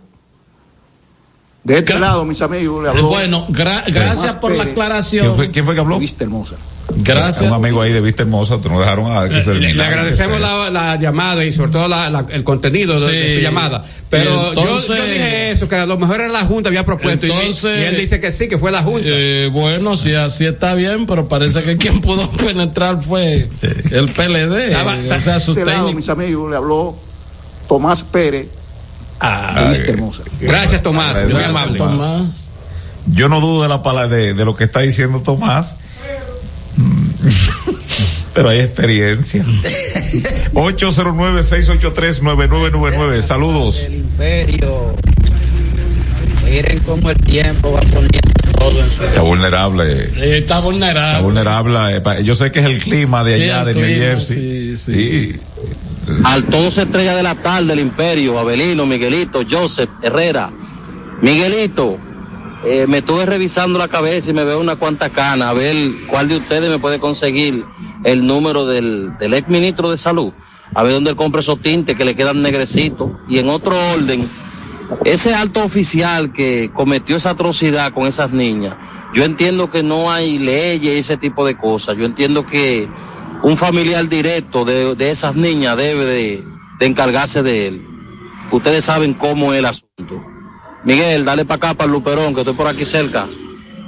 De 1.64 1.78
este 1.80 2.00
lado, 2.00 2.24
mis 2.26 2.42
amigos, 2.42 2.84
le 2.84 2.90
habló. 2.90 3.08
Bueno, 3.10 3.46
gra- 3.50 3.84
gracias 3.92 4.36
por 4.38 4.52
la 4.56 4.64
aclaración. 4.64 5.26
¿Quién 5.26 5.36
fue, 5.36 5.52
quién 5.52 5.66
fue 5.66 5.74
que 5.76 5.82
habló? 5.82 6.00
Vista 6.00 6.24
hermosa. 6.24 6.56
Gracias. 6.92 7.44
Un 7.48 7.54
amigo 7.54 7.82
ahí 7.84 7.94
de 7.94 8.02
Vista 8.02 8.24
Hermosa, 8.24 8.58
te 8.60 8.68
nos 8.68 8.80
dejaron 8.80 9.16
a 9.16 9.30
que 9.30 9.44
se 9.44 9.54
Le, 9.54 9.84
agradecemos 9.84 10.40
la, 10.42 10.72
la 10.72 10.96
llamada 10.96 11.46
y 11.46 11.52
sobre 11.52 11.72
todo 11.72 11.88
la- 11.88 12.10
la- 12.10 12.26
el 12.32 12.44
contenido 12.44 13.00
de, 13.00 13.36
su 13.36 13.42
llamada. 13.42 13.86
Pero 14.10 14.54
yo- 14.56 14.62
Entonces- 14.64 14.88
yo, 14.98 15.06
dije 15.06 15.52
eso, 15.52 15.70
que 15.70 15.76
a 15.76 15.86
lo 15.86 16.00
mejor 16.00 16.22
era 16.22 16.30
la 16.30 16.46
Junta 16.46 16.70
había 16.70 16.84
propuesto 16.86 17.28
y- 17.28 17.30
Entonces- 17.32 17.78
y, 17.80 17.84
él 17.84 17.96
dice 17.98 18.20
que 18.20 18.32
sí, 18.32 18.48
que 18.48 18.58
fue 18.58 18.72
la 18.72 18.82
Junta. 18.82 19.08
Eh, 19.08 19.50
bueno, 19.54 19.98
si 19.98 20.16
así 20.16 20.48
está 20.48 20.74
bien, 20.74 21.06
pero 21.06 21.28
parece 21.28 21.62
que 21.62 21.78
quien 21.78 22.02
pudo 22.02 22.28
penetrar 22.44 23.04
fue 23.04 23.48
el 23.92 24.10
PLD. 24.10 24.70
Estaba- 24.70 24.96
o 25.16 25.20
sea, 25.20 25.40
sus 25.40 25.56
De 25.58 25.62
este 25.62 25.72
lado, 25.74 25.94
mis 25.94 26.10
amigos, 26.10 26.50
le 26.50 26.58
habló 26.58 26.98
Tomás 27.68 28.04
Pérez 28.04 28.48
Vista 29.20 29.92
Hermosa. 29.92 30.24
Gracias, 30.40 30.82
Tomás. 30.82 31.12
Gracias, 31.20 31.34
Muy 31.34 31.44
amable. 31.44 31.78
Tomás. 31.78 32.50
Yo 33.08 33.28
no 33.30 33.40
dudo 33.42 33.64
de 33.64 33.70
la 33.70 33.82
palabra 33.84 34.08
de, 34.16 34.34
de 34.34 34.46
lo 34.46 34.56
que 34.56 34.64
está 34.66 34.80
diciendo 34.82 35.20
Tomás. 35.22 35.76
Mm. 36.78 37.10
Pero 38.34 38.50
hay 38.50 38.60
experiencia. 38.60 39.44
809-683-9999. 40.54 43.22
Saludos. 43.22 43.86
imperio. 43.90 44.96
Miren 46.46 46.80
cómo 46.80 47.10
el 47.12 47.18
tiempo 47.18 47.72
va 47.74 47.82
poniendo 47.82 48.20
todo 48.58 48.84
en 48.84 48.92
su 48.92 49.04
Está 49.04 49.22
vulnerable. 49.22 50.10
Eh, 50.16 50.38
está 50.40 50.60
vulnerable. 50.60 51.10
Está 51.10 51.22
vulnerable. 51.22 51.98
eh, 52.20 52.24
Yo 52.24 52.34
sé 52.36 52.52
que 52.52 52.60
es 52.60 52.66
el 52.66 52.80
clima 52.80 53.24
de 53.24 53.36
Sí, 53.38 53.44
allá, 53.44 53.62
el 53.62 53.66
de 53.68 53.74
New 53.76 53.86
Jersey. 53.86 54.76
sí, 54.78 54.80
sí. 54.94 55.40
Al 56.24 56.44
todos 56.46 56.78
estrella 56.78 57.16
de 57.16 57.24
la 57.24 57.36
tarde, 57.36 57.74
el 57.74 57.80
Imperio, 57.80 58.40
Abelino, 58.40 58.86
Miguelito, 58.86 59.42
Joseph, 59.50 59.90
Herrera. 60.02 60.50
Miguelito, 61.22 61.98
eh, 62.66 62.88
me 62.88 63.00
estuve 63.00 63.26
revisando 63.26 63.80
la 63.80 63.88
cabeza 63.88 64.32
y 64.32 64.34
me 64.34 64.44
veo 64.44 64.60
una 64.60 64.76
cuanta 64.76 65.10
cana, 65.10 65.50
a 65.50 65.54
ver 65.54 65.76
cuál 66.08 66.28
de 66.28 66.38
ustedes 66.38 66.70
me 66.70 66.80
puede 66.80 67.00
conseguir 67.00 67.64
el 68.04 68.26
número 68.26 68.66
del, 68.66 69.18
del 69.18 69.34
ex 69.34 69.48
ministro 69.50 69.92
de 69.92 69.98
salud, 69.98 70.32
a 70.74 70.84
ver 70.84 70.94
dónde 70.94 71.12
él 71.12 71.16
compra 71.16 71.42
esos 71.42 71.62
tintes 71.62 71.96
que 71.96 72.06
le 72.06 72.16
quedan 72.16 72.42
negrecitos. 72.42 73.12
Y 73.28 73.40
en 73.40 73.50
otro 73.50 73.78
orden, 73.94 74.28
ese 75.06 75.36
alto 75.36 75.64
oficial 75.64 76.34
que 76.34 76.72
cometió 76.74 77.18
esa 77.18 77.32
atrocidad 77.32 77.94
con 77.94 78.08
esas 78.08 78.32
niñas, 78.32 78.76
yo 79.14 79.24
entiendo 79.24 79.72
que 79.72 79.84
no 79.84 80.12
hay 80.12 80.38
leyes 80.38 80.96
y 80.96 81.00
ese 81.00 81.18
tipo 81.18 81.46
de 81.46 81.58
cosas. 81.58 81.98
Yo 81.98 82.06
entiendo 82.06 82.46
que 82.46 82.88
un 83.44 83.58
familiar 83.58 84.08
directo 84.08 84.66
de, 84.66 84.96
de 84.96 85.12
esas 85.12 85.36
niñas 85.36 85.78
debe 85.78 86.06
de, 86.06 86.44
de 86.80 86.86
encargarse 86.86 87.44
de 87.44 87.68
él. 87.68 87.88
Ustedes 88.52 88.86
saben 88.86 89.14
cómo 89.14 89.54
es 89.54 89.60
el 89.60 89.66
asunto. 89.66 90.24
Miguel, 90.84 91.26
dale 91.26 91.46
para 91.46 91.58
acá, 91.58 91.74
para 91.74 91.86
el 91.86 91.92
Luperón, 91.92 92.34
que 92.34 92.42
estoy 92.42 92.56
por 92.56 92.68
aquí 92.68 92.86
cerca. 92.86 93.26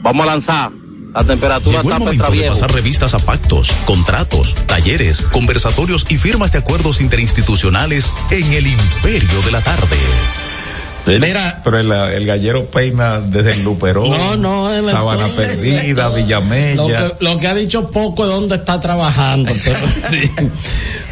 Vamos 0.02 0.26
a 0.26 0.30
lanzar. 0.30 0.72
La 1.14 1.24
temperatura 1.26 1.82
Llegó 1.82 1.90
está 1.90 1.96
el 1.96 2.18
momento 2.18 2.32
de 2.32 2.48
pasar 2.48 2.72
revistas 2.72 3.14
a 3.14 3.20
pactos, 3.20 3.70
contratos, 3.86 4.56
talleres, 4.66 5.24
conversatorios 5.24 6.06
y 6.10 6.18
firmas 6.18 6.54
de 6.54 6.60
acuerdos 6.60 7.02
interinstitucionales 7.02 8.10
en 8.30 8.54
el 8.54 8.68
Imperio 8.68 9.42
de 9.42 9.52
la 9.52 9.62
Tarde. 9.62 9.98
Mira. 11.08 11.62
Pero 11.64 11.80
el, 11.80 11.92
el 11.92 12.26
gallero 12.26 12.66
peina 12.66 13.20
desde 13.20 13.54
el 13.54 13.64
Luperón. 13.64 14.10
No, 14.10 14.38
no, 14.38 14.74
el 14.74 14.84
Sabana 14.86 15.28
Perdida, 15.28 16.10
Lo 16.10 16.16
Villamella. 16.16 17.16
que, 17.18 17.26
lo 17.26 17.40
que 17.40 17.48
ha 17.48 17.56
dicho 17.56 17.90
poco 17.90 18.24
es 18.26 18.30
dónde 18.30 18.56
está 18.56 18.80
trabajando. 18.80 19.54
pero 19.64 19.80
sí. 20.10 20.32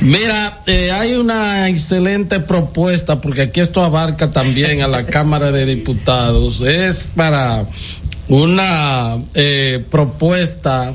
Mira, 0.01 0.61
eh, 0.65 0.91
hay 0.91 1.13
una 1.13 1.67
excelente 1.67 2.39
propuesta, 2.39 3.19
porque 3.19 3.43
aquí 3.43 3.59
esto 3.59 3.83
abarca 3.83 4.31
también 4.31 4.81
a 4.81 4.87
la 4.87 5.05
Cámara 5.05 5.51
de 5.51 5.65
Diputados. 5.65 6.61
Es 6.61 7.11
para 7.15 7.65
una 8.27 9.17
eh, 9.33 9.83
propuesta 9.89 10.93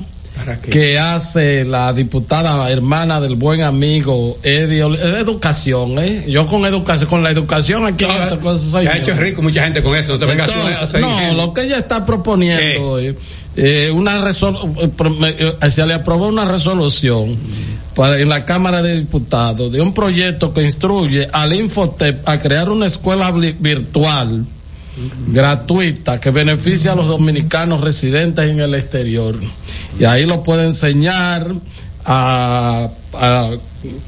que 0.71 0.99
hace 0.99 1.65
la 1.65 1.93
diputada 1.93 2.71
hermana 2.71 3.21
del 3.21 3.37
buen 3.37 3.63
amigo 3.63 4.39
Eddie 4.43 4.83
Ol- 4.85 4.99
educación, 4.99 5.99
¿eh? 5.99 6.25
Yo 6.29 6.45
con 6.47 6.65
educación, 6.67 7.09
con 7.09 7.23
la 7.23 7.31
educación 7.31 7.87
aquí 7.87 8.05
en 8.05 8.11
esta 8.11 8.39
cosa 8.39 8.59
soy 8.59 8.83
Se 8.85 8.89
ha 8.89 8.97
hecho 8.99 9.15
rico 9.15 9.43
mucha 9.43 9.63
gente 9.65 9.83
con 9.83 9.95
eso. 9.97 10.13
No 10.13 10.19
te 10.19 10.27
vengas 10.27 10.51
a 10.51 10.83
hacer 10.83 11.01
no, 11.01 11.35
lo 11.35 11.55
que 11.55 11.63
ella 11.63 11.79
está 11.79 12.05
proponiendo 12.05 12.99
eh, 13.57 13.91
una 13.93 14.21
resol 14.21 14.57
eh, 14.81 15.57
eh, 15.63 15.71
se 15.71 15.87
le 15.87 15.95
aprobó 15.95 16.27
una 16.27 16.45
resolución 16.45 17.37
para, 17.95 18.19
en 18.19 18.29
la 18.29 18.45
Cámara 18.45 18.83
de 18.83 18.97
Diputados 18.97 19.71
de 19.71 19.81
un 19.81 19.95
proyecto 19.95 20.53
que 20.53 20.63
instruye 20.63 21.29
al 21.33 21.55
Infotep 21.55 22.29
a 22.29 22.41
crear 22.41 22.69
una 22.69 22.87
escuela 22.87 23.31
virtual 23.31 24.47
gratuita 25.29 26.21
que 26.21 26.31
beneficia 26.31 26.93
a 26.93 26.95
los 26.95 27.07
dominicanos 27.09 27.81
residentes 27.81 28.49
en 28.49 28.61
el 28.61 28.75
exterior. 28.75 29.39
Y 29.99 30.05
ahí 30.05 30.27
lo 30.27 30.43
puede 30.43 30.65
enseñar 30.67 31.53
a, 32.05 32.89
a- 33.13 33.51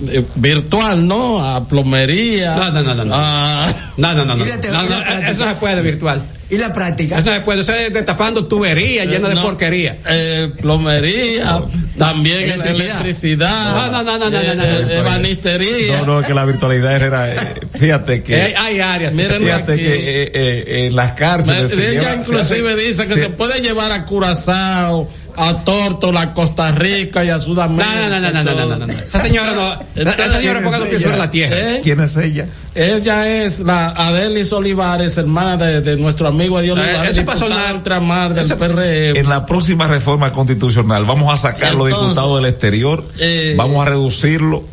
eh, 0.07 0.25
virtual, 0.37 1.07
¿no? 1.07 1.45
A 1.45 1.67
plomería. 1.69 2.57
No, 2.57 2.71
no, 2.73 2.83
no, 2.83 2.95
no, 2.95 3.05
no. 3.05 3.15
a- 3.15 3.75
No, 3.97 4.15
no, 4.15 4.25
no, 4.25 4.37
no. 4.37 4.45
Y 4.45 4.49
la 4.49 4.55
No, 4.57 4.61
teoría 4.63 4.83
no, 4.83 4.89
práctica. 4.89 5.31
eso 5.31 5.45
no 5.45 5.51
se 5.51 5.57
puede 5.57 5.83
virtual. 5.83 6.23
¿Y 6.49 6.59
la 6.59 6.73
práctica? 6.73 7.19
Eso 7.19 7.31
después, 7.31 7.59
eso 7.59 7.73
es 7.73 7.93
destapando 7.93 8.47
tuberías 8.47 9.05
eh, 9.05 9.09
llenas 9.09 9.35
no, 9.35 9.41
de 9.41 9.43
porquería. 9.43 9.99
Eh, 10.09 10.53
plomería, 10.61 11.65
también 11.99 12.51
electricidad. 12.51 12.87
electricidad 12.87 13.91
no, 13.91 14.03
no, 14.05 14.19
no, 14.19 14.31
no, 14.31 14.55
no, 14.55 14.91
Ebanistería. 14.91 16.03
No, 16.03 16.21
no, 16.21 16.27
que 16.27 16.35
la 16.35 16.45
virtualidad 16.45 17.03
era. 17.03 17.55
fíjate 17.77 18.23
que. 18.23 18.55
hay 18.57 18.79
áreas. 18.79 19.15
Fíjate 19.15 19.73
aquí. 19.73 19.83
que 19.83 20.87
en 20.87 20.95
las 20.95 21.13
cárceles. 21.13 21.77
Me, 21.77 21.83
ella 21.83 22.01
lleva, 22.01 22.15
inclusive 22.15 22.47
se 22.47 22.75
hace, 22.75 22.87
dice 22.87 23.03
que 23.09 23.15
se, 23.15 23.21
se 23.23 23.31
puede 23.31 23.61
llevar 23.61 23.91
a 23.91 24.05
Curazao, 24.05 25.09
a 25.35 25.65
Tórtola, 25.65 26.21
a 26.21 26.35
Costa 26.35 26.71
Rica 26.71 27.25
y 27.25 27.31
a 27.31 27.41
Sudamérica. 27.41 28.09
No, 28.09 28.21
no, 28.21 28.31
no, 28.31 28.45
no, 28.45 28.77
no, 28.77 28.87
no, 28.87 28.93
Esa 28.93 29.21
señora 29.21 29.53
no. 29.53 30.03
esa 30.13 30.39
señora 30.39 30.63
ponga 30.63 30.79
los 30.79 30.89
pies 30.89 31.03
sobre 31.03 31.19
la 31.19 31.31
tierra. 31.31 31.57
¿Quién 31.83 32.01
es 32.01 32.17
ella? 32.17 32.47
Ella 32.75 33.43
es 33.43 33.61
la 33.61 33.89
Adelis 33.89 34.53
Olivares, 34.53 35.17
hermana 35.19 35.57
de, 35.57 35.81
de 35.81 35.97
nuestro 35.97 36.29
amigo 36.29 36.36
Olivares, 36.45 37.11
ese 37.11 37.21
diputada 37.21 37.47
personal- 37.47 37.77
ultramar 37.77 38.35
del 38.35 38.47
PRM. 38.57 39.19
En 39.19 39.29
la 39.29 39.45
próxima 39.47 39.87
reforma 39.87 40.33
constitucional 40.33 41.05
vamos 41.05 41.33
a 41.33 41.37
sacar 41.37 41.75
los 41.75 41.89
diputados 41.89 42.41
del 42.43 42.51
exterior, 42.51 43.05
eh, 43.19 43.55
vamos 43.57 43.87
a 43.87 43.91
reducirlo. 43.91 44.65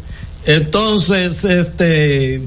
Entonces, 0.45 1.43
este 1.45 2.41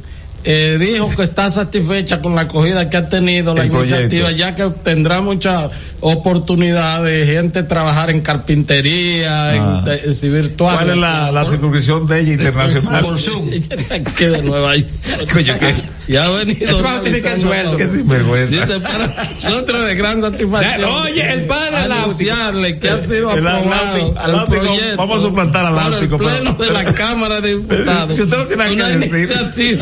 eh, 0.49 0.79
dijo 0.79 1.11
que 1.15 1.25
está 1.25 1.51
satisfecha 1.51 2.21
con 2.23 2.35
la 2.37 2.43
acogida 2.43 2.89
que 2.89 2.97
ha 2.97 3.09
tenido 3.09 3.53
la 3.55 3.63
El 3.65 3.73
iniciativa, 3.73 4.29
proyecto. 4.29 4.31
ya 4.31 4.55
que 4.55 4.71
tendrá 4.85 5.21
mucha 5.21 5.69
oportunidad 6.01 7.03
de 7.03 7.27
gente 7.27 7.63
trabajar 7.65 8.11
en 8.11 8.21
carpintería, 8.21 9.51
Ah. 9.51 9.85
en, 9.87 10.15
en 10.25 10.33
virtual. 10.33 10.77
¿Cuál 10.77 10.91
es 10.91 10.97
la, 10.97 11.33
la 11.33 11.45
circunscripción 11.45 12.07
de 12.07 12.21
ella 12.21 12.33
internacional? 12.35 13.03
Por 13.05 13.19
Zoom. 13.19 13.51
que 14.17 14.29
de 14.29 14.43
nuevo 14.43 14.67
ahí. 14.69 14.87
Coño, 15.33 15.59
¿qué? 15.59 15.75
Y 16.09 16.17
ha 16.17 16.29
venido. 16.29 16.71
Eso 16.71 16.83
va 16.85 16.93
a 16.93 16.97
el 16.99 17.05
realizando 17.05 17.49
sueldo. 17.49 17.77
Qué 17.77 17.89
sinvergüenza. 17.91 18.61
Dice, 18.67 18.81
para 18.81 19.33
nosotros 19.43 19.87
de 19.87 19.95
gran 19.97 20.21
satisfacción. 20.21 20.85
Oye, 21.03 21.33
el 21.33 21.41
padre 21.47 21.77
anunciarle 21.79 22.79
que 22.79 22.89
ha 22.89 23.01
sido 23.01 23.33
El 23.35 23.45
aprobado 23.47 24.15
el 24.25 24.45
proyecto 24.47 24.97
vamos 24.97 25.19
a 25.19 25.23
suplantar 25.23 25.67
al 25.67 25.75
por 25.75 25.83
el 25.85 25.91
Náutico, 25.91 26.17
pero- 26.19 26.31
pleno 26.31 26.53
de 26.55 26.71
la 26.71 26.85
Cámara 26.95 27.41
de 27.41 27.49
Diputados. 27.57 28.15
Si 28.15 28.23
usted 28.23 28.37
no 28.37 28.47
tiene 28.47 28.77
nada 28.77 28.93
que 28.93 28.99
decir. 29.09 29.81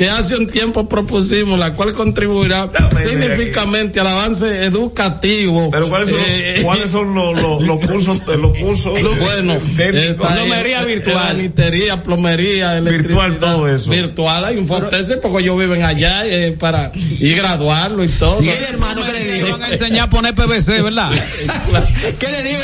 Que 0.00 0.08
hace 0.08 0.34
un 0.34 0.48
tiempo 0.48 0.88
propusimos, 0.88 1.58
la 1.58 1.74
cual 1.74 1.92
contribuirá 1.92 2.70
significativamente 3.06 4.00
al 4.00 4.06
avance 4.06 4.64
educativo. 4.64 5.70
Pero 5.70 5.90
¿cuáles 5.90 6.08
son, 6.08 6.18
Eh, 6.26 6.52
los, 6.56 6.64
¿cuáles 6.64 6.90
son 6.90 7.14
los, 7.14 7.42
los, 7.42 7.62
los 7.64 7.78
cursos? 7.86 8.20
Los 8.26 8.56
cursos 8.56 8.94
bueno, 9.18 9.58
esta 9.78 10.42
es- 10.42 11.14
Banitería, 11.14 12.02
plomería, 12.02 12.80
virtual, 12.80 13.36
todo 13.38 13.68
eso. 13.68 13.90
Virtual, 13.90 14.46
hay 14.46 14.56
un 14.56 14.66
fortece 14.66 15.18
porque 15.18 15.42
ellos 15.42 15.58
viven 15.58 15.84
allá 15.84 16.24
eh, 16.24 16.52
para 16.58 16.92
y 16.94 17.34
graduarlo 17.34 18.02
y 18.02 18.08
todo. 18.08 18.38
Sí, 18.38 18.48
hermano, 18.48 19.02
¿qué 19.04 19.12
le 19.12 19.32
digo? 19.34 19.48
Van 19.50 19.64
a 19.64 19.68
enseñar 19.68 20.06
a 20.06 20.08
poner 20.08 20.34
PVC, 20.34 20.80
¿verdad? 20.80 21.10
¿Qué 22.18 22.28
le 22.28 22.42
digo? 22.42 22.60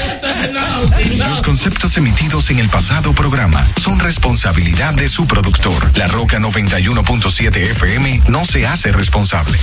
Los 1.18 1.42
conceptos 1.42 1.96
emitidos 1.98 2.48
en 2.50 2.60
el 2.60 2.68
pasado 2.70 3.12
programa 3.12 3.70
son 3.76 3.98
responsabilidad 4.00 4.94
de 4.94 5.06
su 5.10 5.26
productor. 5.26 5.74
La 5.98 6.06
Roca 6.08 6.38
91.7 7.26 7.70
FM 7.70 8.22
no 8.28 8.44
se 8.44 8.64
hace 8.66 8.92
responsable. 8.92 9.58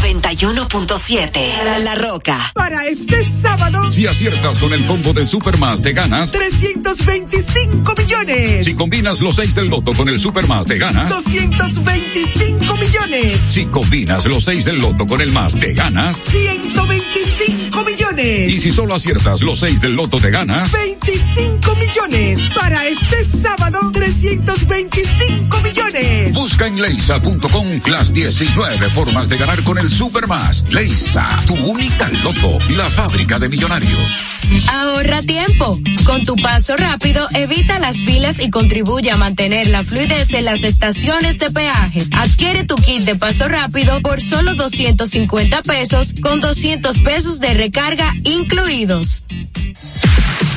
91.7 0.00 1.64
La, 1.64 1.78
La 1.78 1.94
Roca. 1.94 2.38
Para 2.54 2.86
este 2.86 3.26
sábado, 3.42 3.90
Si 3.92 4.06
aciertas 4.06 4.58
con 4.58 4.72
el 4.72 4.84
combo 4.86 5.12
de 5.12 5.26
Supermas, 5.26 5.82
te 5.82 5.92
ganas. 5.92 6.32
325 6.32 7.94
millones. 7.96 8.64
Si 8.64 8.74
combinas 8.74 9.20
los 9.20 9.36
6 9.36 9.54
del 9.54 9.66
loto 9.68 9.92
con 9.92 10.08
el 10.08 10.18
Supermas, 10.18 10.66
te 10.66 10.78
ganas. 10.78 11.08
225 11.10 12.76
millones. 12.76 13.38
Si 13.50 13.66
combinas 13.66 14.24
los 14.26 14.44
6 14.44 14.64
del 14.64 14.78
loto 14.78 15.06
con 15.06 15.20
el 15.20 15.32
más, 15.32 15.54
te 15.58 15.72
ganas. 15.74 16.20
125 16.30 17.84
millones. 17.84 18.50
Y 18.52 18.58
si 18.58 18.72
solo 18.72 18.94
aciertas 18.94 19.42
los 19.42 19.58
6 19.60 19.80
del 19.80 19.94
loto, 19.94 20.18
te 20.18 20.30
ganas. 20.30 20.72
25 20.72 21.74
millones. 21.76 22.38
Para 22.54 22.86
este 22.86 23.24
sábado, 23.42 23.90
325 23.92 25.53
millones. 25.64 26.34
Busca 26.34 26.66
en 26.66 26.80
leisa.com 26.80 27.66
las 27.86 28.12
19 28.12 28.90
formas 28.90 29.28
de 29.28 29.36
ganar 29.36 29.62
con 29.62 29.78
el 29.78 29.88
Supermas. 29.88 30.64
Leisa, 30.70 31.26
tu 31.46 31.54
única 31.54 32.08
loto, 32.22 32.58
la 32.76 32.84
fábrica 32.90 33.38
de 33.38 33.48
millonarios. 33.48 34.22
Ahorra 34.70 35.22
tiempo. 35.22 35.80
Con 36.04 36.24
tu 36.24 36.36
paso 36.36 36.76
rápido, 36.76 37.26
evita 37.34 37.78
las 37.78 37.96
filas 37.96 38.38
y 38.38 38.50
contribuye 38.50 39.10
a 39.10 39.16
mantener 39.16 39.68
la 39.68 39.82
fluidez 39.82 40.32
en 40.34 40.44
las 40.44 40.62
estaciones 40.62 41.38
de 41.38 41.50
peaje. 41.50 42.06
Adquiere 42.12 42.64
tu 42.64 42.76
kit 42.76 43.02
de 43.02 43.16
paso 43.16 43.48
rápido 43.48 44.00
por 44.02 44.20
solo 44.20 44.54
250 44.54 45.62
pesos 45.62 46.14
con 46.22 46.40
200 46.40 46.98
pesos 46.98 47.40
de 47.40 47.54
recarga 47.54 48.14
incluidos. 48.24 49.24